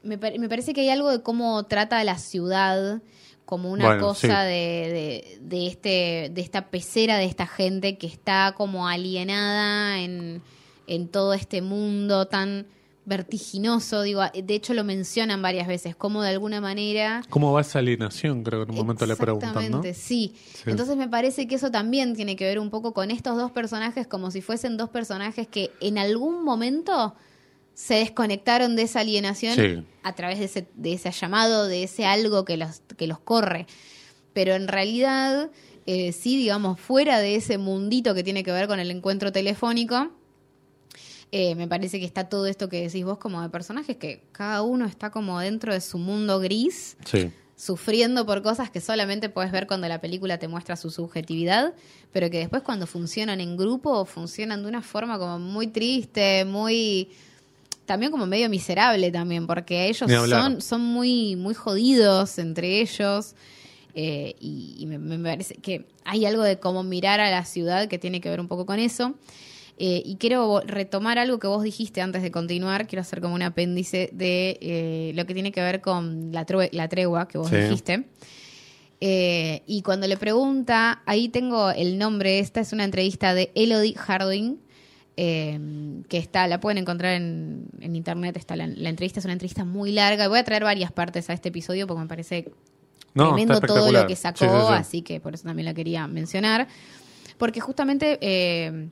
Me, 0.03 0.17
me 0.17 0.47
parece 0.47 0.73
que 0.73 0.81
hay 0.81 0.89
algo 0.89 1.09
de 1.09 1.23
cómo 1.23 1.63
trata 1.63 2.03
la 2.03 2.19
ciudad 2.19 3.01
como 3.49 3.71
una 3.71 3.87
Bueno, 3.87 4.03
cosa 4.03 4.43
sí. 4.43 4.47
de, 4.47 4.51
de, 4.51 5.37
de 5.41 5.65
este, 5.65 6.31
de 6.31 6.39
esta 6.39 6.69
pecera 6.69 7.17
de 7.17 7.25
esta 7.25 7.47
gente 7.47 7.97
que 7.97 8.05
está 8.05 8.53
como 8.55 8.87
alienada 8.87 9.99
en, 10.01 10.43
en 10.85 11.07
todo 11.07 11.33
este 11.33 11.63
mundo 11.63 12.27
tan 12.27 12.67
vertiginoso. 13.05 14.03
Digo, 14.03 14.21
de 14.21 14.53
hecho 14.53 14.75
lo 14.75 14.83
mencionan 14.83 15.41
varias 15.41 15.67
veces, 15.67 15.95
como 15.95 16.21
de 16.21 16.29
alguna 16.29 16.61
manera 16.61 17.23
¿Cómo 17.31 17.51
va 17.51 17.61
esa 17.61 17.79
alienación? 17.79 18.43
Creo 18.43 18.59
que 18.59 18.71
en 18.71 18.77
un 18.77 18.85
momento 18.85 19.07
le 19.07 19.15
preguntan, 19.15 19.51
¿no? 19.55 19.59
Exactamente, 19.61 19.95
sí. 19.95 20.35
Sí. 20.53 20.69
Entonces 20.69 20.95
me 20.95 21.07
parece 21.07 21.47
que 21.47 21.55
eso 21.55 21.71
también 21.71 22.15
tiene 22.15 22.35
que 22.35 22.45
ver 22.45 22.59
un 22.59 22.69
poco 22.69 22.93
con 22.93 23.09
estos 23.09 23.35
dos 23.35 23.49
personajes, 23.49 24.05
como 24.05 24.29
si 24.29 24.41
fuesen 24.41 24.77
dos 24.77 24.89
personajes 24.89 25.47
que 25.47 25.71
en 25.81 25.97
algún 25.97 26.43
momento 26.43 27.15
se 27.81 27.93
desconectaron 27.95 28.75
de 28.75 28.81
esa 28.81 28.99
alienación 28.99 29.55
Sí. 29.55 29.83
a 30.03 30.13
través 30.13 30.37
de 30.39 30.45
ese, 30.45 30.67
de 30.75 30.91
ese 30.93 31.09
llamado, 31.11 31.65
de 31.65 31.83
ese 31.83 32.05
algo 32.05 32.43
que 32.43 32.57
los, 32.57 32.81
que 32.97 33.07
los 33.07 33.19
corre. 33.19 33.67
Pero 34.33 34.53
en 34.53 34.67
realidad, 34.67 35.49
eh, 35.85 36.11
sí, 36.11 36.35
digamos, 36.35 36.77
fuera 36.77 37.19
de 37.19 37.35
ese 37.35 37.57
mundito 37.57 38.13
que 38.13 38.21
tiene 38.21 38.43
que 38.43 38.51
ver 38.51 38.67
con 38.67 38.81
el 38.81 38.91
encuentro 38.91 39.31
telefónico, 39.31 40.09
eh, 41.31 41.55
me 41.55 41.69
parece 41.69 41.99
que 42.01 42.05
está 42.05 42.27
todo 42.27 42.47
esto 42.47 42.67
que 42.67 42.81
decís 42.81 43.05
vos 43.05 43.17
como 43.17 43.41
de 43.41 43.47
personajes 43.49 43.95
que 43.95 44.23
cada 44.33 44.61
uno 44.61 44.85
está 44.85 45.09
como 45.09 45.39
dentro 45.39 45.73
de 45.73 45.79
su 45.79 45.97
mundo 45.99 46.39
gris 46.41 46.97
Sí. 47.05 47.31
sufriendo 47.55 48.25
por 48.25 48.41
cosas 48.41 48.69
que 48.69 48.81
solamente 48.81 49.29
puedes 49.29 49.53
ver 49.53 49.67
cuando 49.67 49.87
la 49.87 50.01
película 50.01 50.37
te 50.37 50.49
muestra 50.49 50.75
su 50.75 50.89
subjetividad, 50.91 51.73
pero 52.11 52.29
que 52.29 52.39
después 52.39 52.61
cuando 52.61 52.87
funcionan 52.87 53.39
en 53.39 53.55
grupo 53.55 54.03
funcionan 54.03 54.63
de 54.63 54.67
una 54.67 54.81
forma 54.81 55.17
como 55.17 55.39
muy 55.39 55.67
triste, 55.67 56.43
muy 56.45 57.09
también 57.89 58.11
como 58.11 58.25
medio 58.25 58.47
miserable 58.49 59.11
también, 59.11 59.45
porque 59.47 59.87
ellos 59.89 60.09
son, 60.43 60.61
son 60.61 60.81
muy, 60.81 61.35
muy 61.35 61.53
jodidos 61.53 62.37
entre 62.39 62.79
ellos. 62.79 63.35
eh, 63.95 64.35
y 64.39 64.75
y 64.79 64.85
me, 64.85 64.97
me 64.99 65.17
parece 65.17 65.55
que 65.55 65.87
hay 66.05 66.25
algo 66.25 66.43
de 66.43 66.59
cómo 66.59 66.83
mirar 66.83 67.19
a 67.19 67.29
la 67.31 67.43
ciudad 67.43 67.87
que 67.89 67.97
tiene 67.97 68.21
que 68.21 68.29
ver 68.29 68.39
un 68.39 68.47
poco 68.47 68.65
con 68.65 68.79
eso. 68.79 69.15
Eh, 69.81 70.03
y 70.05 70.17
quiero 70.17 70.61
retomar 70.65 71.17
algo 71.17 71.39
que 71.39 71.47
vos 71.47 71.63
dijiste 71.63 72.01
antes 72.01 72.21
de 72.21 72.31
continuar. 72.31 72.85
Quiero 72.85 73.01
hacer 73.01 73.21
como 73.21 73.33
un 73.33 73.41
apéndice 73.41 74.09
de 74.13 74.57
eh, 74.61 75.11
lo 75.15 75.25
que 75.25 75.33
tiene 75.33 75.51
que 75.51 75.61
ver 75.61 75.81
con 75.81 76.31
la, 76.31 76.45
la 76.73 76.87
tregua 76.89 77.27
que 77.27 77.37
vos 77.39 77.49
Sí. 77.49 77.55
dijiste. 77.55 78.03
Y 79.01 79.81
cuando 79.83 80.07
le 80.07 80.17
pregunta, 80.17 81.01
ahí 81.05 81.29
tengo 81.29 81.71
el 81.71 81.97
nombre, 81.97 82.39
esta 82.39 82.59
es 82.59 82.73
una 82.73 82.83
entrevista 82.83 83.33
de 83.33 83.49
Elodie 83.55 83.95
Harding, 83.95 84.57
eh, 85.17 85.59
que 86.07 86.17
está, 86.17 86.47
la 86.47 86.59
pueden 86.59 86.77
encontrar 86.77 87.13
en, 87.15 87.65
en 87.81 87.95
internet, 87.95 88.37
está 88.37 88.55
la, 88.55 88.67
la 88.67 88.89
entrevista, 88.89 89.19
es 89.19 89.25
una 89.25 89.33
entrevista 89.33 89.65
muy 89.65 89.91
larga. 89.91 90.27
Voy 90.27 90.39
a 90.39 90.43
traer 90.43 90.63
varias 90.63 90.91
partes 90.91 91.29
a 91.29 91.33
este 91.33 91.49
episodio 91.49 91.87
porque 91.87 92.01
me 92.01 92.07
parece 92.07 92.51
No, 93.13 93.33
tremendo 93.33 93.59
todo 93.59 93.91
lo 93.91 94.07
que 94.07 94.15
sacó, 94.15 94.39
Sí, 94.39 94.45
sí, 94.45 94.67
sí. 94.67 94.73
así 94.73 95.01
que 95.01 95.19
por 95.19 95.33
eso 95.33 95.43
también 95.43 95.65
la 95.65 95.73
quería 95.73 96.07
mencionar. 96.07 96.67
Porque 97.37 97.59
justamente 97.59 98.17
eh, 98.21 98.89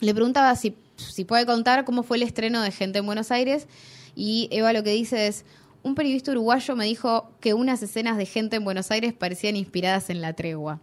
le 0.00 0.14
preguntaba 0.14 0.54
si, 0.56 0.76
si 0.96 1.24
puede 1.24 1.46
contar 1.46 1.84
cómo 1.84 2.02
fue 2.02 2.16
el 2.16 2.22
estreno 2.24 2.62
de 2.62 2.70
Gente 2.70 2.98
en 2.98 3.06
Buenos 3.06 3.30
Aires 3.30 3.66
y 4.14 4.48
Eva 4.50 4.72
lo 4.72 4.82
que 4.82 4.90
dice 4.90 5.26
es, 5.26 5.44
un 5.84 5.94
periodista 5.94 6.30
uruguayo 6.30 6.76
me 6.76 6.84
dijo 6.84 7.30
que 7.40 7.54
unas 7.54 7.82
escenas 7.82 8.16
de 8.16 8.26
Gente 8.26 8.56
en 8.56 8.64
Buenos 8.64 8.90
Aires 8.90 9.12
parecían 9.12 9.56
inspiradas 9.56 10.10
en 10.10 10.20
la 10.20 10.32
tregua. 10.32 10.80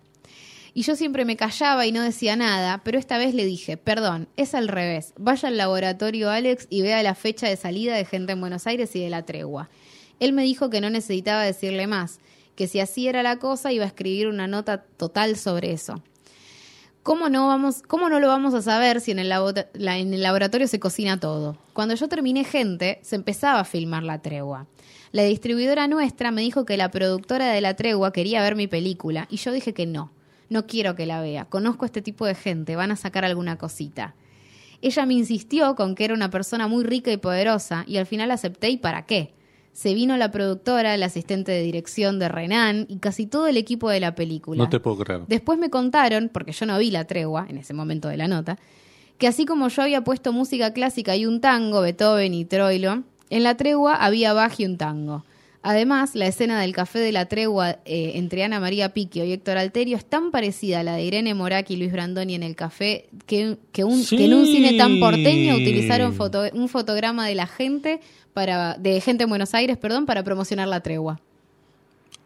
Y 0.73 0.83
yo 0.83 0.95
siempre 0.95 1.25
me 1.25 1.35
callaba 1.35 1.85
y 1.85 1.91
no 1.91 2.01
decía 2.01 2.35
nada, 2.35 2.81
pero 2.83 2.99
esta 2.99 3.17
vez 3.17 3.33
le 3.33 3.45
dije, 3.45 3.77
perdón, 3.77 4.27
es 4.37 4.53
al 4.53 4.67
revés. 4.67 5.13
Vaya 5.17 5.49
al 5.49 5.57
laboratorio 5.57 6.29
Alex 6.29 6.67
y 6.69 6.81
vea 6.81 7.01
la 7.03 7.15
fecha 7.15 7.47
de 7.47 7.55
salida 7.55 7.95
de 7.95 8.05
gente 8.05 8.33
en 8.33 8.41
Buenos 8.41 8.67
Aires 8.67 8.95
y 8.95 9.03
de 9.03 9.09
la 9.09 9.25
tregua. 9.25 9.69
Él 10.19 10.33
me 10.33 10.43
dijo 10.43 10.69
que 10.69 10.81
no 10.81 10.89
necesitaba 10.89 11.43
decirle 11.43 11.87
más, 11.87 12.19
que 12.55 12.67
si 12.67 12.79
así 12.79 13.07
era 13.07 13.23
la 13.23 13.39
cosa 13.39 13.71
iba 13.71 13.85
a 13.85 13.87
escribir 13.87 14.27
una 14.27 14.47
nota 14.47 14.83
total 14.83 15.37
sobre 15.37 15.71
eso. 15.71 16.03
¿Cómo 17.03 17.29
no, 17.29 17.47
vamos, 17.47 17.81
¿Cómo 17.81 18.09
no 18.09 18.19
lo 18.19 18.27
vamos 18.27 18.53
a 18.53 18.61
saber 18.61 18.99
si 19.01 19.11
en 19.11 19.19
el, 19.19 19.31
en 19.31 20.13
el 20.13 20.21
laboratorio 20.21 20.67
se 20.67 20.79
cocina 20.79 21.19
todo? 21.19 21.57
Cuando 21.73 21.95
yo 21.95 22.09
terminé 22.09 22.43
gente, 22.43 22.99
se 23.01 23.15
empezaba 23.15 23.61
a 23.61 23.65
filmar 23.65 24.03
la 24.03 24.21
tregua. 24.21 24.67
La 25.11 25.23
distribuidora 25.23 25.87
nuestra 25.87 26.31
me 26.31 26.41
dijo 26.41 26.65
que 26.65 26.77
la 26.77 26.91
productora 26.91 27.47
de 27.47 27.61
la 27.61 27.75
tregua 27.75 28.13
quería 28.13 28.43
ver 28.43 28.55
mi 28.55 28.67
película 28.67 29.25
y 29.31 29.37
yo 29.37 29.51
dije 29.51 29.73
que 29.73 29.87
no, 29.87 30.11
no 30.49 30.67
quiero 30.67 30.95
que 30.95 31.05
la 31.05 31.21
vea. 31.21 31.45
Conozco 31.45 31.85
a 31.85 31.87
este 31.87 32.01
tipo 32.01 32.25
de 32.25 32.35
gente, 32.35 32.75
van 32.75 32.91
a 32.91 32.95
sacar 32.95 33.25
alguna 33.25 33.57
cosita. 33.57 34.15
Ella 34.81 35.05
me 35.05 35.13
insistió 35.13 35.75
con 35.75 35.95
que 35.95 36.05
era 36.05 36.13
una 36.13 36.29
persona 36.29 36.67
muy 36.67 36.83
rica 36.83 37.11
y 37.11 37.17
poderosa 37.17 37.83
y 37.87 37.97
al 37.97 38.05
final 38.05 38.31
acepté 38.31 38.69
y 38.69 38.77
para 38.77 39.05
qué. 39.05 39.33
Se 39.73 39.93
vino 39.93 40.17
la 40.17 40.31
productora, 40.31 40.95
el 40.95 41.03
asistente 41.03 41.51
de 41.51 41.61
dirección 41.61 42.19
de 42.19 42.27
Renan 42.27 42.85
y 42.89 42.97
casi 42.97 43.27
todo 43.27 43.47
el 43.47 43.57
equipo 43.57 43.89
de 43.89 43.99
la 43.99 44.15
película. 44.15 44.63
No 44.63 44.69
te 44.69 44.79
puedo 44.79 44.97
creer. 44.97 45.21
Después 45.27 45.59
me 45.59 45.69
contaron, 45.69 46.29
porque 46.33 46.51
yo 46.51 46.65
no 46.65 46.77
vi 46.79 46.91
la 46.91 47.05
tregua 47.05 47.45
en 47.47 47.57
ese 47.57 47.73
momento 47.73 48.07
de 48.07 48.17
la 48.17 48.27
nota, 48.27 48.57
que 49.17 49.27
así 49.27 49.45
como 49.45 49.67
yo 49.67 49.81
había 49.81 50.03
puesto 50.03 50.33
música 50.33 50.73
clásica 50.73 51.15
y 51.15 51.25
un 51.25 51.39
tango, 51.39 51.81
Beethoven 51.81 52.33
y 52.33 52.45
Troilo, 52.45 53.03
en 53.29 53.43
la 53.43 53.55
tregua 53.57 53.95
había 53.95 54.33
Bach 54.33 54.59
y 54.59 54.65
un 54.65 54.77
tango. 54.77 55.23
Además, 55.61 56.15
la 56.15 56.25
escena 56.25 56.61
del 56.61 56.71
café 56.73 56.99
de 56.99 57.11
la 57.11 57.25
tregua 57.25 57.79
eh, 57.83 58.13
entre 58.15 58.43
Ana 58.45 58.61
María 58.61 58.93
Piquio 58.93 59.25
y 59.25 59.33
Héctor 59.33 59.57
Alterio 59.57 59.97
es 59.97 60.05
tan 60.05 60.31
parecida 60.31 60.79
a 60.79 60.83
la 60.83 60.93
de 60.95 61.03
Irene 61.03 61.33
Morak 61.33 61.69
y 61.71 61.75
Luis 61.75 61.91
Brandoni 61.91 62.35
en 62.35 62.43
el 62.43 62.55
café 62.55 63.09
que, 63.25 63.57
que, 63.73 63.83
un- 63.83 64.01
Sí. 64.03 64.15
que 64.15 64.25
en 64.25 64.35
un 64.35 64.45
cine 64.45 64.77
tan 64.77 64.99
porteño 65.01 65.55
utilizaron 65.55 66.13
foto- 66.13 66.49
un 66.53 66.69
fotograma 66.69 67.27
de 67.27 67.35
la 67.35 67.45
gente 67.45 67.99
para 68.33 68.75
de 68.75 69.01
gente 69.01 69.23
en 69.25 69.29
Buenos 69.29 69.53
Aires, 69.53 69.77
perdón, 69.77 70.05
para 70.05 70.23
promocionar 70.23 70.67
la 70.69 70.79
tregua. 70.79 71.19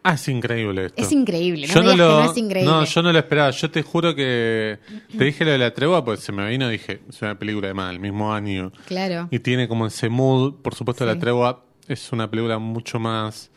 Ah, 0.06 0.14
es 0.14 0.28
increíble 0.28 0.84
esto. 0.86 1.02
Es 1.02 1.10
increíble, 1.12 1.66
no 1.66 1.74
yo 1.74 1.80
me 1.82 1.86
no 1.86 1.96
lo, 1.96 2.08
que 2.18 2.24
no 2.26 2.30
es 2.30 2.36
increíble. 2.36 2.70
No, 2.70 2.84
yo 2.84 3.02
no 3.02 3.10
lo 3.10 3.18
esperaba. 3.18 3.50
Yo 3.50 3.70
te 3.70 3.82
juro 3.82 4.14
que 4.14 4.78
te 5.16 5.24
dije 5.24 5.44
lo 5.46 5.50
de 5.52 5.58
la 5.58 5.72
tregua, 5.72 6.04
pues 6.04 6.20
se 6.20 6.30
me 6.30 6.46
vino 6.50 6.68
y 6.68 6.72
dije, 6.72 7.00
es 7.08 7.22
una 7.22 7.38
película 7.38 7.68
de 7.68 7.74
más, 7.74 7.90
el 7.90 8.00
mismo 8.00 8.32
año. 8.32 8.70
Claro. 8.86 9.28
Y 9.30 9.38
tiene 9.38 9.66
como 9.66 9.86
ese 9.86 10.10
mood. 10.10 10.56
Por 10.62 10.74
supuesto, 10.74 11.04
Sí. 11.04 11.08
la 11.12 11.18
tregua 11.18 11.64
es 11.88 12.12
una 12.12 12.30
película 12.30 12.58
mucho 12.58 12.98
más 12.98 13.50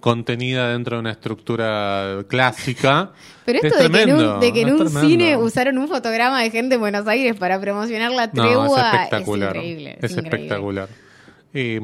contenida 0.00 0.68
dentro 0.70 0.96
de 0.96 1.00
una 1.00 1.12
estructura 1.12 2.24
clásica. 2.28 3.12
Pero 3.46 3.60
esto 3.62 3.68
Es 3.68 3.72
de 3.74 3.78
que 3.78 3.84
en 3.86 3.92
tremendo, 4.04 4.34
un, 4.34 4.40
de 4.40 4.52
que 4.52 4.60
en 4.60 4.68
es 4.68 4.80
un 4.80 4.88
cine 4.90 5.36
usaron 5.36 5.78
un 5.78 5.88
fotograma 5.88 6.42
de 6.42 6.50
gente 6.50 6.74
en 6.74 6.80
Buenos 6.82 7.06
Aires 7.06 7.36
para 7.36 7.58
promocionar 7.60 8.10
la 8.12 8.26
No, 8.26 8.32
tregua 8.32 8.66
es 8.90 8.94
espectacular. 8.94 9.56
increíble. 9.56 9.98
Es, 10.02 10.10
increíble. 10.12 10.28
espectacular. 10.36 10.88
Eh, 11.54 11.80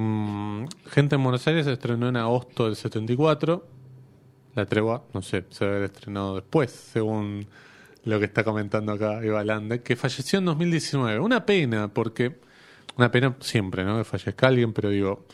Gente 0.91 1.15
en 1.15 1.23
Buenos 1.23 1.47
Aires 1.47 1.65
se 1.65 1.73
estrenó 1.73 2.09
en 2.09 2.17
agosto 2.17 2.67
del 2.67 2.77
74. 2.77 3.67
La 4.55 4.67
tregua, 4.67 5.05
no 5.15 5.23
sé, 5.23 5.45
se 5.51 5.65
debe 5.65 5.77
haber 5.77 5.91
estrenado 5.91 6.35
después, 6.35 6.71
según 6.73 7.47
lo 8.05 8.19
que 8.19 8.25
está 8.25 8.43
comentando 8.45 8.93
acá 8.93 9.23
Eva 9.23 9.45
Lande, 9.45 9.81
que 9.83 9.95
falleció 9.97 10.41
en 10.41 10.47
2019. 10.47 11.21
Una 11.21 11.47
pena, 11.47 11.89
porque. 11.89 12.39
Una 12.97 13.11
pena 13.11 13.35
siempre, 13.41 13.85
¿no? 13.85 13.97
Que 13.97 14.05
fallezca 14.05 14.49
alguien, 14.49 14.73
pero 14.75 14.91
digo. 14.91 15.25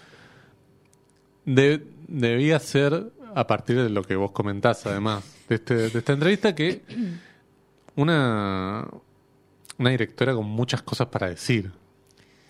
De- 1.46 1.86
debía 2.08 2.58
ser 2.58 3.10
a 3.34 3.46
partir 3.46 3.80
de 3.82 3.88
lo 3.88 4.02
que 4.02 4.16
vos 4.16 4.30
comentás, 4.32 4.84
además, 4.86 5.24
de, 5.48 5.54
este, 5.56 5.74
de 5.90 5.98
esta 5.98 6.12
entrevista, 6.12 6.54
que 6.54 6.82
una, 7.96 8.86
una 9.78 9.90
directora 9.90 10.34
con 10.34 10.46
muchas 10.46 10.82
cosas 10.82 11.08
para 11.08 11.28
decir. 11.28 11.70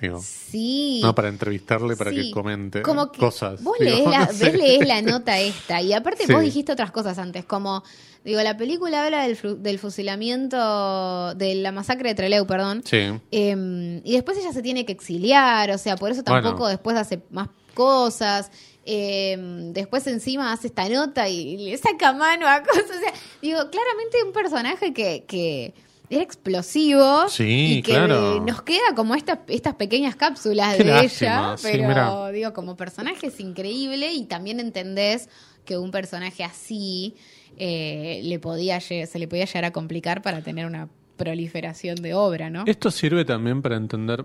Digo, 0.00 0.20
Sí. 0.22 1.00
no 1.02 1.14
para 1.14 1.28
entrevistarle, 1.28 1.96
para 1.96 2.10
Sí. 2.10 2.16
que 2.16 2.30
comente 2.30 2.82
Como 2.82 3.10
que 3.10 3.18
cosas. 3.18 3.62
Vos 3.62 3.76
Digo, 3.80 3.90
lees, 3.96 4.06
la, 4.10 4.18
no 4.26 4.32
sé. 4.32 4.52
lees 4.52 4.86
la 4.86 5.00
nota 5.00 5.38
esta 5.40 5.80
y 5.80 5.94
aparte 5.94 6.26
Sí. 6.26 6.32
vos 6.34 6.42
dijiste 6.42 6.70
otras 6.72 6.90
cosas 6.92 7.18
antes, 7.18 7.46
como, 7.46 7.82
digo, 8.22 8.42
la 8.42 8.58
película 8.58 9.06
habla 9.06 9.26
del, 9.26 9.62
del 9.62 9.78
fusilamiento, 9.78 11.34
de 11.34 11.54
la 11.54 11.72
masacre 11.72 12.10
de 12.10 12.14
Trelew, 12.14 12.46
perdón, 12.46 12.82
Sí. 12.84 12.98
Eh, 13.30 14.00
y 14.04 14.12
después 14.12 14.36
ella 14.36 14.52
se 14.52 14.60
tiene 14.60 14.84
que 14.84 14.92
exiliar, 14.92 15.70
o 15.70 15.78
sea, 15.78 15.96
por 15.96 16.10
eso 16.10 16.22
tampoco 16.22 16.56
Bueno. 16.58 16.68
después 16.68 16.96
hace 16.96 17.22
más 17.30 17.48
cosas. 17.72 18.50
Eh, 18.88 19.36
después 19.72 20.06
encima 20.06 20.52
hace 20.52 20.68
esta 20.68 20.88
nota 20.88 21.28
y 21.28 21.56
le 21.56 21.76
saca 21.76 22.12
mano 22.12 22.46
a 22.46 22.62
cosas. 22.62 22.84
O 22.96 23.00
sea, 23.00 23.12
digo, 23.42 23.58
claramente 23.70 24.22
un 24.24 24.32
personaje 24.32 24.92
que, 24.92 25.24
que 25.26 25.74
era 26.08 26.22
explosivo 26.22 27.28
Sí, 27.28 27.78
y 27.78 27.82
que 27.82 27.92
claro. 27.92 28.40
nos 28.40 28.62
queda 28.62 28.94
como 28.94 29.16
estas, 29.16 29.40
estas 29.48 29.74
pequeñas 29.74 30.14
cápsulas 30.14 30.76
Qué 30.76 30.84
de 30.84 30.90
lástima, 30.90 31.56
ella, 31.60 31.86
pero 31.86 32.28
digo, 32.28 32.52
como 32.52 32.76
personaje 32.76 33.26
es 33.26 33.40
increíble 33.40 34.12
y 34.12 34.24
también 34.24 34.60
entendés 34.60 35.28
que 35.64 35.76
un 35.76 35.90
personaje 35.90 36.44
así 36.44 37.16
eh, 37.58 38.20
le 38.22 38.38
podía 38.38 38.80
se 38.80 39.08
le 39.18 39.26
podía 39.26 39.46
llegar 39.46 39.64
a 39.64 39.72
complicar 39.72 40.22
para 40.22 40.42
tener 40.42 40.64
una 40.64 40.88
proliferación 41.16 41.96
de 41.96 42.14
obra, 42.14 42.50
¿no? 42.50 42.62
Esto 42.66 42.90
sirve 42.90 43.24
también 43.24 43.62
para 43.62 43.76
entender 43.76 44.24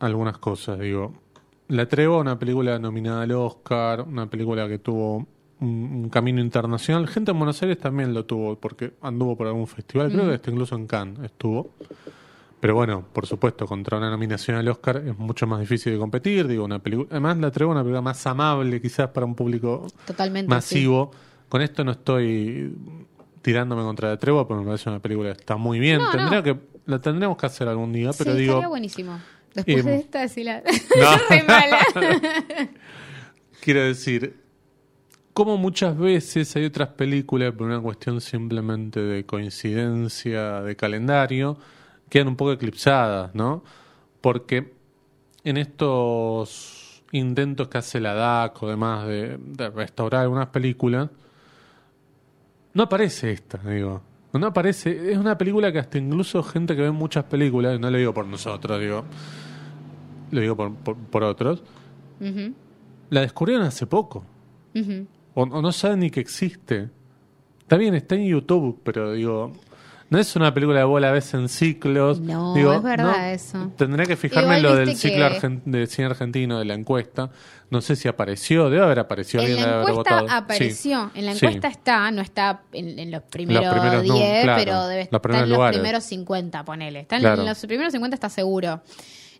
algunas 0.00 0.38
cosas, 0.38 0.78
digo. 0.80 1.14
La 1.70 1.86
Trevo, 1.86 2.18
una 2.20 2.38
película 2.38 2.78
nominada 2.78 3.22
al 3.22 3.32
Oscar, 3.32 4.02
una 4.02 4.28
película 4.28 4.68
que 4.68 4.78
tuvo 4.78 5.26
un, 5.60 6.02
un 6.04 6.08
camino 6.10 6.40
internacional. 6.40 7.06
Gente 7.08 7.30
en 7.30 7.38
Buenos 7.38 7.62
Aires 7.62 7.78
también 7.78 8.12
lo 8.12 8.24
tuvo, 8.26 8.56
porque 8.56 8.94
anduvo 9.02 9.36
por 9.36 9.46
algún 9.46 9.66
festival, 9.66 10.10
creo 10.10 10.26
que 10.28 10.34
hasta 10.34 10.50
incluso 10.50 10.74
en 10.74 10.86
Cannes 10.86 11.20
estuvo. 11.24 11.70
Pero 12.60 12.74
bueno, 12.74 13.04
por 13.12 13.26
supuesto, 13.26 13.66
contra 13.66 13.96
una 13.96 14.10
nominación 14.10 14.56
al 14.56 14.68
Oscar 14.68 14.98
es 14.98 15.16
mucho 15.16 15.46
más 15.46 15.60
difícil 15.60 15.92
de 15.92 15.98
competir. 15.98 16.46
Digo, 16.46 16.64
una 16.64 16.78
película, 16.78 17.08
además 17.10 17.38
la 17.38 17.50
Trevo 17.50 17.70
una 17.72 17.80
película 17.82 18.02
más 18.02 18.26
amable, 18.26 18.80
quizás 18.82 19.08
para 19.08 19.24
un 19.24 19.34
público 19.34 19.86
Totalmente. 20.06 20.48
masivo. 20.48 21.10
Con 21.48 21.62
esto 21.62 21.84
no 21.84 21.92
estoy 21.92 22.76
tirándome 23.42 23.82
contra 23.82 24.10
la 24.10 24.18
Trevo, 24.18 24.46
porque 24.46 24.60
me 24.60 24.66
parece 24.66 24.90
una 24.90 24.98
película 25.00 25.32
que 25.32 25.40
está 25.40 25.56
muy 25.56 25.78
bien. 25.78 26.00
No, 26.00 26.10
Tendría 26.10 26.38
no. 26.38 26.42
que 26.42 26.56
la 26.86 27.00
tendremos 27.00 27.36
que 27.38 27.46
hacer 27.46 27.68
algún 27.68 27.92
día, 27.92 28.10
pero 28.18 28.32
sí, 28.32 28.40
digo, 28.40 28.60
buenísimo. 28.68 29.18
Después 29.54 29.78
Em, 29.78 29.84
de 29.86 29.96
esta, 29.96 30.28
sí 30.28 30.44
la... 30.44 30.62
No. 30.96 31.44
Mala. 31.46 31.78
Quiero 33.60 33.82
decir, 33.82 34.36
como 35.32 35.56
muchas 35.56 35.96
veces 35.98 36.54
hay 36.56 36.64
otras 36.64 36.88
películas, 36.90 37.52
por 37.52 37.66
una 37.66 37.80
cuestión 37.80 38.20
simplemente 38.20 39.00
de 39.00 39.24
coincidencia 39.26 40.62
de 40.62 40.76
calendario, 40.76 41.58
quedan 42.08 42.28
un 42.28 42.36
poco 42.36 42.52
eclipsadas, 42.52 43.34
¿no? 43.34 43.62
Porque 44.20 44.72
en 45.44 45.56
estos 45.56 47.02
intentos 47.12 47.68
que 47.68 47.78
hace 47.78 48.00
la 48.00 48.14
DAC 48.14 48.62
o 48.62 48.68
demás 48.68 49.06
de, 49.06 49.36
de 49.38 49.70
restaurar 49.70 50.22
algunas 50.22 50.48
películas, 50.48 51.10
no 52.72 52.84
aparece 52.84 53.32
esta, 53.32 53.58
digo. 53.58 54.02
No 54.32 54.46
aparece, 54.46 55.10
es 55.12 55.18
una 55.18 55.36
película 55.36 55.72
que 55.72 55.78
hasta 55.80 55.98
incluso 55.98 56.42
gente 56.42 56.76
que 56.76 56.82
ve 56.82 56.90
muchas 56.92 57.24
películas, 57.24 57.80
no 57.80 57.90
lo 57.90 57.98
digo 57.98 58.14
por 58.14 58.26
nosotros, 58.26 58.80
digo, 58.80 59.04
lo 60.30 60.40
digo 60.40 60.56
por, 60.56 60.72
por, 60.74 60.96
por 60.96 61.24
otros, 61.24 61.62
la 63.10 63.20
descubrieron 63.22 63.66
hace 63.66 63.86
poco. 63.86 64.24
O, 65.34 65.42
o 65.42 65.62
no 65.62 65.72
saben 65.72 66.00
ni 66.00 66.10
que 66.10 66.20
existe. 66.20 66.90
Está 67.60 67.76
bien, 67.76 67.94
está 67.94 68.14
en 68.14 68.26
YouTube, 68.26 68.80
pero 68.84 69.12
digo, 69.12 69.52
no 70.10 70.18
es 70.18 70.36
una 70.36 70.52
película 70.52 70.80
de 70.80 70.84
bola 70.84 71.08
a 71.08 71.12
veces 71.12 71.34
en 71.34 71.48
ciclos. 71.48 72.20
No, 72.20 72.52
Digo, 72.54 72.72
es 72.74 72.82
verdad 72.82 73.16
no, 73.16 73.24
eso. 73.24 73.72
Tendría 73.76 74.04
que 74.06 74.16
fijarme 74.16 74.56
en 74.58 74.62
lo 74.64 74.74
del 74.74 74.96
ciclo 74.96 75.28
que- 75.28 75.40
argen- 75.40 75.62
de 75.64 75.86
cine 75.86 76.06
argentino, 76.06 76.58
de 76.58 76.64
la 76.66 76.74
encuesta. 76.74 77.30
No 77.70 77.80
sé 77.80 77.94
si 77.96 78.08
apareció, 78.08 78.68
debe 78.68 78.82
haber 78.84 78.98
aparecido. 78.98 79.42
En 79.44 79.54
la 79.56 79.62
haber 79.62 79.90
encuesta 79.90 80.20
votado. 80.22 80.26
apareció. 80.30 81.10
En 81.14 81.24
la 81.26 81.34
Sí. 81.34 81.46
encuesta 81.46 81.68
está, 81.68 82.10
no 82.10 82.20
está 82.20 82.62
en, 82.72 82.98
en 82.98 83.10
los 83.12 83.22
primeros 83.22 83.64
Los 83.64 83.72
primeros 83.74 84.04
no, 84.06 84.14
10, 84.14 84.42
claro, 84.42 84.58
pero 84.64 84.86
debe 84.88 85.02
estar 85.02 85.20
en 85.30 85.40
los 85.40 85.48
lugares. 85.48 85.78
primeros 85.78 86.04
50, 86.04 86.64
ponele. 86.64 87.00
Está 87.00 87.16
en, 87.16 87.22
Claro. 87.22 87.42
en 87.42 87.48
los 87.48 87.58
primeros 87.64 87.92
50 87.92 88.14
está 88.16 88.28
seguro. 88.28 88.82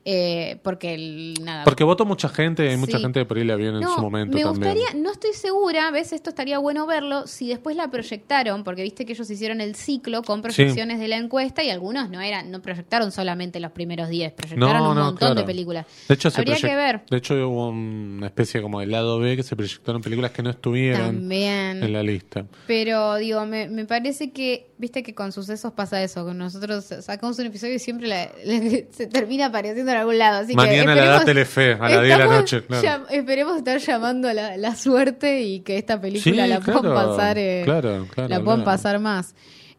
Eh, 0.05 0.59
porque 0.63 0.95
el, 0.95 1.35
nada. 1.43 1.65
Porque 1.65 1.85
votó 1.85 2.07
mucha 2.07 2.29
gente 2.31 2.65
y 2.65 2.69
hay 2.69 2.77
mucha 2.79 2.97
Sí. 2.97 3.03
gente 3.03 3.21
que 3.21 3.27
por 3.27 3.37
ahí 3.37 3.45
la 3.45 3.55
vieron 3.57 3.77
en 3.77 3.83
no, 3.83 3.95
su 3.97 4.01
momento 4.01 4.35
me 4.37 4.43
también. 4.43 4.75
gustaría, 4.75 5.01
no 5.03 5.13
estoy 5.13 5.35
segura, 5.35 5.91
ves, 5.91 6.13
esto 6.15 6.31
estaría 6.31 6.59
bueno 6.59 6.87
verlo, 6.87 7.27
si 7.27 7.49
después 7.49 7.77
la 7.77 7.91
proyectaron, 7.91 8.65
porque 8.65 8.83
viste 8.83 9.05
que 9.05 9.13
ellos 9.13 9.29
hicieron 9.31 9.61
el 9.61 9.75
ciclo 9.75 10.23
con 10.23 10.41
proyecciones 10.41 10.99
de 11.01 11.09
la 11.09 11.17
encuesta 11.17 11.63
y 11.63 11.69
algunos 11.71 12.09
no 12.09 12.21
eran, 12.23 12.51
no 12.51 12.63
proyectaron 12.63 13.13
solamente 13.13 13.61
los 13.61 13.73
primeros 13.73 14.09
10, 14.09 14.33
proyectaron 14.33 14.79
No, 14.83 14.91
un 14.91 14.97
no, 14.97 15.05
montón 15.05 15.37
de 15.37 15.43
películas. 15.45 15.87
De 16.09 16.15
hecho, 16.15 16.31
Habría 16.35 16.57
que 16.57 16.75
ver. 16.75 17.03
De 17.11 17.19
hecho, 17.19 17.35
hubo 17.35 17.69
una 17.69 18.27
especie 18.27 18.63
como 18.63 18.81
de 18.81 18.87
lado 18.87 19.19
B 19.19 19.37
que 19.37 19.43
se 19.43 19.55
proyectaron 19.55 20.01
películas 20.01 20.31
que 20.31 20.43
no 20.43 20.49
estuvieran 20.51 21.17
También. 21.17 21.83
en 21.83 21.93
la 21.93 22.03
lista. 22.03 22.47
Pero 22.67 23.17
digo, 23.17 23.45
me, 23.45 23.69
me 23.69 23.85
parece 23.85 24.31
que, 24.33 24.71
viste 24.79 25.03
que 25.03 25.15
con 25.15 25.31
sucesos 25.33 25.73
pasa 25.73 26.03
eso, 26.03 26.27
que 26.27 26.33
nosotros 26.33 26.87
sacamos 27.03 27.39
un 27.39 27.47
episodio 27.47 27.75
y 27.75 27.79
siempre 27.79 28.09
la- 28.09 28.31
la- 28.45 28.85
se 28.91 29.07
termina 29.07 29.47
apareciendo 29.47 29.90
en 29.93 29.99
algún 29.99 30.19
lado. 30.19 30.39
Así 30.43 30.55
Mañana 30.55 30.95
que 30.95 31.01
la 31.01 31.07
da 31.07 31.17
esperemos- 31.19 31.25
Telefe, 31.25 31.73
a 31.75 31.89
las 31.89 32.03
10 32.05 32.19
de 32.19 32.25
la 32.25 32.27
noche. 32.27 32.63
Claro. 32.65 32.83
llam- 32.89 33.07
esperemos 33.11 33.57
estar 33.57 33.79
llamando 33.79 34.33
la, 34.33 34.57
la 34.57 34.75
suerte 34.77 35.41
y 35.43 35.61
que 35.61 35.77
esta 35.79 36.01
película 36.01 36.45
Sí, 36.45 36.49
la 36.49 36.61
puedan 36.61 36.81
claro, 36.83 36.95
pasar, 37.11 37.39
eh, 37.39 37.63
claro, 37.65 38.07
la 38.29 38.41
puedan 38.43 38.65
pasar 38.65 38.99
más. 38.99 39.35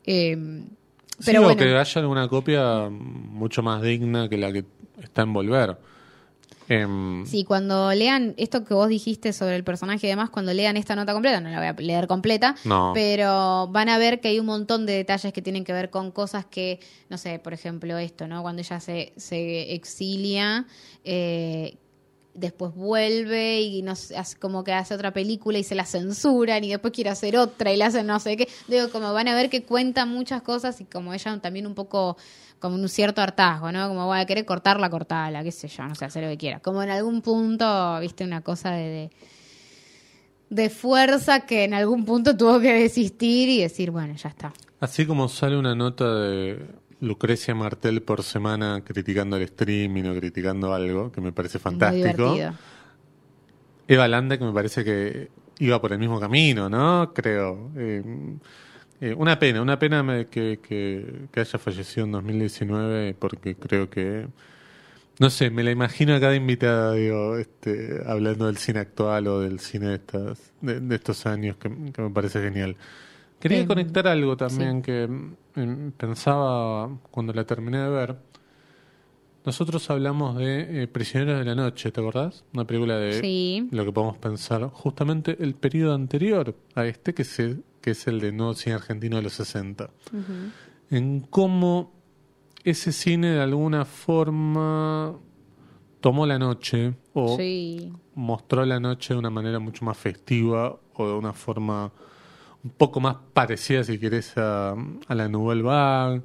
Eh, 0.06 0.38
Sí, 1.20 1.26
pero 1.28 1.42
o 1.42 1.44
bueno, 1.44 1.60
que 1.60 1.78
haya 1.78 2.08
una 2.08 2.28
copia 2.28 2.90
mucho 2.90 3.62
más 3.62 3.84
digna 3.84 4.28
que 4.28 4.38
la 4.38 4.52
que 4.52 4.66
está 5.04 5.22
en 5.22 5.34
Volver. 5.34 5.78
Em, 6.72 7.26
Sí, 7.26 7.44
cuando 7.44 7.92
lean 7.94 8.34
esto 8.38 8.64
que 8.64 8.74
vos 8.74 8.88
dijiste 8.88 9.34
sobre 9.34 9.56
el 9.56 9.64
personaje 9.64 10.08
y 10.08 10.10
demás, 10.10 10.30
cuando 10.30 10.54
lean 10.54 10.78
esta 10.78 10.96
nota 10.96 11.14
completa, 11.14 11.40
no 11.42 11.50
la 11.50 11.58
voy 11.58 11.68
a 11.68 11.74
leer 11.74 12.08
completa, 12.08 12.56
No. 12.66 12.92
pero 12.94 13.68
van 13.72 13.90
a 13.90 13.98
ver 13.98 14.22
que 14.22 14.30
hay 14.30 14.40
un 14.40 14.46
montón 14.46 14.86
de 14.86 14.94
detalles 14.94 15.34
que 15.34 15.42
tienen 15.42 15.64
que 15.64 15.74
ver 15.74 15.90
con 15.90 16.12
cosas 16.12 16.46
que, 16.46 16.80
no 17.10 17.18
sé, 17.18 17.40
por 17.40 17.54
ejemplo 17.54 17.98
esto, 17.98 18.28
¿no? 18.28 18.42
Cuando 18.42 18.62
ella 18.62 18.80
se, 18.80 19.14
se 19.18 19.74
exilia, 19.74 20.66
eh, 21.04 21.78
después 22.34 22.74
vuelve 22.74 23.60
y 23.62 23.82
no 23.82 23.94
sé, 23.98 24.16
hace 24.18 24.38
como 24.38 24.64
que 24.64 24.72
hace 24.72 24.94
otra 24.96 25.12
película 25.12 25.58
y 25.60 25.64
se 25.66 25.76
la 25.76 25.86
censuran 25.86 26.64
y 26.64 26.70
después 26.70 26.94
quiere 26.94 27.10
hacer 27.10 27.36
otra 27.36 27.74
y 27.74 27.78
le 27.78 27.84
hacen 27.84 28.08
no 28.08 28.20
sé 28.22 28.38
qué. 28.38 28.48
Digo, 28.70 28.90
como 28.90 29.12
van 29.12 29.28
a 29.28 29.36
ver 29.36 29.50
que 29.50 29.64
cuenta 29.64 30.06
muchas 30.06 30.42
cosas 30.42 30.80
y 30.80 30.86
como 30.86 31.14
ella 31.14 31.38
también 31.42 31.68
un 31.68 31.76
poco 31.76 32.16
como 32.62 32.76
un 32.76 32.88
cierto 32.88 33.22
hartazgo, 33.22 33.72
¿no? 33.74 33.90
Como, 33.90 34.06
voy 34.06 34.20
a 34.20 34.26
querer 34.26 34.46
cortarla, 34.46 34.90
cortarla, 34.90 35.44
qué 35.44 35.52
sé 35.52 35.68
yo, 35.68 35.86
no 35.86 35.96
sé, 35.96 36.06
hacer 36.06 36.24
lo 36.24 36.30
que 36.30 36.38
quiera. 36.38 36.60
Como 36.62 36.82
en 36.82 36.90
algún 36.90 37.22
punto, 37.22 38.00
viste, 38.00 38.24
una 38.24 38.42
cosa 38.42 38.72
de, 38.72 38.88
de, 38.90 39.12
de 40.50 40.70
fuerza 40.70 41.42
que 41.46 41.66
en 41.66 41.74
algún 41.74 42.06
punto 42.06 42.38
tuvo 42.38 42.60
que 42.62 42.72
desistir 42.74 43.50
y 43.50 43.62
decir, 43.62 43.92
bueno, 43.92 44.16
ya 44.16 44.30
está. 44.30 44.54
así 44.80 45.06
como 45.06 45.28
sale 45.28 45.58
una 45.58 45.76
nota 45.76 46.14
de 46.16 46.66
Lucrecia 47.02 47.56
Martel 47.56 48.04
por 48.04 48.22
semana 48.22 48.84
criticando 48.86 49.38
el 49.38 49.44
streaming 49.44 50.04
o 50.04 50.16
criticando 50.16 50.74
algo, 50.74 51.12
que 51.12 51.20
me 51.20 51.32
parece 51.32 51.58
fantástico. 51.58 52.36
Eva 53.88 54.08
Landa, 54.08 54.38
que 54.38 54.46
me 54.46 54.54
parece 54.54 54.86
que 54.86 55.30
iba 55.60 55.82
por 55.82 55.92
el 55.94 56.00
mismo 56.00 56.20
camino, 56.20 56.70
¿no? 56.70 57.12
Creo. 57.14 57.72
Eh, 57.76 58.04
eh, 59.02 59.14
una 59.18 59.38
pena, 59.40 59.62
una 59.62 59.78
pena 59.80 60.26
que, 60.30 60.60
que, 60.62 61.28
que 61.32 61.40
haya 61.40 61.60
fallecido 61.60 62.06
en 62.06 62.12
2019, 62.14 63.16
porque 63.16 63.56
creo 63.56 63.90
que. 63.90 64.28
No 65.20 65.30
sé, 65.30 65.52
me 65.52 65.62
la 65.64 65.70
imagino 65.72 66.16
a 66.16 66.20
cada 66.20 66.36
invitada, 66.36 66.94
digo, 66.94 67.38
este, 67.38 68.02
hablando 68.08 68.48
del 68.48 68.58
cine 68.58 68.80
actual 68.80 69.28
o 69.28 69.40
del 69.42 69.60
cine 69.60 69.88
de, 69.90 69.96
estas, 69.96 70.54
de, 70.62 70.80
de 70.80 70.96
estos 70.96 71.26
años, 71.28 71.58
que, 71.58 71.70
que 71.92 72.02
me 72.02 72.10
parece 72.10 72.42
genial. 72.42 72.76
Quería 73.40 73.60
Em, 73.60 73.68
conectar 73.68 74.08
algo 74.08 74.36
también 74.38 74.78
sí. 74.78 74.82
que 74.84 75.10
em, 75.56 75.92
pensaba 75.92 76.90
cuando 77.12 77.34
la 77.34 77.44
terminé 77.46 77.80
de 77.80 77.90
ver. 77.90 78.16
Nosotros 79.46 79.90
hablamos 79.90 80.38
de 80.38 80.84
eh, 80.84 80.88
Prisioneros 80.88 81.40
de 81.40 81.46
la 81.46 81.56
Noche, 81.56 81.92
¿te 81.92 82.00
acordás? 82.00 82.44
Una 82.54 82.66
película 82.66 82.98
de 82.98 83.14
Sí. 83.22 83.68
lo 83.72 83.84
que 83.86 83.92
podemos 83.92 84.18
pensar. 84.18 84.64
Justamente 84.70 85.36
el 85.40 85.56
periodo 85.56 85.94
anterior 85.96 86.56
a 86.76 86.86
este, 86.86 87.14
que 87.16 87.24
es 87.24 87.40
el, 87.40 87.64
que 87.82 87.92
es 87.92 88.08
el 88.08 88.20
de 88.20 88.32
nuevo 88.32 88.54
cine 88.54 88.76
argentino 88.76 89.18
de 89.18 89.24
los 89.24 89.34
60. 89.34 89.90
En 90.90 91.22
cómo 91.22 91.92
ese 92.64 92.92
cine 92.92 93.32
de 93.32 93.42
alguna 93.42 93.86
forma 93.86 95.16
tomó 96.00 96.26
la 96.26 96.38
noche 96.40 96.94
o 97.14 97.38
Sí. 97.38 97.92
mostró 98.16 98.66
la 98.66 98.80
noche 98.80 99.14
de 99.14 99.20
una 99.20 99.30
manera 99.30 99.60
mucho 99.60 99.86
más 99.86 99.98
festiva 99.98 100.80
o 100.94 101.08
de 101.08 101.14
una 101.14 101.34
forma 101.34 101.92
un 102.64 102.70
poco 102.72 103.00
más 103.00 103.16
parecida, 103.34 103.84
si 103.84 103.98
querés, 103.98 104.38
a, 104.38 104.72
a 105.08 105.16
la 105.16 105.28
Nouvelle 105.28 105.64
Vague, 105.64 106.22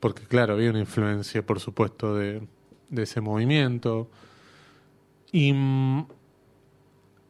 porque 0.00 0.22
claro, 0.24 0.54
había 0.54 0.70
una 0.70 0.80
influencia, 0.80 1.44
por 1.46 1.60
supuesto, 1.60 2.16
de, 2.16 2.42
de 2.90 3.02
ese 3.02 3.20
movimiento. 3.20 4.10
Y 5.30 5.52
mm, 5.52 6.06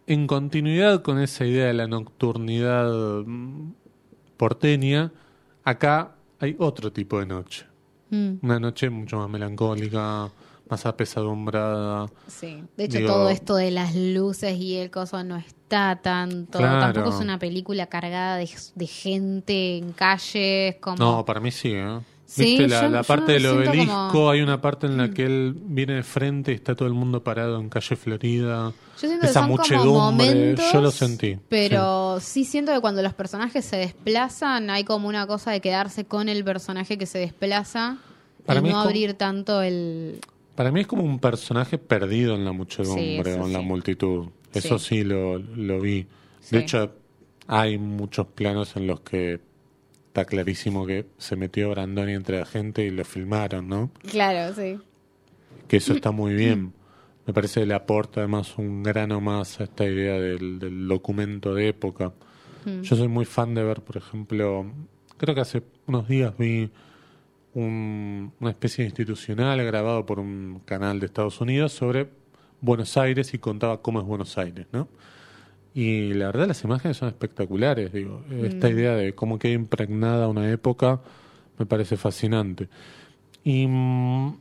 en 0.08 0.26
continuidad 0.26 1.02
con 1.02 1.20
esa 1.20 1.44
idea 1.44 1.66
de 1.66 1.74
la 1.74 1.86
nocturnidad 1.86 2.90
mm, 3.24 3.72
porteña, 4.36 5.12
acá 5.64 6.14
hay 6.40 6.56
otro 6.58 6.92
tipo 6.92 7.18
de 7.20 7.26
noche. 7.26 7.66
Mm, 8.10 8.34
Una 8.42 8.58
noche 8.58 8.88
mucho 8.90 9.18
más 9.18 9.28
melancólica, 9.28 10.30
más 10.70 10.86
apesadumbrada. 10.86 12.06
sí. 12.26 12.62
De 12.76 12.84
hecho, 12.84 12.98
Digo- 12.98 13.08
todo 13.12 13.30
esto 13.30 13.56
de 13.56 13.70
las 13.70 13.94
luces 13.94 14.56
y 14.58 14.76
el 14.76 14.90
coso 14.90 15.22
no 15.24 15.36
está 15.36 16.00
tanto. 16.02 16.58
Claro. 16.58 16.80
Tampoco 16.92 17.14
es 17.16 17.22
una 17.22 17.38
película 17.38 17.86
cargada 17.86 18.36
de, 18.36 18.48
de 18.74 18.86
gente 18.86 19.78
en 19.78 19.92
calles. 19.92 20.76
Como... 20.80 20.96
No, 20.96 21.24
para 21.24 21.40
mí 21.40 21.50
sí, 21.50 21.72
¿eh? 21.74 21.98
Sí, 22.30 22.44
¿Viste 22.58 22.68
la, 22.68 22.82
yo- 22.82 22.88
la 22.90 23.00
yo 23.00 23.06
parte 23.06 23.32
del 23.32 23.46
obelisco? 23.46 24.08
como- 24.12 24.30
Hay 24.30 24.42
una 24.42 24.60
parte 24.60 24.86
en 24.86 24.98
la 24.98 25.08
que 25.10 25.24
él 25.24 25.54
viene 25.58 25.94
de 25.94 26.02
frente 26.02 26.52
y 26.52 26.56
está 26.56 26.74
todo 26.74 26.86
el 26.86 26.92
mundo 26.92 27.24
parado 27.24 27.58
en 27.58 27.70
calle 27.70 27.96
Florida. 27.96 28.70
Yo 28.70 29.08
siento 29.08 29.20
que 29.22 29.26
Esa 29.28 29.40
como 29.40 29.56
muchedumbre, 29.56 30.26
momentos, 30.26 30.64
yo 30.70 30.80
lo 30.82 30.90
sentí. 30.90 31.38
Pero 31.48 32.18
sí. 32.20 32.44
siento 32.44 32.70
que 32.74 32.80
cuando 32.82 33.00
los 33.02 33.14
personajes 33.14 33.64
se 33.64 33.76
desplazan, 33.78 34.68
hay 34.68 34.84
como 34.84 35.08
una 35.08 35.26
cosa 35.26 35.52
de 35.52 35.60
quedarse 35.62 36.04
con 36.04 36.28
el 36.28 36.44
personaje 36.44 36.98
que 36.98 37.06
se 37.06 37.18
desplaza 37.18 37.96
Para 38.44 38.60
y 38.60 38.62
mí 38.62 38.68
no 38.68 38.74
como- 38.74 38.84
abrir 38.88 39.14
tanto 39.14 39.62
el... 39.62 40.20
Para 40.54 40.70
mí 40.70 40.80
es 40.80 40.86
como 40.86 41.04
un 41.04 41.20
personaje 41.20 41.78
perdido 41.78 42.34
en 42.34 42.44
la 42.44 42.52
muchedumbre 42.52 43.32
Sí, 43.34 43.40
o 43.40 43.46
en 43.46 43.52
la 43.54 43.60
multitud. 43.62 44.26
Eso 44.52 44.78
Sí. 44.78 45.02
lo, 45.02 45.38
lo 45.38 45.80
vi. 45.80 46.06
De 46.50 46.58
hecho, 46.58 46.92
hay 47.46 47.78
muchos 47.78 48.26
planos 48.26 48.76
en 48.76 48.86
los 48.86 49.00
que 49.00 49.40
está 50.20 50.24
clarísimo 50.28 50.84
que 50.86 51.06
se 51.18 51.36
metió 51.36 51.70
Brandoni 51.70 52.12
entre 52.12 52.40
la 52.40 52.46
gente 52.46 52.84
y 52.84 52.90
lo 52.90 53.04
filmaron, 53.04 53.68
¿no? 53.68 53.90
Claro, 54.10 54.52
sí. 54.54 54.78
que 55.68 55.76
eso 55.76 55.92
está 55.92 56.10
muy 56.10 56.34
bien. 56.34 56.72
me 57.26 57.32
parece 57.34 57.60
que 57.60 57.66
le 57.66 57.74
aporta 57.74 58.20
además 58.20 58.56
un 58.58 58.82
grano 58.82 59.20
más 59.20 59.60
a 59.60 59.64
esta 59.64 59.84
idea 59.84 60.14
del, 60.14 60.58
del 60.58 60.88
documento 60.88 61.54
de 61.54 61.68
época. 61.68 62.12
Mm. 62.64 62.80
Yo 62.80 62.96
soy 62.96 63.06
muy 63.08 63.26
fan 63.26 63.54
de 63.54 63.62
ver, 63.62 63.82
por 63.82 63.96
ejemplo, 63.96 64.66
creo 65.18 65.34
que 65.34 65.40
hace 65.42 65.62
unos 65.86 66.08
días 66.08 66.32
vi 66.38 66.70
un- 67.54 68.32
una 68.40 68.50
especie 68.50 68.82
de 68.84 68.88
institucional 68.88 69.62
grabado 69.64 70.04
por 70.06 70.18
un 70.20 70.62
canal 70.64 70.98
de 71.00 71.06
Estados 71.06 71.40
Unidos 71.40 71.72
sobre 71.72 72.08
Buenos 72.60 72.96
Aires 72.96 73.34
y 73.34 73.38
contaba 73.38 73.82
cómo 73.82 74.00
es 74.00 74.06
Buenos 74.06 74.36
Aires, 74.38 74.66
¿no? 74.72 74.88
Y 75.78 76.12
la 76.12 76.26
verdad 76.26 76.48
las 76.48 76.64
imágenes 76.64 76.96
son 76.96 77.06
espectaculares, 77.06 77.92
digo, 77.92 78.24
esta 78.42 78.68
idea 78.68 78.96
de 78.96 79.14
cómo 79.14 79.38
queda 79.38 79.52
impregnada 79.52 80.26
una 80.26 80.50
época 80.50 81.00
me 81.56 81.66
parece 81.66 81.96
fascinante. 81.96 82.68
Y 83.44 83.64
mm, 83.68 84.36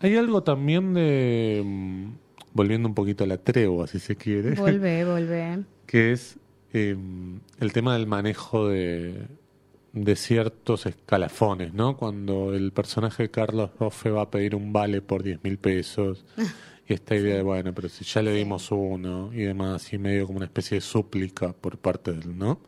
hay 0.00 0.16
algo 0.16 0.42
también 0.42 0.92
de, 0.92 1.62
mm, 1.64 2.08
volviendo 2.52 2.86
un 2.86 2.94
poquito 2.94 3.24
a 3.24 3.26
la 3.26 3.38
tregua, 3.38 3.86
si 3.86 3.98
se 3.98 4.16
quiere, 4.16 4.54
Volvé, 4.60 5.06
volvé. 5.06 5.60
que 5.86 6.12
es 6.12 6.38
eh, 6.74 6.94
el 7.58 7.72
tema 7.72 7.94
del 7.94 8.06
manejo 8.06 8.68
de, 8.68 9.26
de 9.94 10.14
ciertos 10.14 10.84
escalafones, 10.84 11.72
¿no? 11.72 11.96
Cuando 11.96 12.52
el 12.52 12.70
personaje 12.72 13.22
de 13.22 13.30
Carlos 13.30 13.70
Rofe 13.80 14.10
va 14.10 14.20
a 14.20 14.30
pedir 14.30 14.54
un 14.54 14.74
vale 14.74 15.00
por 15.00 15.22
10 15.22 15.42
mil 15.42 15.56
pesos 15.56 16.22
y 16.86 16.92
esta 16.94 17.14
idea 17.16 17.36
de, 17.36 17.42
bueno, 17.42 17.72
pero 17.74 17.88
si 17.88 18.04
ya 18.04 18.20
le 18.22 18.32
dimos 18.32 18.70
uno 18.70 19.30
y 19.32 19.38
demás, 19.38 19.92
y 19.92 19.98
medio 19.98 20.26
como 20.26 20.36
una 20.38 20.46
especie 20.46 20.76
de 20.76 20.80
súplica 20.82 21.52
por 21.52 21.78
parte 21.78 22.12
del, 22.12 22.36
¿no? 22.36 22.60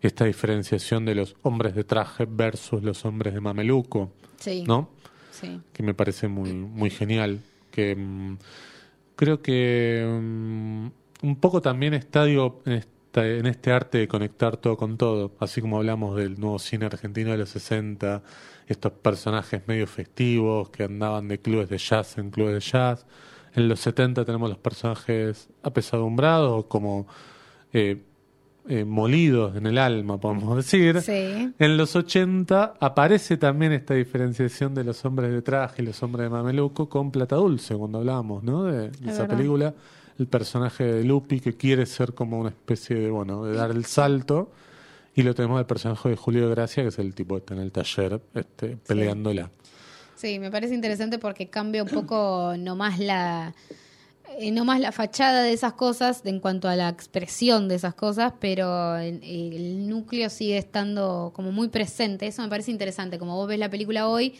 Esta 0.00 0.24
diferenciación 0.24 1.04
de 1.04 1.14
los 1.14 1.36
hombres 1.42 1.74
de 1.74 1.84
traje 1.84 2.26
versus 2.28 2.82
los 2.82 3.04
hombres 3.04 3.34
de 3.34 3.40
mameluco, 3.40 4.10
Sí. 4.38 4.64
¿no? 4.66 4.88
Sí. 5.30 5.60
que 5.72 5.82
me 5.82 5.94
parece 5.94 6.26
muy, 6.28 6.52
muy 6.52 6.90
genial. 6.90 7.40
Que 7.70 7.94
mm, 7.94 8.36
creo 9.16 9.42
que 9.42 10.04
mm, 10.08 10.86
un 11.22 11.36
poco 11.36 11.60
también 11.60 11.94
está 11.94 12.24
digo, 12.24 12.62
en, 12.66 12.72
esta- 12.74 13.26
en 13.26 13.46
este 13.46 13.72
arte 13.72 13.98
de 13.98 14.08
conectar 14.08 14.56
todo 14.56 14.76
con 14.76 14.96
todo, 14.96 15.32
así 15.40 15.60
como 15.60 15.76
hablamos 15.78 16.16
del 16.16 16.38
nuevo 16.40 16.58
cine 16.58 16.86
argentino 16.86 17.30
de 17.32 17.38
los 17.38 17.50
60, 17.50 18.22
estos 18.68 18.92
personajes 18.92 19.62
medio 19.66 19.86
festivos 19.86 20.70
que 20.70 20.84
andaban 20.84 21.28
de 21.28 21.38
clubes 21.40 21.68
de 21.68 21.78
jazz 21.78 22.16
en 22.18 22.30
clubes 22.30 22.54
de 22.54 22.60
jazz. 22.60 23.06
En 23.54 23.68
los 23.68 23.80
70 23.80 24.24
tenemos 24.24 24.48
los 24.48 24.58
personajes 24.58 25.48
apesadumbrados, 25.62 26.66
como 26.66 27.06
eh, 27.72 28.02
eh, 28.68 28.84
molidos 28.84 29.56
en 29.56 29.66
el 29.66 29.78
alma, 29.78 30.20
podemos 30.20 30.56
decir. 30.58 31.00
Sí. 31.00 31.52
En 31.58 31.76
los 31.76 31.96
80 31.96 32.74
aparece 32.78 33.36
también 33.36 33.72
esta 33.72 33.94
diferenciación 33.94 34.74
de 34.74 34.84
los 34.84 35.04
hombres 35.04 35.32
de 35.32 35.42
traje 35.42 35.82
y 35.82 35.86
los 35.86 36.02
hombres 36.02 36.24
de 36.24 36.30
mameluco 36.30 36.88
con 36.88 37.10
Plata 37.10 37.36
Dulce, 37.36 37.74
cuando 37.74 37.98
hablábamos, 37.98 38.42
¿no? 38.44 38.64
De, 38.64 38.86
esa 39.06 39.22
verdad. 39.22 39.36
película. 39.36 39.74
El 40.18 40.26
personaje 40.26 40.84
de 40.84 41.04
Lupi 41.04 41.40
que 41.40 41.54
quiere 41.56 41.86
ser 41.86 42.12
como 42.12 42.38
una 42.38 42.50
especie 42.50 42.96
de, 42.96 43.10
bueno, 43.10 43.44
de 43.44 43.54
dar 43.54 43.70
el 43.70 43.86
salto. 43.86 44.52
Y 45.14 45.22
lo 45.22 45.34
tenemos 45.34 45.58
el 45.58 45.66
personaje 45.66 46.10
de 46.10 46.16
Julio 46.16 46.44
de 46.44 46.50
Gracia, 46.54 46.82
que 46.82 46.90
es 46.90 46.98
el 46.98 47.14
tipo 47.14 47.34
que 47.34 47.40
está 47.40 47.54
en 47.54 47.60
el 47.60 47.72
taller 47.72 48.20
este, 48.34 48.76
peleándola. 48.86 49.50
Sí, 50.20 50.38
me 50.38 50.50
parece 50.50 50.74
interesante 50.74 51.18
porque 51.18 51.48
cambia 51.48 51.82
un 51.82 51.88
poco 51.88 52.54
nomás 52.58 52.98
la 52.98 53.54
eh, 54.38 54.50
nomás 54.50 54.78
la 54.80 54.92
fachada 54.92 55.42
de 55.42 55.52
esas 55.52 55.72
cosas 55.72 56.20
en 56.24 56.40
cuanto 56.40 56.68
a 56.68 56.76
la 56.76 56.88
expresión 56.88 57.68
de 57.68 57.74
esas 57.76 57.94
cosas, 57.94 58.34
pero 58.38 58.96
el, 58.98 59.20
el 59.24 59.88
núcleo 59.88 60.28
sigue 60.30 60.56
estando 60.58 61.32
como 61.34 61.50
muy 61.52 61.68
presente. 61.68 62.26
Eso 62.26 62.42
me 62.42 62.48
parece 62.48 62.70
interesante, 62.70 63.18
como 63.18 63.34
vos 63.34 63.48
ves 63.48 63.58
la 63.58 63.70
película 63.70 64.08
hoy 64.08 64.34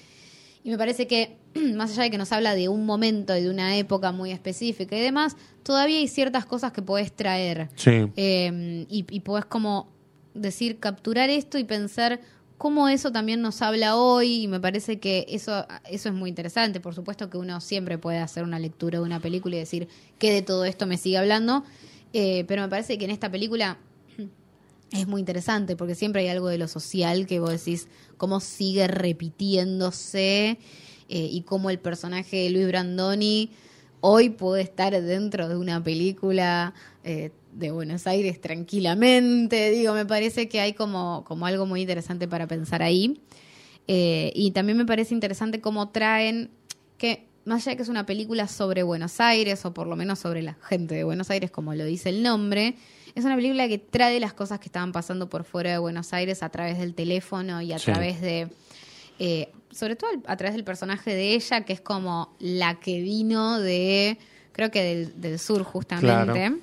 y 0.62 0.70
me 0.70 0.76
parece 0.76 1.06
que 1.06 1.38
más 1.74 1.92
allá 1.92 2.02
de 2.04 2.10
que 2.10 2.18
nos 2.18 2.30
habla 2.30 2.54
de 2.54 2.68
un 2.68 2.84
momento 2.84 3.36
y 3.36 3.42
de 3.42 3.50
una 3.50 3.76
época 3.78 4.12
muy 4.12 4.30
específica 4.32 4.96
y 4.96 5.00
demás, 5.00 5.36
todavía 5.62 5.98
hay 5.98 6.08
ciertas 6.08 6.44
cosas 6.44 6.72
que 6.72 6.82
podés 6.82 7.12
traer. 7.12 7.68
Sí, 7.74 8.06
Eh, 8.16 8.86
y, 8.88 9.06
y 9.10 9.20
podés 9.20 9.46
como 9.46 9.88
decir, 10.34 10.78
capturar 10.78 11.30
esto 11.30 11.58
y 11.58 11.64
pensar 11.64 12.20
cómo 12.60 12.90
eso 12.90 13.10
también 13.10 13.40
nos 13.40 13.62
habla 13.62 13.96
hoy 13.96 14.42
y 14.42 14.46
me 14.46 14.60
parece 14.60 15.00
que 15.00 15.24
eso, 15.30 15.66
eso 15.88 16.10
es 16.10 16.14
muy 16.14 16.28
interesante. 16.28 16.78
Por 16.78 16.94
supuesto 16.94 17.30
que 17.30 17.38
uno 17.38 17.58
siempre 17.62 17.96
puede 17.96 18.18
hacer 18.18 18.44
una 18.44 18.58
lectura 18.58 18.98
de 18.98 19.04
una 19.06 19.18
película 19.18 19.56
y 19.56 19.60
decir 19.60 19.88
que 20.18 20.30
de 20.30 20.42
todo 20.42 20.66
esto 20.66 20.86
me 20.86 20.98
sigue 20.98 21.16
hablando, 21.16 21.64
eh, 22.12 22.44
pero 22.46 22.60
me 22.60 22.68
parece 22.68 22.98
que 22.98 23.06
en 23.06 23.12
esta 23.12 23.30
película 23.30 23.78
es 24.92 25.08
muy 25.08 25.20
interesante 25.20 25.74
porque 25.74 25.94
siempre 25.94 26.20
hay 26.20 26.28
algo 26.28 26.48
de 26.48 26.58
lo 26.58 26.68
social 26.68 27.26
que 27.26 27.40
vos 27.40 27.48
decís, 27.48 27.88
cómo 28.18 28.40
sigue 28.40 28.86
repitiéndose 28.88 30.58
eh, 31.08 31.28
y 31.32 31.40
cómo 31.46 31.70
el 31.70 31.78
personaje 31.78 32.42
de 32.42 32.50
Luis 32.50 32.66
Brandoni 32.66 33.52
hoy 34.02 34.28
puede 34.28 34.64
estar 34.64 34.92
dentro 35.00 35.48
de 35.48 35.56
una 35.56 35.82
película 35.82 36.74
eh, 37.04 37.30
de 37.52 37.70
Buenos 37.70 38.06
Aires 38.06 38.40
tranquilamente. 38.40 39.70
Digo, 39.70 39.94
me 39.94 40.06
parece 40.06 40.48
que 40.48 40.60
hay 40.60 40.72
como, 40.72 41.24
como 41.26 41.46
algo 41.46 41.66
muy 41.66 41.82
interesante 41.82 42.28
para 42.28 42.46
pensar 42.46 42.82
ahí. 42.82 43.20
Eh, 43.88 44.32
y 44.34 44.50
también 44.52 44.78
me 44.78 44.86
parece 44.86 45.14
interesante 45.14 45.60
cómo 45.60 45.88
traen 45.90 46.50
que, 46.98 47.26
más 47.44 47.62
allá 47.62 47.72
de 47.72 47.76
que 47.78 47.82
es 47.82 47.88
una 47.88 48.06
película 48.06 48.46
sobre 48.48 48.82
Buenos 48.82 49.20
Aires, 49.20 49.64
o 49.64 49.74
por 49.74 49.86
lo 49.86 49.96
menos 49.96 50.18
sobre 50.18 50.42
la 50.42 50.54
gente 50.54 50.94
de 50.94 51.04
Buenos 51.04 51.30
Aires, 51.30 51.50
como 51.50 51.74
lo 51.74 51.84
dice 51.84 52.10
el 52.10 52.22
nombre, 52.22 52.76
es 53.14 53.24
una 53.24 53.34
película 53.34 53.66
que 53.66 53.78
trae 53.78 54.20
las 54.20 54.32
cosas 54.34 54.60
que 54.60 54.66
estaban 54.66 54.92
pasando 54.92 55.28
por 55.28 55.44
fuera 55.44 55.72
de 55.72 55.78
Buenos 55.78 56.12
Aires 56.12 56.42
a 56.44 56.50
través 56.50 56.78
del 56.78 56.94
teléfono 56.94 57.60
y 57.62 57.72
a 57.72 57.78
Sí. 57.78 57.86
través 57.86 58.20
de 58.20 58.48
eh, 59.18 59.50
sobre 59.70 59.96
todo 59.96 60.08
a 60.26 60.36
través 60.36 60.54
del 60.54 60.64
personaje 60.64 61.14
de 61.14 61.34
ella, 61.34 61.64
que 61.66 61.72
es 61.74 61.80
como 61.82 62.34
la 62.38 62.80
que 62.80 63.00
vino 63.02 63.58
de, 63.60 64.16
creo 64.52 64.70
que 64.70 64.82
del, 64.82 65.20
del 65.20 65.38
sur 65.38 65.62
justamente. 65.62 66.06
Claro. 66.32 66.58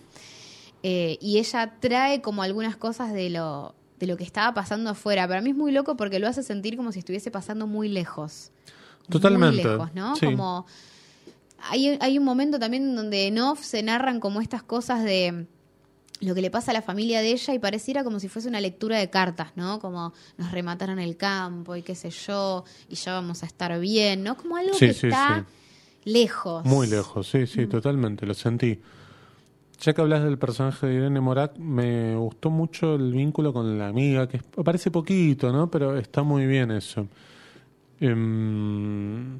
Eh, 0.89 1.17
y 1.19 1.37
ella 1.37 1.73
trae 1.81 2.21
como 2.21 2.43
algunas 2.43 2.77
cosas 2.77 3.11
de 3.11 3.29
lo, 3.29 3.75
de 3.99 4.07
lo 4.07 4.15
que 4.15 4.23
estaba 4.23 4.53
pasando 4.53 4.89
afuera. 4.91 5.27
Para 5.27 5.41
mí 5.41 5.49
es 5.49 5.55
muy 5.55 5.73
loco 5.73 5.97
porque 5.97 6.17
lo 6.17 6.29
hace 6.29 6.43
sentir 6.43 6.77
como 6.77 6.93
si 6.93 6.99
estuviese 6.99 7.29
pasando 7.29 7.67
muy 7.67 7.89
lejos. 7.89 8.51
Totalmente, 9.09 9.63
Muy 9.63 9.71
lejos, 9.71 9.93
¿no? 9.93 10.15
sí. 10.15 10.25
Como 10.27 10.65
hay, 11.69 11.97
hay 11.99 12.17
un 12.17 12.23
momento 12.23 12.57
también 12.57 12.95
donde 12.95 13.27
en 13.27 13.39
off 13.39 13.61
se 13.63 13.83
narran 13.83 14.21
como 14.21 14.39
estas 14.39 14.63
cosas 14.63 15.03
de 15.03 15.45
lo 16.21 16.33
que 16.33 16.41
le 16.41 16.49
pasa 16.51 16.71
a 16.71 16.73
la 16.73 16.81
familia 16.81 17.19
de 17.21 17.31
ella 17.31 17.53
y 17.53 17.59
pareciera 17.59 18.03
como 18.05 18.19
si 18.21 18.29
fuese 18.29 18.47
una 18.47 18.61
lectura 18.61 18.97
de 18.97 19.09
cartas, 19.09 19.51
¿no? 19.55 19.79
Como 19.79 20.13
nos 20.37 20.51
remataron 20.51 20.99
el 20.99 21.17
campo 21.17 21.75
y 21.75 21.81
qué 21.83 21.95
sé 21.95 22.09
yo, 22.11 22.63
y 22.89 22.95
ya 22.95 23.11
vamos 23.13 23.43
a 23.43 23.45
estar 23.45 23.77
bien, 23.79 24.23
¿no? 24.23 24.37
Como 24.37 24.55
algo 24.55 24.73
Sí, 24.73 24.87
que 24.87 24.93
sí, 24.93 25.07
está 25.07 25.45
lejos. 26.05 26.63
Muy 26.65 26.87
lejos, 26.87 27.27
sí, 27.27 27.39
Mm. 27.39 27.47
sí, 27.47 27.67
totalmente, 27.67 28.25
lo 28.25 28.33
sentí. 28.33 28.79
Ya 29.79 29.93
que 29.93 30.01
hablas 30.01 30.23
del 30.23 30.37
personaje 30.37 30.87
de 30.87 30.95
Irene 30.95 31.21
Morat, 31.21 31.57
me 31.57 32.15
gustó 32.15 32.49
mucho 32.49 32.95
el 32.95 33.11
vínculo 33.11 33.53
con 33.53 33.77
la 33.77 33.89
amiga, 33.89 34.27
que 34.27 34.41
aparece 34.57 34.89
poquito, 34.89 35.51
¿no? 35.51 35.69
Pero 35.69 35.97
está 35.97 36.23
muy 36.23 36.47
bien 36.47 36.71
eso. 36.71 37.07
Em, 37.99 39.39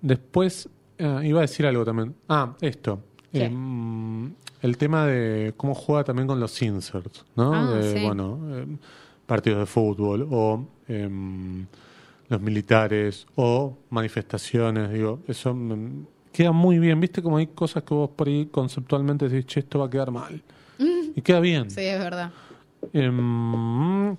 después, 0.00 0.68
ah, 1.00 1.20
iba 1.24 1.40
a 1.40 1.42
decir 1.42 1.66
algo 1.66 1.84
también. 1.84 2.14
Ah, 2.28 2.54
esto. 2.60 3.00
Em, 3.32 4.32
el 4.60 4.76
tema 4.76 5.06
de 5.06 5.54
cómo 5.56 5.74
juega 5.74 6.04
también 6.04 6.28
con 6.28 6.38
los 6.38 6.60
inserts, 6.62 7.24
¿no? 7.34 7.52
Ah, 7.52 7.74
de, 7.74 7.94
sí. 7.94 8.04
bueno, 8.04 8.38
em, 8.56 8.78
partidos 9.26 9.60
de 9.60 9.66
fútbol 9.66 10.28
o 10.30 10.66
los 12.28 12.40
militares 12.40 13.26
o 13.34 13.76
manifestaciones, 13.90 14.90
digo, 14.90 15.20
eso 15.26 15.54
mm, 15.54 16.06
queda 16.32 16.52
muy 16.52 16.78
bien, 16.78 16.98
viste 17.00 17.22
como 17.22 17.36
hay 17.36 17.46
cosas 17.48 17.82
que 17.84 17.94
vos 17.94 18.10
por 18.10 18.26
ahí 18.28 18.46
conceptualmente 18.46 19.28
decís, 19.28 19.46
che, 19.46 19.60
esto 19.60 19.78
va 19.78 19.86
a 19.86 19.90
quedar 19.90 20.10
mal. 20.10 20.42
Y 21.14 21.20
queda 21.22 21.40
bien. 21.40 21.70
Sí, 21.70 21.82
es 21.82 21.98
verdad. 21.98 22.30
Em, 22.92 24.16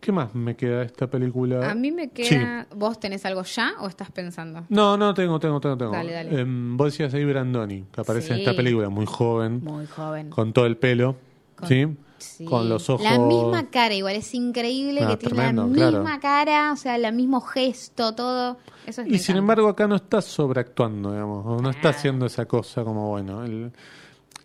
¿Qué 0.00 0.12
más 0.12 0.34
me 0.34 0.54
queda 0.54 0.80
de 0.80 0.86
esta 0.86 1.08
película? 1.08 1.68
A 1.70 1.74
mí 1.74 1.90
me 1.90 2.10
queda... 2.10 2.66
¿Vos 2.76 3.00
tenés 3.00 3.24
algo 3.26 3.42
ya 3.42 3.72
o 3.80 3.88
estás 3.88 4.10
pensando? 4.12 4.64
No, 4.68 4.96
no, 4.96 5.12
tengo, 5.12 5.40
tengo, 5.40 5.58
tengo. 5.60 5.76
tengo. 5.76 5.90
Dale, 5.92 6.12
dale. 6.12 6.40
Em, 6.40 6.76
vos 6.76 6.92
decías 6.92 7.12
ahí 7.14 7.24
Brandoni, 7.24 7.84
que 7.92 8.00
aparece 8.00 8.34
en 8.34 8.38
esta 8.40 8.54
película, 8.54 8.88
muy 8.88 9.06
joven, 9.06 9.60
Muy 9.64 9.86
joven. 9.86 10.30
con 10.30 10.52
todo 10.52 10.66
el 10.66 10.76
pelo, 10.76 11.16
Con- 11.56 11.68
¿sí? 11.68 11.86
Sí. 12.18 12.44
Con 12.44 12.68
los 12.68 12.88
ojos... 12.90 13.02
La 13.04 13.18
misma 13.18 13.70
cara, 13.70 13.94
igual. 13.94 14.16
Es 14.16 14.34
increíble 14.34 15.02
Ah, 15.04 15.08
que 15.10 15.16
tiene 15.28 15.52
la 15.52 15.52
claro. 15.68 15.98
misma 15.98 16.20
cara, 16.20 16.72
o 16.72 16.76
sea, 16.76 16.96
el 16.96 17.12
mismo 17.14 17.40
gesto, 17.40 18.14
todo. 18.14 18.58
Eso 18.86 19.02
es 19.02 19.08
Y 19.08 19.18
sin 19.18 19.36
embargo 19.36 19.68
acá 19.68 19.86
no 19.86 19.96
está 19.96 20.20
sobreactuando, 20.20 21.12
digamos, 21.12 21.44
o 21.46 21.60
no 21.62 21.70
está 21.70 21.88
Ah. 21.88 21.90
haciendo 21.92 22.26
esa 22.26 22.46
cosa 22.46 22.84
como, 22.84 23.08
bueno, 23.10 23.44
el- 23.44 23.70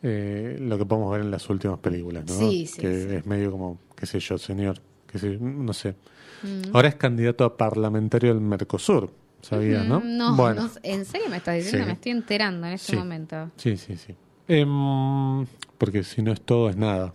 eh, 0.01 0.57
lo 0.59 0.77
que 0.77 0.85
podemos 0.85 1.11
ver 1.11 1.21
en 1.21 1.31
las 1.31 1.49
últimas 1.49 1.79
películas, 1.79 2.25
¿no? 2.27 2.33
Sí, 2.37 2.67
sí, 2.67 2.81
que 2.81 3.01
sí. 3.09 3.15
es 3.15 3.25
medio 3.25 3.51
como, 3.51 3.77
qué 3.95 4.05
sé 4.05 4.19
yo, 4.19 4.37
señor, 4.37 4.81
qué 5.07 5.17
sé, 5.17 5.37
no 5.39 5.71
sé. 5.73 5.95
Mm. 6.43 6.75
Ahora 6.75 6.89
es 6.89 6.95
candidato 6.95 7.45
a 7.45 7.55
parlamentario 7.55 8.33
del 8.33 8.41
Mercosur, 8.41 9.11
¿sabías, 9.41 9.85
no? 9.85 10.01
Mm, 10.01 10.17
No, 10.17 10.35
bueno, 10.35 10.63
no 10.63 10.67
sé. 10.69 10.79
¿en 10.83 11.05
serio 11.05 11.29
me 11.29 11.37
estás 11.37 11.55
diciendo? 11.55 11.85
Me 11.87 11.93
estoy 11.93 12.11
enterando 12.11 12.67
en 12.67 12.73
este 12.73 12.95
momento. 12.97 13.49
sí, 13.55 13.77
sí, 13.77 13.95
sí. 13.95 14.13
Em, 14.45 15.45
porque 15.77 16.03
si 16.03 16.21
no 16.21 16.33
es 16.33 16.41
todo, 16.41 16.69
es 16.69 16.75
nada. 16.75 17.13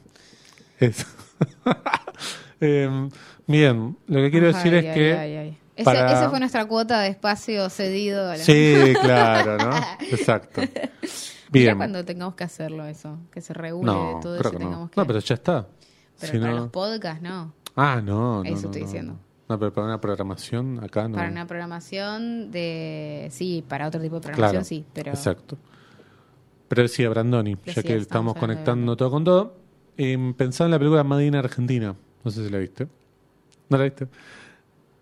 Es- 0.80 1.06
Em, 2.60 3.08
bien, 3.46 3.96
lo 4.08 4.20
que 4.20 4.30
quiero 4.32 4.48
Ay, 4.48 4.52
decir 4.54 4.74
es 4.74 4.84
ay, 4.86 4.94
que 4.94 5.16
ay, 5.16 5.36
ay. 5.36 5.58
Ese- 5.76 5.84
Para- 5.84 6.10
Esa 6.12 6.28
fue 6.28 6.40
nuestra 6.40 6.64
cuota 6.66 7.00
de 7.02 7.08
espacio 7.08 7.70
cedido. 7.70 8.28
a 8.30 8.36
la- 8.36 8.42
Sí, 8.42 8.74
claro, 9.02 9.58
¿no? 9.58 9.76
Exacto. 10.10 10.62
Bien. 11.52 11.76
cuando 11.76 12.04
tengamos 12.04 12.34
que 12.34 12.44
hacerlo 12.44 12.84
eso, 12.86 13.16
que 13.30 13.40
se 13.40 13.54
regule 13.54 13.86
No, 13.86 14.18
todo 14.20 14.34
eso 14.36 14.50
que 14.50 14.56
y 14.56 14.58
no. 14.58 14.64
tengamos 14.66 14.90
que... 14.90 15.00
No, 15.00 15.06
pero 15.06 15.18
ya 15.20 15.34
está. 15.34 15.66
Pero 16.20 16.32
Si 16.32 16.38
para 16.38 16.50
no- 16.52 16.58
los 16.58 16.68
podcasts, 16.70 17.22
no. 17.22 17.54
Ah, 17.76 18.00
no. 18.04 18.42
Eso 18.44 18.66
estoy 18.66 18.82
diciendo. 18.82 19.16
No, 19.48 19.58
pero 19.58 19.72
para 19.72 19.86
una 19.86 20.00
programación 20.00 20.82
acá 20.82 21.08
no. 21.08 21.14
Para 21.14 21.30
una 21.30 21.46
programación 21.46 22.50
de... 22.50 23.28
Sí, 23.30 23.64
para 23.66 23.86
otro 23.86 24.00
tipo 24.00 24.16
de 24.16 24.20
programación 24.22 24.50
Claro, 24.62 24.64
sí, 24.64 24.84
pero... 24.92 25.10
Exacto. 25.12 25.56
Pero 26.66 26.82
decía 26.82 27.08
Brandoni, 27.08 27.56
ya 27.64 27.82
que 27.84 27.96
estamos 27.96 28.34
conectando 28.34 28.94
todo 28.96 29.10
con 29.12 29.22
todo. 29.24 29.56
Eh, 29.98 30.32
pensaba 30.36 30.66
en 30.66 30.70
la 30.70 30.78
película 30.78 31.04
Madina 31.04 31.40
Argentina. 31.40 31.94
No 32.24 32.30
sé 32.30 32.46
si 32.46 32.50
la 32.50 32.58
viste. 32.58 32.86
¿No 33.68 33.76
la 33.76 33.84
viste? 33.84 34.06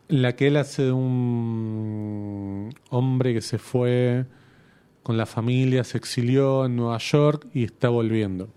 La 0.08 0.34
que 0.34 0.48
él 0.48 0.56
hace 0.56 0.84
de 0.84 0.92
un 0.92 2.74
hombre 2.90 3.34
que 3.34 3.42
se 3.42 3.58
fue 3.58 4.24
con 5.02 5.16
la 5.16 5.26
familia, 5.26 5.84
se 5.84 5.98
exilió 5.98 6.64
en 6.64 6.76
Nueva 6.76 6.98
York 6.98 7.46
y 7.54 7.64
está 7.64 7.90
volviendo. 7.90 8.48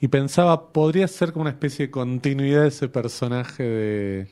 Y 0.00 0.08
pensaba, 0.08 0.72
podría 0.72 1.06
ser 1.08 1.32
como 1.32 1.42
una 1.42 1.50
especie 1.50 1.86
de 1.86 1.90
continuidad 1.92 2.62
de 2.62 2.68
ese 2.68 2.88
personaje 2.88 3.62
de, 3.62 4.28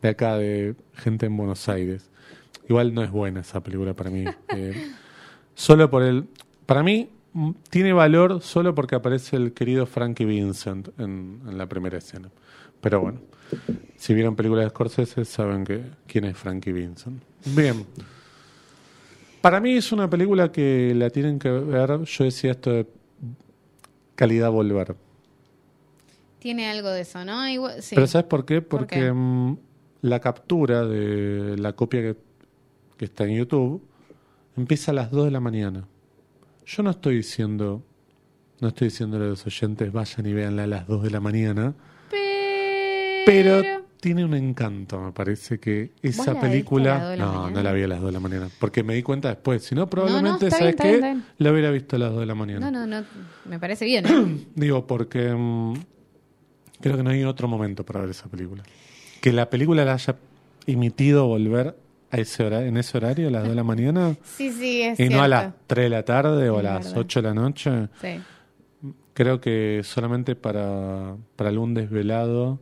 de 0.00 0.08
acá, 0.08 0.36
de 0.38 0.74
gente 0.94 1.26
en 1.26 1.36
Buenos 1.36 1.68
Aires. 1.68 2.10
Igual 2.68 2.94
no 2.94 3.02
es 3.02 3.10
buena 3.10 3.40
esa 3.40 3.62
película 3.62 3.94
para 3.94 4.10
mí. 4.10 4.24
Eh, 4.48 4.90
solo 5.54 5.90
por 5.90 6.02
el. 6.02 6.26
Para 6.66 6.82
mí, 6.82 7.10
tiene 7.70 7.92
valor 7.92 8.40
solo 8.42 8.74
porque 8.74 8.94
aparece 8.96 9.36
el 9.36 9.52
querido 9.52 9.86
Frankie 9.86 10.24
Vincent 10.24 10.88
en, 10.98 11.40
en 11.48 11.58
la 11.58 11.66
primera 11.68 11.98
escena. 11.98 12.30
Pero 12.80 13.00
bueno, 13.00 13.20
si 13.96 14.14
vieron 14.14 14.34
películas 14.36 14.64
de 14.64 14.70
Scorsese, 14.70 15.24
saben 15.24 15.64
que 15.64 15.82
quién 16.06 16.24
es 16.24 16.36
Frankie 16.36 16.72
Vincent. 16.72 17.22
Bien. 17.46 17.84
Para 19.40 19.60
mí 19.60 19.74
es 19.76 19.92
una 19.92 20.08
película 20.08 20.50
que 20.52 20.92
la 20.94 21.10
tienen 21.10 21.38
que 21.38 21.50
ver. 21.50 22.02
Yo 22.04 22.24
decía 22.24 22.50
esto 22.52 22.70
de 22.70 22.86
calidad 24.14 24.50
volver. 24.50 24.96
Tiene 26.38 26.68
algo 26.70 26.88
de 26.90 27.02
eso, 27.02 27.24
¿no? 27.24 27.46
Igual- 27.48 27.82
sí. 27.82 27.94
Pero 27.94 28.06
¿sabes 28.06 28.26
por 28.26 28.44
qué? 28.44 28.62
¿Por 28.62 28.80
Porque 28.80 28.96
qué? 29.00 29.12
mm, 29.12 29.56
la 30.02 30.20
captura 30.20 30.86
de 30.86 31.56
la 31.58 31.74
copia 31.74 32.00
que, 32.00 32.16
que 32.96 33.04
está 33.04 33.24
en 33.24 33.36
YouTube 33.36 33.82
empieza 34.56 34.90
a 34.90 34.94
las 34.94 35.10
2 35.10 35.26
de 35.26 35.30
la 35.30 35.40
mañana. 35.40 35.86
Yo 36.66 36.82
no 36.82 36.90
estoy 36.90 37.16
diciendo, 37.16 37.82
no 38.60 38.68
estoy 38.68 38.88
diciendo 38.88 39.16
a 39.16 39.20
los 39.20 39.46
oyentes 39.46 39.92
vayan 39.92 40.26
y 40.26 40.32
véanla 40.32 40.64
a 40.64 40.66
las 40.66 40.86
2 40.86 41.02
de 41.02 41.10
la 41.10 41.20
mañana, 41.20 41.74
Pero... 42.10 43.62
pero 43.62 43.80
tiene 44.00 44.24
un 44.24 44.32
encanto, 44.34 44.98
me 45.00 45.12
parece 45.12 45.58
que 45.58 45.90
esa 46.00 46.00
la 46.00 46.00
viste 46.06 46.30
a 46.30 46.34
las 46.34 46.42
película... 46.42 47.00
2 47.00 47.10
de 47.10 47.16
la 47.18 47.24
No, 47.26 47.32
mañana? 47.32 47.50
no 47.50 47.62
la 47.62 47.72
vi 47.72 47.82
a 47.82 47.88
las 47.88 48.00
2 48.00 48.06
de 48.08 48.12
la 48.12 48.20
mañana, 48.20 48.48
porque 48.58 48.82
me 48.82 48.94
di 48.94 49.02
cuenta 49.02 49.28
después. 49.28 49.62
Si 49.64 49.74
no, 49.74 49.88
probablemente, 49.90 50.46
está 50.46 50.58
¿sabes 50.58 50.76
bien, 50.76 50.78
está 50.78 50.82
qué? 50.84 50.88
bien, 50.88 50.96
está 51.04 51.12
bien. 51.14 51.24
La 51.38 51.52
hubiera 51.52 51.70
visto 51.70 51.96
a 51.96 51.98
las 51.98 52.10
2 52.12 52.20
de 52.20 52.26
la 52.26 52.34
mañana. 52.34 52.70
No, 52.70 52.86
no, 52.86 53.00
no. 53.00 53.06
Me 53.44 53.58
parece 53.58 53.84
bien, 53.84 54.06
¿eh? 54.06 54.46
Digo, 54.54 54.86
porque 54.86 55.34
mm, 55.36 55.74
creo 56.80 56.96
que 56.96 57.02
no 57.02 57.10
hay 57.10 57.24
otro 57.24 57.46
momento 57.48 57.84
para 57.84 58.00
ver 58.00 58.10
esa 58.10 58.28
película. 58.28 58.62
Que 59.20 59.32
la 59.32 59.50
película 59.50 59.84
la 59.84 59.94
haya 59.94 60.16
emitido 60.66 61.26
volver 61.26 61.76
a 62.10 62.16
ese 62.18 62.42
hora- 62.44 62.64
en 62.66 62.76
ese 62.76 62.96
horario, 62.96 63.28
a 63.28 63.30
las 63.30 63.42
2 63.42 63.50
de 63.50 63.56
la 63.56 63.64
mañana, 63.64 64.16
Sí, 64.24 64.50
sí, 64.52 64.82
es 64.82 64.98
y 65.00 65.08
no 65.08 65.22
a 65.22 65.28
las 65.28 65.40
cierto. 65.42 65.58
3 65.68 65.84
de 65.84 65.90
la 65.90 66.04
tarde 66.04 66.50
o 66.50 66.56
a 66.56 66.58
Es 66.58 66.64
las 66.64 66.84
verdad. 66.86 66.98
8 67.00 67.22
de 67.22 67.28
la 67.28 67.34
noche. 67.34 67.70
Sí. 68.00 68.20
Creo 69.14 69.40
que 69.40 69.82
solamente 69.84 70.34
para, 70.36 71.16
para 71.36 71.50
algún 71.50 71.74
desvelado 71.74 72.58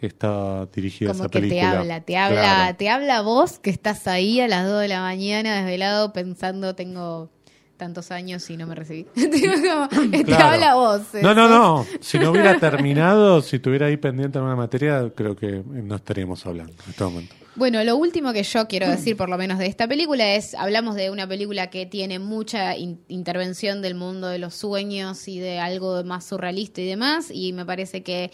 está 0.00 0.66
dirigida 0.66 1.10
Como 1.10 1.24
esa 1.24 1.30
que 1.30 1.40
te 1.40 1.48
película. 1.48 1.80
habla, 1.80 2.00
te 2.02 2.16
habla, 2.16 2.40
Claro. 2.40 2.76
te 2.76 2.88
habla 2.88 3.20
vos 3.22 3.58
que 3.58 3.70
estás 3.70 4.06
ahí 4.06 4.40
a 4.40 4.46
las 4.48 4.66
2 4.68 4.80
de 4.82 4.88
la 4.88 5.00
mañana 5.00 5.56
desvelado 5.56 6.12
pensando 6.12 6.74
tengo 6.74 7.30
tantos 7.76 8.10
años 8.10 8.48
y 8.50 8.56
no 8.56 8.66
me 8.66 8.74
recibí. 8.74 9.04
Como, 9.14 9.88
Te 10.10 10.24
Claro. 10.24 10.44
habla 10.46 10.74
vos. 10.74 11.02
No, 11.20 11.34
no, 11.34 11.48
no. 11.48 11.86
Si 12.00 12.18
no 12.18 12.30
hubiera 12.30 12.58
terminado, 12.58 13.40
si 13.42 13.56
estuviera 13.56 13.86
ahí 13.86 13.96
pendiente 13.96 14.38
en 14.38 14.44
una 14.44 14.56
materia, 14.56 15.10
creo 15.14 15.34
que 15.36 15.62
no 15.66 15.96
estaríamos 15.96 16.44
hablando 16.46 16.72
en 16.84 16.90
este 16.90 17.04
momento. 17.04 17.34
Bueno, 17.58 17.82
lo 17.82 17.96
último 17.96 18.32
que 18.32 18.44
yo 18.44 18.68
quiero 18.68 18.88
decir, 18.88 19.16
por 19.16 19.28
lo 19.28 19.36
menos 19.36 19.58
de 19.58 19.66
esta 19.66 19.88
película, 19.88 20.34
es, 20.36 20.54
hablamos 20.54 20.94
de 20.94 21.10
una 21.10 21.26
película 21.26 21.70
que 21.70 21.86
tiene 21.86 22.18
mucha 22.20 22.76
in- 22.76 23.00
intervención 23.08 23.82
del 23.82 23.94
mundo 23.96 24.28
de 24.28 24.38
los 24.38 24.54
sueños 24.54 25.26
y 25.26 25.40
de 25.40 25.58
algo 25.58 26.04
más 26.04 26.24
surrealista 26.24 26.80
y 26.80 26.86
demás, 26.86 27.30
y 27.32 27.52
me 27.52 27.66
parece 27.66 28.02
que 28.04 28.30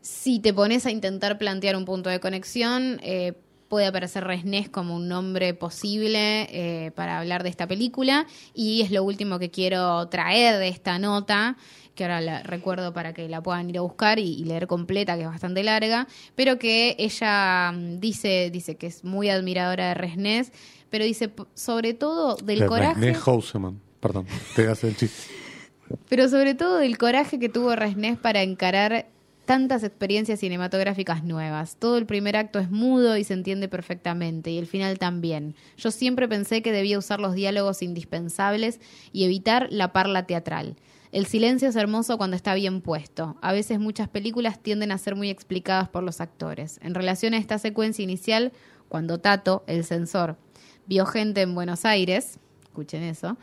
si 0.00 0.38
te 0.40 0.54
pones 0.54 0.86
a 0.86 0.90
intentar 0.90 1.36
plantear 1.36 1.76
un 1.76 1.84
punto 1.84 2.08
de 2.08 2.20
conexión, 2.20 2.98
eh, 3.02 3.34
puede 3.68 3.86
aparecer 3.86 4.24
Resnés 4.24 4.68
como 4.68 4.96
un 4.96 5.08
nombre 5.08 5.54
posible 5.54 6.48
eh, 6.50 6.90
para 6.92 7.18
hablar 7.18 7.42
de 7.42 7.50
esta 7.50 7.66
película, 7.66 8.26
y 8.54 8.82
es 8.82 8.90
lo 8.90 9.04
último 9.04 9.38
que 9.38 9.50
quiero 9.50 10.08
traer 10.08 10.58
de 10.58 10.68
esta 10.68 10.98
nota, 10.98 11.56
que 11.94 12.04
ahora 12.04 12.20
la 12.20 12.42
recuerdo 12.42 12.92
para 12.92 13.12
que 13.12 13.28
la 13.28 13.42
puedan 13.42 13.68
ir 13.68 13.78
a 13.78 13.80
buscar 13.82 14.18
y, 14.18 14.34
y 14.34 14.44
leer 14.44 14.66
completa, 14.66 15.16
que 15.16 15.22
es 15.22 15.28
bastante 15.28 15.62
larga, 15.62 16.06
pero 16.34 16.58
que 16.58 16.96
ella 16.98 17.72
mm, 17.72 17.98
dice, 18.00 18.50
dice 18.50 18.76
que 18.76 18.86
es 18.86 19.04
muy 19.04 19.28
admiradora 19.28 19.88
de 19.88 19.94
Resnés, 19.94 20.52
pero 20.90 21.04
dice 21.04 21.30
sobre 21.54 21.94
todo 21.94 22.36
del 22.36 22.60
De 22.60 22.66
coraje. 22.66 23.00
René 23.00 23.14
Houseman. 23.14 23.80
Perdón, 24.00 24.26
te 24.54 24.68
hace 24.68 24.88
el 24.88 24.96
chiste. 24.96 25.32
Pero 26.08 26.28
sobre 26.28 26.54
todo 26.54 26.76
del 26.76 26.98
coraje 26.98 27.38
que 27.38 27.48
tuvo 27.48 27.74
Resnés 27.74 28.18
para 28.18 28.42
encarar 28.42 29.06
tantas 29.48 29.82
experiencias 29.82 30.40
cinematográficas 30.40 31.24
nuevas. 31.24 31.76
Todo 31.78 31.96
el 31.96 32.04
primer 32.04 32.36
acto 32.36 32.58
es 32.58 32.70
mudo 32.70 33.16
y 33.16 33.24
se 33.24 33.32
entiende 33.32 33.66
perfectamente, 33.66 34.50
y 34.50 34.58
el 34.58 34.66
final 34.66 34.98
también. 34.98 35.54
Yo 35.78 35.90
siempre 35.90 36.28
pensé 36.28 36.60
que 36.60 36.70
debía 36.70 36.98
usar 36.98 37.18
los 37.18 37.32
diálogos 37.32 37.80
indispensables 37.80 38.78
y 39.10 39.24
evitar 39.24 39.68
la 39.70 39.94
parla 39.94 40.26
teatral. 40.26 40.76
El 41.12 41.24
silencio 41.24 41.70
es 41.70 41.76
hermoso 41.76 42.18
cuando 42.18 42.36
está 42.36 42.52
bien 42.52 42.82
puesto. 42.82 43.38
A 43.40 43.54
veces 43.54 43.80
muchas 43.80 44.10
películas 44.10 44.62
tienden 44.62 44.92
a 44.92 44.98
ser 44.98 45.16
muy 45.16 45.30
explicadas 45.30 45.88
por 45.88 46.02
los 46.02 46.20
actores. 46.20 46.78
En 46.82 46.94
relación 46.94 47.32
a 47.32 47.38
esta 47.38 47.56
secuencia 47.56 48.02
inicial, 48.02 48.52
cuando 48.90 49.18
Tato, 49.18 49.64
el 49.66 49.82
censor, 49.82 50.36
vio 50.84 51.06
gente 51.06 51.40
en 51.40 51.54
Buenos 51.54 51.86
Aires, 51.86 52.38
escuchen 52.64 53.02
eso, 53.02 53.38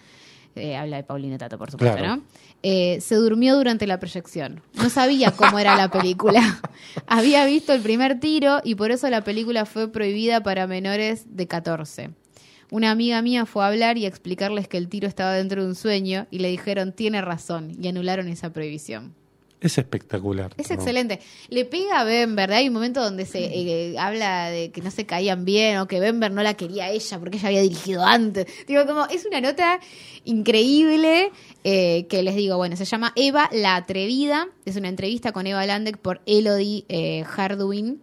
eh, 0.56 0.76
habla 0.76 0.98
de 0.98 1.04
Paulina 1.04 1.38
Tato, 1.38 1.58
por 1.58 1.72
supuesto, 1.72 1.98
Claro. 1.98 2.18
¿no? 2.18 2.24
Eh, 2.64 3.00
se 3.02 3.16
durmió 3.16 3.56
durante 3.56 3.86
la 3.88 4.00
proyección. 4.00 4.62
No 4.74 4.90
sabía 4.90 5.32
cómo 5.32 5.60
era 5.60 5.76
la 5.76 5.90
película. 5.92 6.42
Había 7.08 7.46
visto 7.46 7.74
el 7.74 7.82
primer 7.82 8.20
tiro 8.20 8.60
y 8.64 8.76
por 8.76 8.92
eso 8.92 9.10
la 9.10 9.24
película 9.24 9.66
fue 9.66 9.92
prohibida 9.92 10.42
para 10.42 10.66
menores 10.66 11.26
de 11.36 11.48
14. 11.48 12.10
Una 12.72 12.90
amiga 12.90 13.22
mía 13.22 13.46
fue 13.46 13.64
a 13.64 13.68
hablar 13.68 13.98
y 14.00 14.06
a 14.06 14.08
explicarles 14.08 14.68
que 14.68 14.78
el 14.78 14.90
tiro 14.90 15.08
estaba 15.08 15.34
dentro 15.34 15.62
de 15.62 15.68
un 15.70 15.76
sueño 15.76 16.26
y 16.32 16.40
le 16.40 16.48
dijeron 16.50 16.94
tiene 16.94 17.22
razón 17.22 17.76
y 17.80 17.88
anularon 17.88 18.28
esa 18.28 18.52
prohibición. 18.52 19.14
Es 19.62 19.78
espectacular. 19.78 20.54
Es 20.58 20.70
¿no? 20.70 20.76
excelente. 20.76 21.20
Le 21.50 21.66
pega 21.66 22.02
a 22.02 22.04
Bember, 22.04 22.48
¿verdad? 22.48 22.58
Hay 22.60 22.68
un 22.68 22.74
momento 22.74 23.02
donde 23.02 23.26
se 23.26 23.46
eh, 23.46 23.98
habla 23.98 24.50
de 24.50 24.72
que 24.72 24.82
no 24.82 24.92
se 24.92 25.06
caían 25.06 25.46
bien 25.46 25.78
o 25.78 25.88
que 25.88 26.00
Bember 26.00 26.32
no 26.32 26.44
la 26.44 26.56
quería 26.56 26.86
a 26.86 26.90
ella 26.90 27.20
porque 27.20 27.38
ella 27.38 27.48
había 27.48 27.62
dirigido 27.62 28.04
antes. 28.04 28.46
Digo, 28.68 28.86
como 28.86 29.06
es 29.06 29.26
una 29.26 29.42
nota 29.42 29.80
increíble 30.26 31.32
eh, 31.64 32.06
que 32.10 32.22
les 32.22 32.36
digo, 32.36 32.58
bueno, 32.58 32.76
se 32.76 32.86
llama 32.86 33.14
Eva 33.16 33.50
la 33.52 33.76
Atrevida. 33.76 34.48
Es 34.66 34.76
una 34.76 34.90
entrevista 34.90 35.32
con 35.32 35.48
Eva 35.48 35.66
Landek 35.66 35.98
por 35.98 36.22
Elodie 36.26 36.86
eh, 36.90 37.24
Hardwin. 37.24 38.02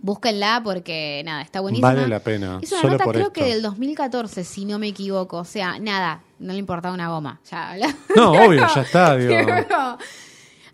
Búsquenla 0.00 0.62
porque, 0.64 1.22
nada, 1.24 1.42
está 1.42 1.60
buenísima. 1.60 1.94
Vale 1.94 2.08
la 2.08 2.18
pena. 2.18 2.58
Es 2.60 2.72
una 2.72 2.80
solo 2.80 2.92
nota 2.94 3.04
por 3.04 3.14
creo 3.14 3.26
esto. 3.28 3.40
que 3.40 3.44
del 3.44 3.62
2014, 3.62 4.42
si 4.42 4.64
no 4.64 4.80
me 4.80 4.88
equivoco. 4.88 5.36
O 5.36 5.44
sea, 5.44 5.78
nada, 5.78 6.24
no 6.40 6.52
le 6.52 6.58
importaba 6.58 6.92
una 6.92 7.08
goma. 7.08 7.40
Ya. 7.48 7.76
No, 8.16 8.32
obvio, 8.32 8.66
ya 8.74 8.82
está. 8.82 9.16
Digo. 9.16 9.32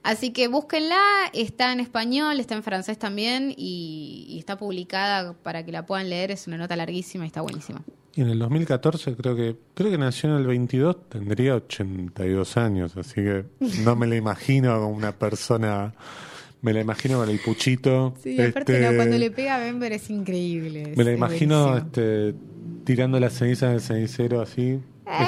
Así 0.08 0.30
que 0.30 0.48
búsquenla, 0.48 0.96
está 1.34 1.70
en 1.70 1.80
español, 1.80 2.40
está 2.40 2.54
en 2.54 2.62
francés 2.62 2.98
también 2.98 3.52
y, 3.54 4.24
y 4.26 4.38
está 4.38 4.56
publicada 4.56 5.34
para 5.34 5.66
que 5.66 5.70
la 5.70 5.84
puedan 5.84 6.08
leer. 6.08 6.30
Es 6.30 6.46
una 6.46 6.56
nota 6.56 6.76
larguísima 6.76 7.24
y 7.24 7.26
está 7.26 7.42
buenísima. 7.42 7.82
Y 8.14 8.22
en 8.22 8.30
el 8.30 8.38
2014 8.38 9.16
creo 9.16 9.36
que 9.36 9.56
creo 9.74 9.90
que 9.90 9.98
nació 9.98 10.30
en 10.30 10.36
el 10.36 10.46
22, 10.46 11.10
tendría 11.10 11.56
82 11.56 12.56
años, 12.56 12.96
así 12.96 13.16
que 13.16 13.44
no 13.84 13.96
me 13.96 14.06
la 14.06 14.16
imagino 14.16 14.80
como 14.80 14.96
una 14.96 15.12
persona, 15.12 15.92
me 16.62 16.72
la 16.72 16.80
imagino 16.80 17.18
con 17.18 17.28
el 17.28 17.38
puchito. 17.40 18.14
Sí, 18.22 18.40
aparte 18.40 18.76
este, 18.76 18.90
no, 18.90 18.96
cuando 18.96 19.18
le 19.18 19.30
pega 19.30 19.56
a 19.56 19.58
Bember 19.58 19.92
es 19.92 20.08
increíble. 20.08 20.94
Me 20.96 21.04
la 21.04 21.12
imagino 21.12 21.76
este, 21.76 22.34
tirando 22.84 23.20
las 23.20 23.34
cenizas 23.34 23.72
del 23.72 23.82
cenicero 23.82 24.40
así. 24.40 24.62
Eh, 24.70 24.80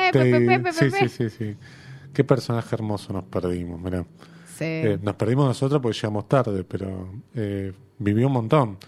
este, 0.07 0.21
pe, 0.21 0.41
pe, 0.41 0.59
pe, 0.61 0.73
sí, 0.73 0.91
sí, 0.91 1.09
sí, 1.11 1.29
sí. 1.29 1.57
Qué 2.15 2.25
personaje 2.25 2.75
hermoso 2.75 3.13
nos 3.13 3.25
perdimos, 3.25 3.79
mirá. 3.79 4.07
Sí. 4.61 4.65
Eh, 4.67 4.99
nos 5.03 5.15
perdimos 5.17 5.47
nosotros 5.47 5.81
porque 5.83 5.97
llegamos 5.97 6.29
tarde, 6.29 6.63
pero 6.65 7.09
eh, 7.35 7.73
vivió 7.99 8.27
un 8.29 8.33
montón. 8.35 8.79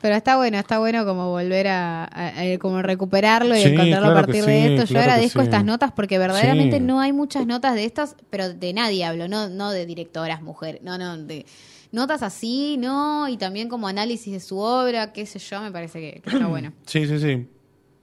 Pero 0.00 0.14
está 0.14 0.36
bueno, 0.36 0.56
está 0.58 0.78
bueno 0.78 1.04
como 1.04 1.28
volver 1.30 1.66
a, 1.66 2.04
a- 2.04 2.40
a 2.54 2.58
como 2.60 2.80
recuperarlo 2.82 3.56
y 3.56 3.62
Sí, 3.62 3.68
encontrarlo 3.70 4.06
claro 4.06 4.18
a 4.20 4.22
partir 4.22 4.44
de 4.44 4.74
esto. 4.76 4.82
Yo 4.86 4.88
claro 4.94 5.10
agradezco 5.10 5.40
sí. 5.40 5.44
estas 5.46 5.64
notas 5.64 5.90
porque 5.90 6.18
verdaderamente 6.18 6.78
no 6.78 7.00
hay 7.00 7.12
muchas 7.12 7.46
notas 7.48 7.74
de 7.74 7.84
estas, 7.84 8.14
pero 8.30 8.48
de 8.54 8.72
nadie 8.72 9.04
hablo, 9.04 9.26
no, 9.26 9.48
no 9.48 9.72
de 9.72 9.86
directoras, 9.86 10.40
mujeres, 10.40 10.82
no, 10.82 10.98
no, 10.98 11.18
de 11.18 11.46
notas 11.90 12.22
así, 12.22 12.76
¿no? 12.78 13.28
Y 13.28 13.38
también 13.38 13.68
como 13.68 13.88
análisis 13.88 14.32
de 14.32 14.38
su 14.40 14.58
obra, 14.58 15.12
qué 15.12 15.26
sé 15.26 15.40
yo, 15.40 15.60
me 15.62 15.72
parece 15.72 16.00
que, 16.00 16.20
que 16.20 16.30
está 16.30 16.46
bueno. 16.48 16.72
Sí, 16.86 17.04
sí, 17.08 17.18
sí. 17.18 17.48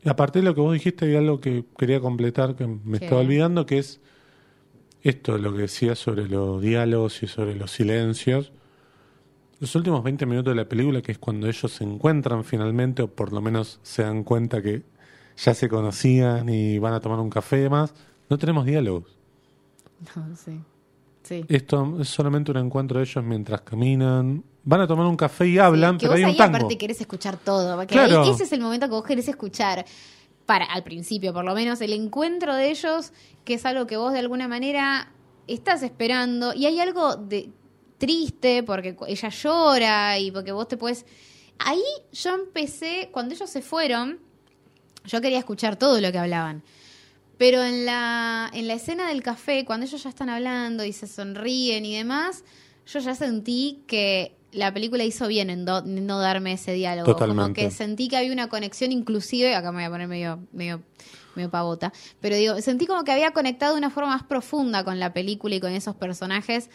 Y 0.03 0.09
aparte 0.09 0.39
de 0.39 0.45
lo 0.45 0.53
que 0.53 0.59
vos 0.59 0.73
dijiste, 0.73 1.05
hay 1.05 1.15
algo 1.15 1.39
que 1.39 1.63
quería 1.77 2.01
completar 2.01 2.55
que 2.57 2.67
me 2.67 2.97
estaba 2.97 3.21
olvidando, 3.21 3.65
que 3.65 3.77
es 3.79 4.01
esto, 5.09 5.37
lo 5.37 5.53
que 5.53 5.61
decía 5.63 5.95
sobre 5.95 6.27
los 6.27 6.61
diálogos 6.61 7.21
y 7.23 7.27
sobre 7.27 7.55
los 7.55 7.71
silencios. 7.71 8.51
Los 9.59 9.73
últimos 9.75 10.03
20 10.03 10.25
minutos 10.25 10.51
de 10.51 10.55
la 10.61 10.67
película, 10.67 11.01
que 11.01 11.13
es 11.13 11.17
cuando 11.17 11.47
ellos 11.47 11.71
se 11.71 11.83
encuentran 11.83 12.43
finalmente, 12.43 13.03
o 13.03 13.07
por 13.07 13.31
lo 13.31 13.39
menos 13.41 13.79
se 13.83 14.03
dan 14.03 14.23
cuenta 14.23 14.61
que 14.61 14.83
ya 15.37 15.53
se 15.53 15.69
conocían 15.69 16.49
y 16.49 16.77
van 16.79 16.93
a 16.93 16.99
tomar 16.99 17.19
un 17.19 17.29
café 17.29 17.57
y 17.59 17.61
demás, 17.61 17.93
no 18.29 18.37
tenemos 18.37 18.65
diálogos. 18.65 19.15
No, 20.15 20.35
sí. 20.35 20.59
Sí. 21.23 21.43
Esto 21.47 21.97
es 22.01 22.09
solamente 22.09 22.51
un 22.51 22.57
encuentro 22.57 22.99
de 22.99 23.05
ellos 23.05 23.23
mientras 23.23 23.61
caminan. 23.61 24.43
Van 24.63 24.81
a 24.81 24.87
tomar 24.87 25.07
un 25.07 25.15
café 25.17 25.47
y 25.47 25.57
hablan, 25.57 25.97
que 25.97 26.01
pero 26.07 26.11
vos 26.11 26.17
hay 26.17 26.23
un 26.23 26.29
ahí 26.31 26.37
tango. 26.37 26.57
aparte 26.57 26.77
querés 26.77 27.01
escuchar 27.01 27.37
todo. 27.37 27.75
Porque 27.77 27.93
Claro. 27.93 28.23
ese 28.31 28.43
es 28.43 28.51
el 28.51 28.61
momento 28.61 28.85
que 28.87 28.91
vos 28.91 29.03
querés 29.03 29.27
escuchar. 29.27 29.85
Para, 30.45 30.65
al 30.65 30.83
principio, 30.83 31.33
por 31.33 31.43
lo 31.43 31.55
menos, 31.55 31.81
el 31.81 31.93
encuentro 31.93 32.55
de 32.55 32.69
ellos, 32.69 33.13
que 33.43 33.55
es 33.55 33.65
algo 33.65 33.87
que 33.87 33.97
vos 33.97 34.13
de 34.13 34.19
alguna 34.19 34.47
manera 34.47 35.11
estás 35.47 35.81
esperando. 35.83 36.53
Y 36.53 36.65
hay 36.65 36.79
algo 36.79 37.15
de 37.15 37.49
triste, 37.97 38.63
porque 38.63 38.95
ella 39.07 39.29
llora 39.29 40.19
y 40.19 40.31
porque 40.31 40.51
vos 40.51 40.67
te 40.67 40.77
puedes. 40.77 41.05
Ahí 41.57 41.83
yo 42.11 42.35
empecé, 42.35 43.09
cuando 43.11 43.33
ellos 43.33 43.49
se 43.49 43.61
fueron, 43.61 44.19
yo 45.05 45.21
quería 45.21 45.39
escuchar 45.39 45.77
todo 45.77 45.99
lo 46.01 46.11
que 46.11 46.17
hablaban. 46.17 46.63
Pero 47.37 47.63
en 47.63 47.85
la, 47.85 48.49
en 48.53 48.67
la 48.67 48.75
escena 48.75 49.09
del 49.09 49.21
café, 49.21 49.65
cuando 49.65 49.85
ellos 49.85 50.01
ya 50.01 50.09
están 50.09 50.29
hablando 50.29 50.85
y 50.85 50.93
se 50.93 51.07
sonríen 51.07 51.85
y 51.85 51.97
demás, 51.97 52.43
yo 52.85 52.99
ya 52.99 53.15
sentí 53.15 53.83
que 53.87 54.35
la 54.55 54.73
película 54.73 55.03
hizo 55.03 55.27
bien 55.27 55.49
en, 55.49 55.65
do- 55.65 55.83
no 55.83 56.19
darme 56.19 56.53
ese 56.53 56.73
diálogo. 56.73 57.05
Como 57.05 57.17
Totalmente. 57.17 57.61
que 57.61 57.71
sentí 57.71 58.07
que 58.07 58.17
había 58.17 58.31
una 58.31 58.49
conexión 58.49 58.91
inclusive, 58.91 59.55
acá 59.55 59.71
me 59.71 59.77
voy 59.79 59.85
a 59.85 59.89
poner 59.89 60.07
medio, 60.07 60.39
medio, 60.51 60.81
medio 61.35 61.49
pavota, 61.49 61.91
pero 62.21 62.35
digo, 62.35 62.59
sentí 62.61 62.85
como 62.85 63.03
que 63.03 63.11
había 63.11 63.31
conectado 63.31 63.73
de 63.73 63.79
una 63.79 63.89
forma 63.89 64.09
más 64.11 64.23
profunda 64.23 64.83
con 64.83 64.99
la 64.99 65.13
película 65.13 65.55
y 65.55 65.59
con 65.59 65.71
esos 65.71 65.95
personajes 65.95 66.69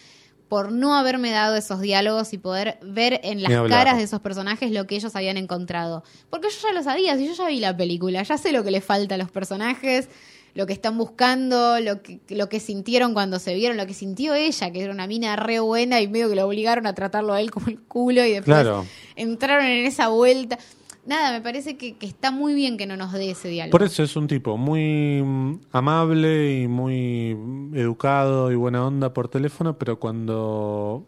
por 0.48 0.72
no 0.72 0.96
haberme 0.96 1.30
dado 1.30 1.54
esos 1.54 1.80
diálogos 1.80 2.32
y 2.32 2.38
poder 2.38 2.78
ver 2.82 3.20
en 3.22 3.40
las 3.40 3.52
caras 3.68 3.96
de 3.98 4.02
esos 4.02 4.20
personajes 4.20 4.72
lo 4.72 4.84
que 4.86 4.96
ellos 4.96 5.14
habían 5.14 5.36
encontrado. 5.36 6.02
Porque 6.28 6.48
yo 6.50 6.56
ya 6.68 6.72
lo 6.74 6.82
sabía, 6.82 7.16
si 7.16 7.28
yo 7.28 7.34
ya 7.34 7.46
vi 7.46 7.60
la 7.60 7.76
película, 7.76 8.22
ya 8.24 8.36
sé 8.36 8.50
lo 8.50 8.64
que 8.64 8.72
le 8.72 8.80
falta 8.80 9.14
a 9.14 9.18
los 9.18 9.30
personajes, 9.30 10.08
lo 10.54 10.66
que 10.66 10.72
están 10.72 10.98
buscando, 10.98 11.78
lo 11.80 12.02
que, 12.02 12.20
lo 12.30 12.48
que 12.48 12.60
sintieron 12.60 13.12
cuando 13.14 13.38
se 13.38 13.54
vieron, 13.54 13.76
lo 13.76 13.86
que 13.86 13.94
sintió 13.94 14.34
ella, 14.34 14.70
que 14.70 14.82
era 14.82 14.92
una 14.92 15.06
mina 15.06 15.36
re 15.36 15.60
buena 15.60 16.00
y 16.00 16.08
medio 16.08 16.28
que 16.28 16.36
lo 16.36 16.46
obligaron 16.46 16.86
a 16.86 16.94
tratarlo 16.94 17.32
a 17.32 17.40
él 17.40 17.50
como 17.50 17.68
el 17.68 17.78
culo 17.80 18.24
y 18.24 18.32
después 18.32 18.44
Claro. 18.44 18.84
entraron 19.16 19.66
en 19.66 19.86
esa 19.86 20.08
vuelta. 20.08 20.58
Nada, 21.06 21.32
me 21.32 21.40
parece 21.40 21.76
que, 21.78 21.96
que 21.96 22.06
está 22.06 22.30
muy 22.30 22.52
bien 22.52 22.76
que 22.76 22.86
no 22.86 22.96
nos 22.96 23.12
dé 23.12 23.30
ese 23.30 23.48
diálogo. 23.48 23.70
Por 23.72 23.82
eso 23.82 24.02
es 24.02 24.16
un 24.16 24.26
tipo 24.26 24.56
muy 24.58 25.22
mm, 25.24 25.60
amable 25.72 26.60
y 26.60 26.68
muy 26.68 27.34
mm, 27.34 27.74
educado 27.76 28.52
y 28.52 28.54
buena 28.54 28.86
onda 28.86 29.12
por 29.14 29.28
teléfono, 29.28 29.78
pero 29.78 29.98
cuando, 29.98 31.06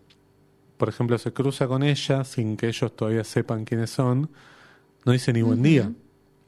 por 0.78 0.88
ejemplo, 0.88 1.18
se 1.18 1.32
cruza 1.32 1.68
con 1.68 1.82
ella 1.82 2.24
sin 2.24 2.56
que 2.56 2.68
ellos 2.68 2.96
todavía 2.96 3.22
sepan 3.22 3.64
quiénes 3.64 3.90
son, 3.90 4.30
no 5.04 5.12
dice 5.12 5.32
ni 5.32 5.42
buen 5.42 5.62
día. 5.62 5.92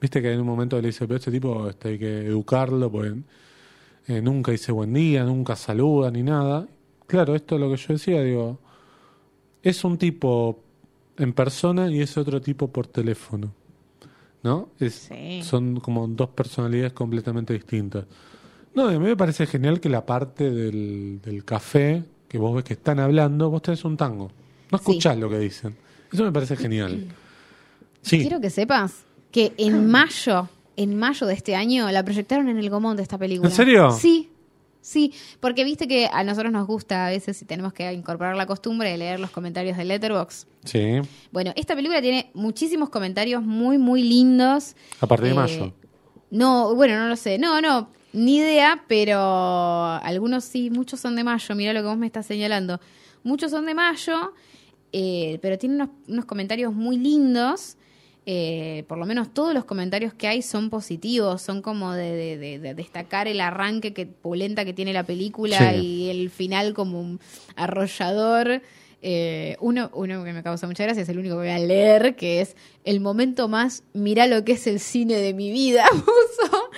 Viste 0.05 0.21
que 0.21 0.31
en 0.35 0.41
un 0.41 0.47
momento 0.47 0.79
le 0.83 0.89
dice, 0.89 1.07
pero 1.07 1.17
este 1.17 1.31
tipo 1.31 1.67
este, 1.71 1.89
hay 1.89 1.99
que 1.99 2.27
educarlo, 2.27 2.93
porque 2.93 3.15
eh, 4.09 4.21
nunca 4.21 4.53
dice 4.53 4.71
buen 4.71 4.93
día, 4.93 5.25
nunca 5.25 5.57
saluda 5.57 6.11
ni 6.11 6.23
nada. 6.23 6.69
Claro, 7.07 7.35
esto 7.35 7.55
es 7.55 7.61
lo 7.63 7.71
que 7.71 7.79
yo 7.79 7.87
decía, 7.95 8.23
digo, 8.23 8.59
es 9.63 9.83
un 9.83 9.97
tipo 9.97 10.61
en 11.17 11.33
persona 11.33 11.91
y 11.91 12.03
es 12.03 12.19
otro 12.19 12.39
tipo 12.43 12.69
por 12.69 12.87
teléfono. 12.87 13.55
¿No? 14.43 14.69
Es, 14.79 15.09
Sí. 15.11 15.41
Son 15.43 15.81
como 15.81 16.07
dos 16.07 16.29
personalidades 16.29 16.93
completamente 16.93 17.55
distintas. 17.55 18.05
No, 18.75 18.89
a 18.89 18.93
mí 18.93 18.99
me 18.99 19.17
parece 19.17 19.47
genial 19.47 19.81
que 19.81 19.89
la 19.89 20.05
parte 20.05 20.51
del, 20.51 21.19
del 21.25 21.47
café, 21.47 22.03
que 22.29 22.37
vos 22.37 22.55
ves 22.57 22.65
que 22.65 22.75
están 22.75 23.01
hablando, 23.01 23.49
vos 23.49 23.63
tenés 23.63 23.83
un 23.87 23.97
tango. 23.97 24.31
No 24.71 24.77
Sí. 24.77 24.83
escuchás 24.91 25.17
lo 25.17 25.31
que 25.31 25.39
dicen. 25.39 25.75
Eso 26.13 26.25
me 26.25 26.31
parece 26.33 26.57
genial. 26.57 27.07
Sí, 28.03 28.21
Quiero 28.21 28.39
que 28.39 28.51
sepas 28.51 29.07
que 29.35 29.53
en 29.59 29.89
mayo, 29.91 30.49
en 30.77 30.97
mayo 30.97 31.27
de 31.27 31.35
este 31.35 31.57
año, 31.57 31.91
la 31.91 32.05
proyectaron 32.05 32.49
en 32.49 32.57
el 32.57 32.71
Gomón 32.71 32.97
de 32.97 33.03
esta 33.03 33.19
película. 33.19 33.49
¿En 33.51 33.55
serio? 33.57 33.91
Sí, 33.91 34.31
sí, 34.81 35.13
porque 35.41 35.65
viste 35.65 35.89
que 35.89 36.09
a 36.13 36.23
nosotros 36.23 36.53
nos 36.53 36.69
gusta 36.69 37.07
a 37.07 37.11
veces 37.11 37.43
y 37.43 37.45
tenemos 37.45 37.73
que 37.73 37.93
incorporar 37.93 38.37
la 38.37 38.47
costumbre 38.47 38.91
de 38.93 38.97
leer 38.99 39.19
los 39.19 39.31
comentarios 39.31 39.77
de 39.77 39.85
Letterboxd. 39.87 40.47
sí. 40.65 41.01
Bueno, 41.33 41.53
esta 41.57 41.75
película 41.75 42.01
tiene 42.01 42.31
muchísimos 42.35 42.91
comentarios 42.91 43.43
muy, 43.43 43.77
muy 43.77 44.05
lindos. 44.05 44.77
A 45.01 45.07
partir 45.09 45.27
de 45.27 45.33
Eh, 45.33 45.35
mayo. 45.35 45.73
No, 46.31 46.75
bueno, 46.77 46.97
no 46.97 47.09
lo 47.09 47.17
sé. 47.17 47.37
No, 47.39 47.61
no, 47.61 47.89
ni 48.13 48.37
idea, 48.37 48.85
pero 48.87 49.19
algunos 49.21 50.45
sí, 50.45 50.71
muchos 50.71 51.01
son 51.01 51.17
de 51.17 51.25
mayo. 51.25 51.55
Mira 51.57 51.73
lo 51.73 51.81
que 51.81 51.87
vos 51.89 51.99
me 51.99 52.07
estás 52.07 52.27
señalando. 52.27 52.79
Muchos 53.25 53.51
son 53.51 53.67
de 53.67 53.75
mayo, 53.75 54.33
eh, 54.93 55.39
pero 55.43 55.59
tienen 55.59 55.81
unos, 55.81 55.91
unos 56.09 56.25
comentarios 56.25 56.73
muy 56.73 56.99
lindos. 56.99 57.77
Eh, 58.27 58.85
por 58.89 58.97
lo 58.97 59.05
menos 59.05 59.35
todos 59.35 59.53
los 59.53 59.67
comentarios 59.67 60.15
que 60.15 60.27
hay 60.29 60.41
son 60.41 60.71
positivos, 60.71 61.43
son 61.43 61.61
como 61.61 61.93
de, 61.93 62.13
de- 62.17 62.39
de- 62.39 62.59
de 62.59 62.75
destacar 62.75 63.29
el 63.29 63.39
arranque 63.41 63.93
que 63.93 64.07
pulenta 64.07 64.65
que 64.65 64.73
tiene 64.73 64.95
la 64.95 65.03
película 65.05 65.73
Sí. 65.75 65.81
y 65.81 66.09
el 66.11 66.31
final 66.31 66.73
como 66.73 67.01
un 67.01 67.21
arrollador. 67.57 68.63
Eh, 69.07 69.57
uno, 69.61 69.91
uno 69.93 70.25
que 70.25 70.33
me 70.33 70.43
causa 70.43 70.67
mucha 70.67 70.85
gracia 70.85 71.03
es 71.03 71.09
el 71.11 71.19
único 71.19 71.35
que 71.35 71.41
voy 71.41 71.49
a 71.51 71.59
leer, 71.59 72.17
que 72.17 72.41
es 72.41 72.57
el 72.85 73.01
momento 73.01 73.49
más, 73.49 73.83
mirá 73.93 74.27
lo 74.27 74.43
que 74.47 74.53
es 74.53 74.67
el 74.67 74.81
cine 74.81 75.17
de 75.17 75.35
mi 75.35 75.51
vida, 75.51 75.85
puso. 75.93 76.71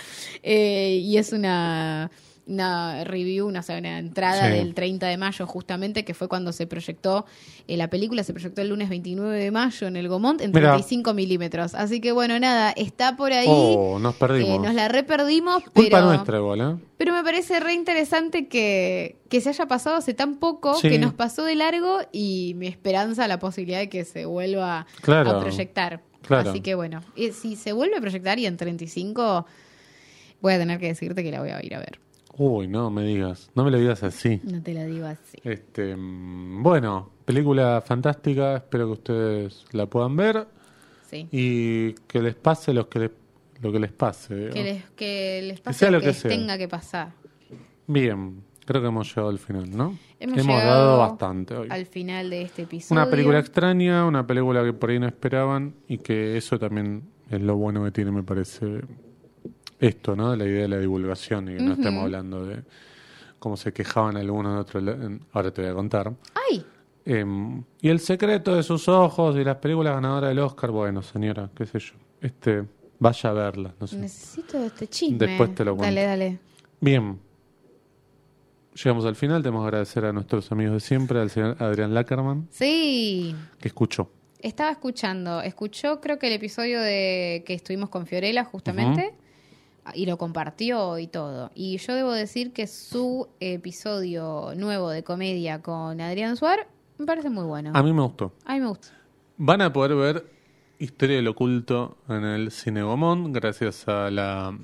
Eh, 0.42 0.98
y 1.02 1.18
es 1.18 1.32
una, 1.32 2.10
una 2.46 3.02
review, 3.04 3.46
una, 3.48 3.60
o 3.60 3.62
sea, 3.62 3.76
una 3.78 3.98
entrada 3.98 4.46
Sí. 4.46 4.52
del 4.58 4.72
30 4.74 5.08
de 5.08 5.16
mayo, 5.16 5.46
justamente, 5.46 6.04
que 6.04 6.14
fue 6.14 6.28
cuando 6.28 6.52
se 6.52 6.66
proyectó, 6.66 7.26
eh, 7.66 7.76
la 7.76 7.90
película 7.90 8.22
se 8.22 8.32
proyectó 8.32 8.62
el 8.62 8.68
lunes 8.68 8.88
29 8.88 9.36
de 9.36 9.50
mayo 9.50 9.86
en 9.88 9.96
el 9.96 10.08
Gomont 10.08 10.40
en 10.40 10.52
Mirá. 10.52 10.70
35 10.74 11.12
milímetros. 11.12 11.74
Así 11.74 12.00
que 12.00 12.12
bueno, 12.12 12.38
nada, 12.38 12.70
está 12.70 13.16
por 13.16 13.32
ahí. 13.32 13.46
Oh, 13.50 13.98
nos 13.98 14.14
Eh, 14.14 14.18
perdimos. 14.20 14.62
nos 14.62 14.74
la 14.74 14.86
reperdimos, 14.88 15.62
Culpa 15.64 15.96
pero, 15.98 16.04
nuestra 16.06 16.38
igual, 16.38 16.60
¿eh? 16.60 16.84
pero 16.96 17.12
me 17.12 17.22
parece 17.24 17.58
re 17.58 17.74
interesante 17.74 18.46
que, 18.46 19.16
que 19.28 19.40
se 19.40 19.48
haya 19.48 19.66
pasado 19.66 19.96
hace 19.96 20.14
tan 20.14 20.36
poco, 20.36 20.74
Sí. 20.76 20.88
que 20.88 20.98
nos 21.00 21.14
pasó 21.14 21.42
de 21.44 21.56
largo 21.56 21.98
y 22.12 22.54
mi 22.56 22.68
esperanza 22.68 23.26
la 23.26 23.38
posibilidad 23.40 23.80
de 23.80 23.88
que 23.88 24.04
se 24.04 24.24
vuelva 24.24 24.86
Claro. 25.02 25.30
a 25.30 25.40
proyectar. 25.40 26.00
Claro. 26.22 26.50
Así 26.50 26.60
que 26.60 26.74
bueno, 26.76 27.02
si 27.32 27.56
se 27.56 27.72
vuelve 27.72 27.96
a 27.96 28.00
proyectar 28.00 28.38
y 28.38 28.46
en 28.46 28.56
35 28.56 29.46
voy 30.40 30.52
a 30.54 30.58
tener 30.58 30.78
que 30.78 30.86
decirte 30.86 31.22
que 31.24 31.30
la 31.30 31.40
voy 31.40 31.50
a 31.50 31.64
ir 31.64 31.74
a 31.74 31.78
ver. 31.78 31.98
Uy, 32.38 32.68
no 32.68 32.90
me 32.90 33.02
digas. 33.04 33.50
No 33.54 33.64
me 33.64 33.70
lo 33.70 33.78
digas 33.78 34.02
así. 34.02 34.40
No 34.44 34.62
te 34.62 34.74
la 34.74 34.84
digo 34.84 35.06
así. 35.06 35.38
Este, 35.42 35.94
bueno, 35.98 37.10
película 37.24 37.82
fantástica. 37.84 38.56
Espero 38.56 38.86
que 38.86 38.92
ustedes 38.92 39.64
la 39.72 39.86
puedan 39.86 40.16
ver 40.16 40.46
Sí. 41.10 41.28
y 41.30 41.92
que 42.08 42.20
les 42.20 42.34
pase 42.34 42.74
lo 42.74 42.88
que 42.88 42.98
les, 42.98 43.10
lo 43.62 43.72
que 43.72 43.78
les 43.78 43.92
pase. 43.92 44.50
Que 44.52 44.62
les, 44.64 44.84
que 44.90 45.40
les 45.46 45.60
pase 45.60 45.78
sea 45.78 45.90
lo 45.90 45.98
lo 45.98 46.00
que, 46.00 46.06
que 46.06 46.12
les 46.12 46.16
sea. 46.18 46.28
tenga 46.30 46.58
que 46.58 46.68
pasar. 46.68 47.12
Bien, 47.86 48.42
creo 48.66 48.82
que 48.82 48.88
hemos 48.88 49.08
llegado 49.08 49.28
al 49.28 49.38
final, 49.38 49.70
¿no? 49.70 49.96
Hemos, 50.18 50.36
dado 50.44 50.58
llegado 50.58 50.98
bastante 50.98 51.54
hoy. 51.54 51.68
al 51.70 51.86
final 51.86 52.28
de 52.30 52.42
este 52.42 52.62
episodio. 52.62 53.00
Una 53.00 53.10
película 53.10 53.38
extraña, 53.38 54.04
una 54.04 54.26
película 54.26 54.64
que 54.64 54.72
por 54.72 54.90
ahí 54.90 54.98
no 54.98 55.06
esperaban 55.06 55.74
y 55.86 55.98
que 55.98 56.36
eso 56.36 56.58
también 56.58 57.04
es 57.30 57.40
lo 57.40 57.56
bueno 57.56 57.84
que 57.84 57.92
tiene, 57.92 58.10
me 58.10 58.22
parece, 58.24 58.80
esto, 59.80 60.16
¿no? 60.16 60.34
La 60.36 60.44
idea 60.44 60.62
de 60.62 60.68
la 60.68 60.78
divulgación 60.78 61.48
y 61.50 61.56
que 61.56 61.62
no 61.62 61.72
estemos 61.74 62.04
hablando 62.04 62.46
de 62.46 62.62
cómo 63.38 63.56
se 63.56 63.72
quejaban 63.72 64.16
algunos 64.16 64.54
de 64.54 64.60
otros. 64.60 65.20
Ahora 65.32 65.50
te 65.50 65.62
voy 65.62 65.70
a 65.70 65.74
contar. 65.74 66.12
¡Ay! 66.50 66.64
Em, 67.04 67.62
y 67.80 67.88
el 67.88 68.00
secreto 68.00 68.54
de 68.56 68.62
sus 68.62 68.88
ojos 68.88 69.36
y 69.36 69.44
las 69.44 69.56
películas 69.56 69.94
ganadoras 69.94 70.28
del 70.30 70.38
Oscar, 70.40 70.70
bueno, 70.70 71.02
señora, 71.02 71.50
qué 71.54 71.66
sé 71.66 71.78
yo. 71.78 71.94
Este, 72.20 72.64
vaya 72.98 73.30
a 73.30 73.32
verlas, 73.32 73.74
no 73.78 73.86
sé. 73.86 73.96
Necesito 73.96 74.58
este 74.64 74.88
chisme. 74.88 75.18
Después 75.18 75.54
te 75.54 75.64
lo 75.64 75.76
cuento. 75.76 75.94
Dale, 75.94 76.06
dale. 76.06 76.38
Bien. 76.80 77.18
Llegamos 78.74 79.06
al 79.06 79.16
final, 79.16 79.42
tenemos 79.42 79.62
que 79.62 79.66
agradecer 79.68 80.04
a 80.04 80.12
nuestros 80.12 80.52
amigos 80.52 80.74
de 80.74 80.80
siempre, 80.80 81.20
al 81.20 81.30
señor 81.30 81.56
Adrián 81.62 81.94
Lackerman, 81.94 82.48
Sí. 82.50 83.34
que 83.58 83.68
escuchó. 83.68 84.10
Estaba 84.40 84.70
escuchando, 84.70 85.40
escuchó 85.40 86.00
creo 86.00 86.18
que 86.18 86.26
el 86.26 86.34
episodio 86.34 86.80
de 86.80 87.42
que 87.46 87.54
estuvimos 87.54 87.88
con 87.88 88.06
Fiorella 88.06 88.44
justamente 88.44 89.14
y 89.94 90.06
lo 90.06 90.18
compartió 90.18 90.98
y 90.98 91.06
todo. 91.06 91.50
Y 91.54 91.78
yo 91.78 91.94
debo 91.94 92.12
decir 92.12 92.52
que 92.52 92.66
su 92.66 93.28
episodio 93.40 94.52
nuevo 94.56 94.90
de 94.90 95.02
comedia 95.04 95.62
con 95.62 96.00
Adrián 96.00 96.36
Suar 96.36 96.68
me 96.98 97.06
parece 97.06 97.30
muy 97.30 97.44
bueno. 97.44 97.70
A 97.74 97.82
mí 97.82 97.92
me 97.92 98.02
gustó. 98.02 98.32
A 98.44 98.54
mí 98.54 98.60
me 98.60 98.68
gusta. 98.68 98.88
Van 99.36 99.60
a 99.60 99.72
poder 99.72 99.94
ver 99.94 100.26
Historia 100.78 101.16
del 101.16 101.28
Oculto 101.28 101.98
en 102.08 102.24
el 102.24 102.50
Cine 102.50 102.82
Gomón 102.82 103.32
gracias 103.32 103.86
a 103.88 104.10
la, 104.10 104.58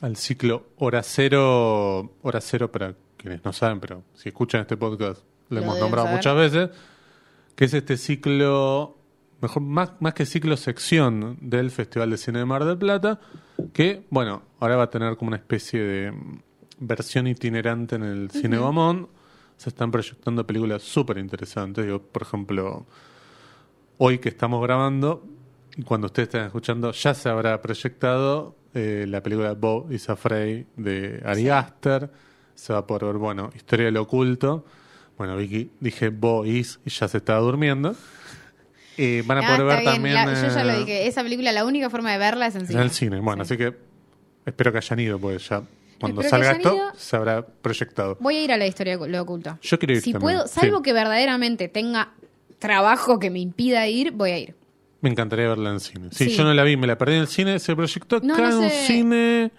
al 0.00 0.16
ciclo 0.16 0.66
Hora 0.78 1.02
Cero. 1.02 2.12
Hora 2.22 2.40
Cero, 2.40 2.70
para 2.70 2.94
quienes 3.16 3.44
no 3.44 3.52
saben, 3.52 3.80
pero 3.80 4.02
si 4.14 4.28
escuchan 4.28 4.60
este 4.62 4.76
podcast, 4.76 5.22
lo, 5.48 5.56
Lo 5.60 5.62
hemos 5.64 5.78
nombrado 5.80 6.06
saber. 6.06 6.16
muchas 6.18 6.36
veces. 6.36 6.70
que 7.54 7.64
es 7.64 7.74
este 7.74 7.96
ciclo, 7.96 8.96
mejor 9.40 9.62
más, 9.62 9.92
más 10.00 10.14
que 10.14 10.26
ciclo, 10.26 10.56
sección 10.56 11.38
del 11.40 11.70
Festival 11.70 12.10
de 12.10 12.16
Cine 12.18 12.40
de 12.40 12.44
Mar 12.44 12.64
del 12.64 12.78
Plata, 12.78 13.20
que, 13.76 14.06
bueno, 14.08 14.40
ahora 14.58 14.76
va 14.76 14.84
a 14.84 14.90
tener 14.90 15.18
como 15.18 15.28
una 15.28 15.36
especie 15.36 15.78
de 15.78 16.10
mm, 16.10 16.38
versión 16.78 17.26
itinerante 17.26 17.96
en 17.96 18.04
el 18.04 18.30
Cine 18.30 18.56
Gomón. 18.56 19.06
Se 19.58 19.68
están 19.68 19.90
proyectando 19.90 20.46
películas 20.46 20.80
súper 20.80 21.18
interesantes. 21.18 21.84
Digo, 21.84 22.00
por 22.00 22.22
ejemplo, 22.22 22.86
hoy 23.98 24.18
que 24.18 24.30
estamos 24.30 24.62
grabando, 24.62 25.26
y 25.76 25.82
cuando 25.82 26.06
ustedes 26.06 26.28
estén 26.28 26.46
escuchando, 26.46 26.90
ya 26.92 27.12
se 27.12 27.28
habrá 27.28 27.60
proyectado 27.60 28.56
eh, 28.72 29.04
la 29.06 29.22
película 29.22 29.52
Bo 29.52 29.86
is 29.90 30.08
Afraid 30.08 30.64
de 30.76 31.22
Ari 31.22 31.50
Aster. 31.50 32.10
Se 32.54 32.72
va 32.72 32.78
a 32.78 32.86
poder 32.86 33.04
ver, 33.04 33.18
bueno, 33.18 33.50
Historia 33.54 33.84
del 33.84 33.98
Oculto. 33.98 34.64
Bueno, 35.18 35.36
Vicky, 35.36 35.70
dije 35.80 36.08
Bo 36.08 36.46
is 36.46 36.80
y 36.86 36.88
ya 36.88 37.08
se 37.08 37.18
estaba 37.18 37.40
durmiendo. 37.40 37.94
Eh, 38.98 39.22
van 39.26 39.38
a 39.38 39.40
Ah, 39.40 39.56
poder 39.56 39.60
está 39.60 39.74
ver 39.74 39.80
bien, 39.82 39.94
también. 39.94 40.14
la- 40.14 40.48
yo 40.48 40.54
ya 40.54 40.64
lo 40.64 40.72
eh, 40.72 40.78
dije. 40.80 41.06
Esa 41.06 41.22
película, 41.22 41.52
la 41.52 41.64
única 41.64 41.90
forma 41.90 42.12
de 42.12 42.18
verla 42.18 42.46
es 42.46 42.54
en 42.54 42.62
en 42.62 42.66
cine. 42.68 42.82
el 42.82 42.90
cine. 42.90 43.20
Bueno, 43.20 43.42
así 43.42 43.56
que 43.56 43.74
espero 44.46 44.72
que 44.72 44.78
hayan 44.78 45.00
ido, 45.00 45.18
porque 45.18 45.38
ya 45.38 45.62
cuando 46.00 46.20
Espero 46.22 46.42
salga 46.44 46.56
esto 46.58 46.74
ido. 46.74 46.92
se 46.96 47.16
habrá 47.16 47.44
proyectado. 47.46 48.16
Voy 48.20 48.36
a 48.36 48.44
ir 48.44 48.52
a 48.52 48.56
la 48.56 48.66
historia 48.66 48.96
lo 48.96 49.22
oculto. 49.22 49.58
Yo 49.62 49.78
quiero 49.78 49.94
ir 49.94 50.00
Si 50.02 50.12
también, 50.12 50.36
puedo, 50.38 50.46
salvo 50.48 50.78
sí. 50.78 50.82
que 50.82 50.92
verdaderamente 50.92 51.68
tenga 51.68 52.12
trabajo 52.58 53.18
que 53.18 53.30
me 53.30 53.38
impida 53.40 53.86
ir, 53.86 54.12
voy 54.12 54.30
a 54.30 54.38
ir. 54.38 54.54
Me 55.02 55.10
encantaría 55.10 55.48
verla 55.48 55.70
en 55.70 55.80
cine. 55.80 56.08
Sí, 56.10 56.24
Sí. 56.30 56.36
yo 56.36 56.44
no 56.44 56.54
la 56.54 56.62
vi, 56.64 56.76
me 56.76 56.86
la 56.86 56.96
perdí 56.98 57.14
en 57.14 57.20
el 57.20 57.28
cine. 57.28 57.58
Se 57.58 57.76
proyectó 57.76 58.20
No, 58.20 58.34
acá 58.34 58.48
no 58.50 58.58
en 58.58 58.64
un 58.64 58.70
cine. 58.70 59.52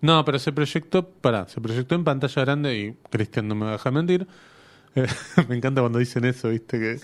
No, 0.00 0.24
pero 0.24 0.38
se 0.38 0.52
proyectó, 0.52 1.08
pará, 1.08 1.48
se 1.48 1.60
proyectó 1.60 1.94
en 1.96 2.04
pantalla 2.04 2.44
grande 2.44 2.78
y 2.78 2.92
Cristian 3.10 3.48
no 3.48 3.54
me 3.56 3.64
va 3.64 3.70
a 3.70 3.72
dejar 3.72 3.92
mentir. 3.92 4.26
Eh, 4.94 5.06
me 5.48 5.56
encanta 5.56 5.80
cuando 5.80 5.98
dicen 5.98 6.24
eso, 6.24 6.48
viste, 6.50 6.78
que 6.78 7.00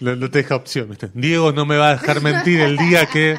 no, 0.00 0.16
no 0.16 0.30
te 0.30 0.38
deja 0.38 0.56
opción, 0.56 0.88
viste. 0.88 1.10
Diego 1.14 1.52
no 1.52 1.66
me 1.66 1.76
va 1.76 1.90
a 1.90 1.92
dejar 1.92 2.20
mentir 2.20 2.60
el 2.60 2.76
día 2.76 3.06
que. 3.06 3.38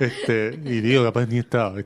Este, 0.00 0.58
y 0.64 0.80
Diego 0.80 1.04
capaz 1.04 1.26
ni 1.26 1.38
estaba. 1.38 1.78
Eh, 1.78 1.84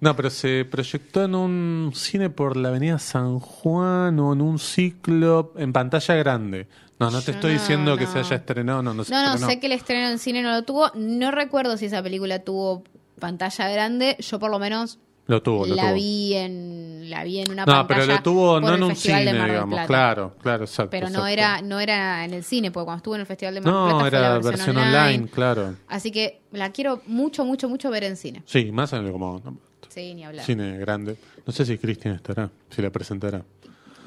no, 0.00 0.14
pero 0.14 0.28
se 0.28 0.66
proyectó 0.66 1.24
en 1.24 1.34
un 1.34 1.92
cine 1.94 2.28
por 2.28 2.56
la 2.56 2.68
avenida 2.68 2.98
San 2.98 3.38
Juan 3.38 4.18
o 4.20 4.34
en 4.34 4.42
un 4.42 4.58
ciclo 4.58 5.54
en 5.56 5.72
pantalla 5.72 6.14
grande. 6.16 6.66
No, 6.98 7.10
no 7.10 7.20
te 7.20 7.32
Yo 7.32 7.36
estoy 7.36 7.54
no, 7.54 7.60
diciendo 7.60 7.96
que 7.96 8.06
se 8.06 8.18
haya 8.18 8.36
estrenado, 8.36 8.82
no, 8.82 8.94
no 8.94 9.04
se 9.04 9.12
No, 9.12 9.38
no, 9.38 9.38
sé 9.38 9.58
que 9.58 9.66
el 9.66 9.72
estreno 9.72 10.08
en 10.10 10.18
cine 10.18 10.42
no 10.42 10.50
lo 10.50 10.62
tuvo. 10.62 10.90
No 10.94 11.30
recuerdo 11.30 11.76
si 11.76 11.86
esa 11.86 12.02
película 12.02 12.40
tuvo 12.40 12.84
pantalla 13.18 13.68
grande. 13.68 14.16
Yo 14.20 14.38
por 14.38 14.50
lo 14.50 14.58
menos 14.58 14.98
Lo 15.26 15.42
tuvo, 15.42 15.66
lo 15.66 15.74
la 15.74 15.82
tuvo. 15.84 15.94
vi 15.94 16.34
en 16.34 17.08
la 17.08 17.24
vi 17.24 17.40
en 17.40 17.50
una 17.50 17.64
No, 17.64 17.72
pantalla. 17.72 18.00
pero 18.00 18.06
lo 18.16 18.22
tuvo 18.22 18.60
no 18.60 18.74
en 18.74 18.82
un 18.82 18.90
Festival 18.90 19.20
cine, 19.28 19.44
digamos. 19.46 19.86
Claro, 19.86 20.34
claro, 20.42 20.64
exacto. 20.64 20.90
Pero 20.90 21.06
no 21.08 21.26
exacto. 21.26 21.26
era 21.28 21.62
no 21.62 21.80
era 21.80 22.24
en 22.24 22.34
el 22.34 22.44
cine, 22.44 22.70
porque 22.70 22.84
cuando 22.84 22.98
estuvo 22.98 23.14
en 23.14 23.20
el 23.22 23.26
Festival 23.26 23.54
de 23.54 23.60
Mar 23.62 23.72
No, 23.72 23.84
Plata 23.86 23.98
fue 24.00 24.08
era 24.08 24.20
la 24.20 24.28
versión, 24.38 24.52
versión, 24.54 24.76
online. 24.76 25.28
claro. 25.28 25.74
Así 25.88 26.10
que 26.10 26.40
la 26.52 26.72
quiero 26.72 27.00
mucho, 27.06 27.44
mucho, 27.44 27.68
mucho 27.68 27.90
ver 27.90 28.04
en 28.04 28.16
cine. 28.16 28.42
Sí, 28.46 28.70
más 28.70 28.92
en 28.92 29.06
el 29.06 29.12
como 29.12 29.42
Sí, 29.88 30.14
ni 30.14 30.24
hablar. 30.24 30.44
cine 30.44 30.76
grande. 30.78 31.16
No 31.46 31.52
sé 31.52 31.64
si 31.64 31.78
Cristian 31.78 32.16
estará, 32.16 32.50
si 32.68 32.82
la 32.82 32.90
presentará. 32.90 33.42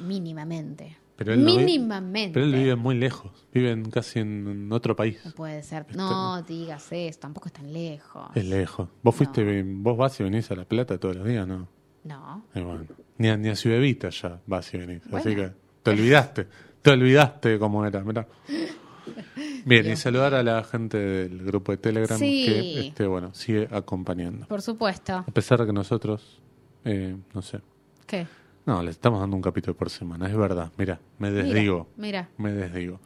Mínimamente. 0.05 0.97
Pero 1.17 1.33
él 1.33 1.43
no 1.43 1.45
Mínimamente. 1.55 2.33
Pero 2.35 2.45
él 2.45 2.53
vive 2.53 2.75
muy 2.75 2.95
lejos, 2.95 3.31
vive 3.53 3.71
en- 3.71 3.89
casi 3.89 4.19
en 4.19 4.71
otro 4.71 4.95
país. 4.95 5.19
No 5.25 5.31
puede 5.31 5.63
ser. 5.63 5.85
No 5.95 6.41
digas 6.43 6.87
eso, 6.91 7.19
tampoco 7.19 7.47
es 7.47 7.53
tan 7.53 7.73
lejos. 7.73 8.29
Es 8.35 8.45
lejos. 8.45 8.87
Vos 9.03 9.15
fuiste, 9.15 9.63
vos 9.63 9.97
vas 9.97 10.19
y 10.19 10.23
venís 10.23 10.49
a 10.51 10.55
La 10.55 10.65
Plata 10.65 10.97
todos 10.99 11.15
los 11.15 11.25
días, 11.27 11.47
¿no? 11.47 11.67
No. 12.03 12.45
Bueno, 12.53 12.85
ni 13.17 13.27
a, 13.29 13.35
ni 13.37 13.49
a 13.49 13.55
Ciudad 13.55 13.79
Evita 13.79 14.09
ya 14.09 14.39
vas 14.45 14.71
y 14.73 14.77
venís. 14.77 15.01
Así 15.11 15.35
que 15.35 15.51
te 15.83 15.91
olvidaste, 15.91 16.47
te 16.81 16.91
olvidaste 16.91 17.57
cómo 17.59 17.83
era, 17.85 18.01
mirá. 18.03 18.27
Bien, 19.65 19.89
y 19.91 19.95
saludar 19.95 20.33
a 20.35 20.43
la 20.43 20.63
gente 20.63 20.97
del 20.97 21.43
grupo 21.43 21.71
de 21.71 21.77
Telegram 21.77 22.17
Sí. 22.17 22.45
que 22.45 22.79
este, 22.87 23.05
bueno, 23.07 23.33
sigue 23.33 23.67
acompañando. 23.71 24.45
Por 24.47 24.61
supuesto. 24.61 25.13
A 25.15 25.25
pesar 25.25 25.59
de 25.59 25.65
que 25.65 25.73
nosotros, 25.73 26.41
eh, 26.85 27.15
no 27.33 27.41
sé, 27.41 27.59
¿Qué? 28.05 28.25
No, 28.67 28.83
le 28.83 28.91
estamos 28.91 29.19
dando 29.19 29.35
un 29.35 29.41
capítulo 29.41 29.75
por 29.75 29.89
semana, 29.89 30.27
es 30.27 30.35
verdad. 30.37 30.71
Mira, 30.77 30.99
me 31.17 31.31
desdigo, 31.31 31.87
Mira. 31.97 32.29
me 32.37 32.51
desdigo. 32.51 32.99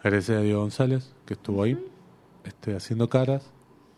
Agradecer 0.00 0.36
a 0.36 0.40
Diego 0.40 0.60
González, 0.60 1.14
que 1.24 1.34
estuvo 1.34 1.62
ahí, 1.62 1.78
este, 2.44 2.76
haciendo 2.76 3.08
caras 3.08 3.42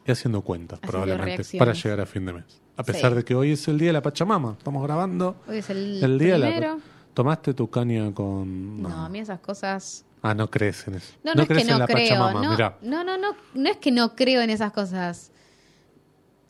y 0.07 0.11
haciendo 0.13 0.43
cuentas, 0.43 0.79
Haciendo 0.83 1.05
probablemente, 1.07 1.59
para 1.59 1.73
llegar 1.73 2.01
a 2.01 2.07
fin 2.07 2.25
de 2.27 2.35
mes. 2.35 2.61
A 2.77 2.83
pesar 2.85 3.11
Sí. 3.11 3.17
de 3.17 3.25
que 3.25 3.35
hoy 3.35 3.53
es 3.53 3.67
el 3.69 3.79
día 3.79 3.89
de 3.89 3.93
la 3.95 4.03
Pachamama, 4.03 4.53
estamos 4.59 4.83
grabando 4.85 5.37
Hoy 5.49 5.59
es 5.59 5.71
el, 5.71 6.03
el 6.05 6.19
día 6.19 6.39
de 6.39 6.61
la 6.61 6.79
¿Tomaste 7.15 7.53
tu 7.53 7.69
caña 7.69 8.15
con.? 8.15 8.81
No. 8.83 8.89
a 8.91 9.09
mí 9.09 9.19
esas 9.19 9.41
cosas. 9.41 10.05
Ah, 10.23 10.35
no 10.35 10.49
crees 10.49 10.87
en 10.87 10.95
eso. 10.97 11.15
No, 11.25 11.35
no, 11.35 11.43
es 11.43 11.49
crees 11.49 11.65
que 11.65 11.71
en 11.73 11.75
no 11.75 11.79
la 11.81 11.87
creo. 11.87 12.09
Pachamama, 12.09 12.43
no, 12.45 12.51
mirá. 12.53 12.79
no, 12.83 13.03
no, 13.03 13.19
no, 13.19 13.35
no 13.55 13.69
es 13.71 13.77
que 13.79 13.91
no 13.91 14.15
creo 14.15 14.41
en 14.41 14.51
esas 14.51 14.71
cosas. 14.73 15.33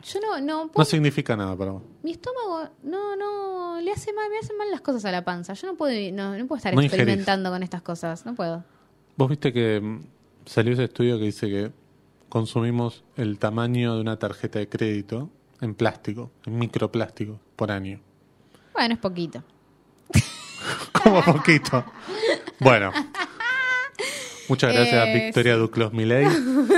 Yo 0.05 0.21
no, 0.21 0.41
no, 0.41 0.65
No 0.67 0.71
puedo- 0.71 0.85
significa 0.85 1.37
nada 1.37 1.57
para 1.57 1.73
vos. 1.73 1.83
mi 2.03 2.13
estómago 2.13 2.69
no, 2.85 3.17
no, 3.17 3.81
le 3.81 3.91
hace 3.93 4.13
mal, 4.13 4.31
me 4.31 4.39
hacen 4.39 4.57
mal 4.57 4.71
las 4.71 4.81
cosas 4.81 5.05
a 5.07 5.11
la 5.13 5.25
panza. 5.25 5.55
Yo 5.55 5.67
no 5.67 5.75
puedo, 5.77 5.93
no, 6.13 6.37
no 6.39 6.47
puedo 6.47 6.57
estar 6.59 6.75
No 6.75 6.81
ingerís. 6.83 7.01
experimentando 7.03 7.51
con 7.51 7.63
estas 7.63 7.83
cosas, 7.83 8.25
no 8.25 8.35
puedo. 8.35 8.65
Vos 9.17 9.29
viste 9.29 9.53
que 9.53 9.81
mm, 9.81 10.01
salió 10.47 10.73
ese 10.75 10.85
estudio 10.85 11.19
que 11.19 11.25
dice 11.25 11.49
que 11.49 11.73
consumimos 12.29 13.03
el 13.17 13.39
tamaño 13.39 13.97
de 13.97 14.01
una 14.01 14.19
tarjeta 14.19 14.59
de 14.61 14.69
crédito 14.69 15.31
en 15.61 15.75
plástico, 15.75 16.31
en 16.47 16.59
microplástico, 16.59 17.41
por 17.57 17.73
año. 17.73 17.99
Bueno, 18.75 18.95
es 18.95 19.01
poquito. 19.01 19.43
Como 21.03 21.23
poquito. 21.23 21.85
Bueno. 22.61 22.93
Muchas 24.49 24.73
gracias 24.73 25.09
Eh, 25.09 25.25
Victoria 25.27 25.57
Duclos 25.57 25.93
Milei, 25.93 26.25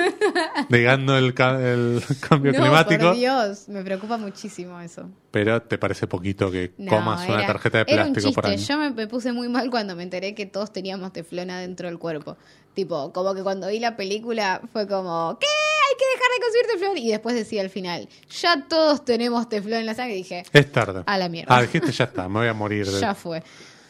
negando 0.69 1.17
el, 1.17 1.35
ca- 1.35 1.61
el 1.61 2.03
cambio 2.29 2.53
no, 2.53 2.59
climático. 2.61 3.05
por 3.07 3.17
Dios, 3.17 3.69
me 3.69 3.83
preocupa 3.83 4.17
muchísimo 4.19 4.81
eso. 4.81 5.09
Pero 5.31 5.63
te 5.63 5.79
parece 5.79 6.07
poquito 6.07 6.51
que 6.51 6.73
No, 6.79 6.91
comas 6.91 7.29
una 7.29 7.47
tarjeta 7.47 7.85
de 7.85 7.93
era 7.93 8.05
un 8.05 8.13
plástico 8.13 8.35
por 8.35 8.47
año. 8.47 8.57
chiste. 8.57 8.73
Yo 8.73 8.79
me, 8.79 8.91
me 8.91 9.07
puse 9.07 9.33
muy 9.33 9.49
mal 9.49 9.71
cuando 9.71 9.97
me 9.97 10.03
enteré 10.03 10.35
que 10.35 10.47
todos 10.47 10.73
teníamos 10.73 11.13
teflón 11.13 11.51
adentro 11.51 11.89
del 11.89 11.99
cuerpo. 11.99 12.37
Tipo, 12.75 13.13
como 13.13 13.35
que 13.35 13.43
cuando 13.43 13.69
vi 13.69 13.81
la 13.81 13.97
película 13.97 14.61
fue 14.73 14.87
como, 14.87 15.37
¿qué? 15.41 15.47
Hay 15.47 15.97
que 15.99 16.05
dejar 16.15 16.31
de 16.31 16.41
consumir 16.41 16.67
teflón. 16.73 16.99
Y 16.99 17.11
después 17.11 17.35
decía 17.35 17.63
al 17.63 17.71
final, 17.71 18.09
ya 18.41 18.67
todos 18.69 19.05
tenemos 19.05 19.49
teflón 19.49 19.81
en 19.81 19.87
la 19.87 19.95
sangre. 19.95 20.15
Y 20.15 20.19
dije, 20.19 20.45
Es 20.53 20.71
tarde. 20.71 21.03
A 21.07 21.19
la 21.19 21.29
mierda. 21.29 21.57
Ah, 21.57 21.63
dijiste 21.63 21.91
ya 21.93 22.05
está, 22.05 22.29
me 22.29 22.39
voy 22.41 22.49
a 22.49 22.55
morir. 22.55 22.87
de- 22.91 23.01
ya 23.01 23.15
fue. 23.15 23.43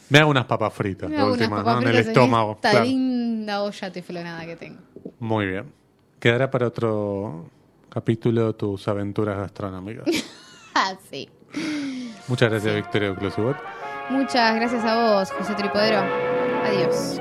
Me 0.08 0.18
hago 0.18 0.30
unas 0.30 0.46
papas 0.46 0.72
fritas, 0.72 1.08
Me 1.08 1.16
hago 1.16 1.26
unas 1.28 1.38
última, 1.40 1.58
papas 1.58 1.76
¿no? 1.76 1.82
En 1.82 1.88
el 1.88 1.96
estómago. 2.00 2.52
esta 2.54 2.70
claro. 2.70 2.84
linda 2.86 3.62
olla 3.62 3.92
teflonada 3.92 4.44
que 4.44 4.56
tengo. 4.56 4.80
Muy 5.20 5.46
bien. 5.46 5.72
Quedará 6.20 6.50
para 6.50 6.66
otro 6.66 7.46
capítulo 7.88 8.54
tus 8.54 8.86
aventuras 8.88 9.38
gastronómicas. 9.38 10.04
ah, 10.74 10.94
sí. 11.10 11.28
Muchas 12.28 12.50
gracias, 12.50 12.74
Victoria 12.74 13.14
Closubot. 13.14 13.56
Muchas 14.10 14.54
gracias 14.54 14.84
a 14.84 15.14
vos, 15.14 15.30
José 15.32 15.54
Tripodero. 15.54 16.02
Adiós. 16.64 17.18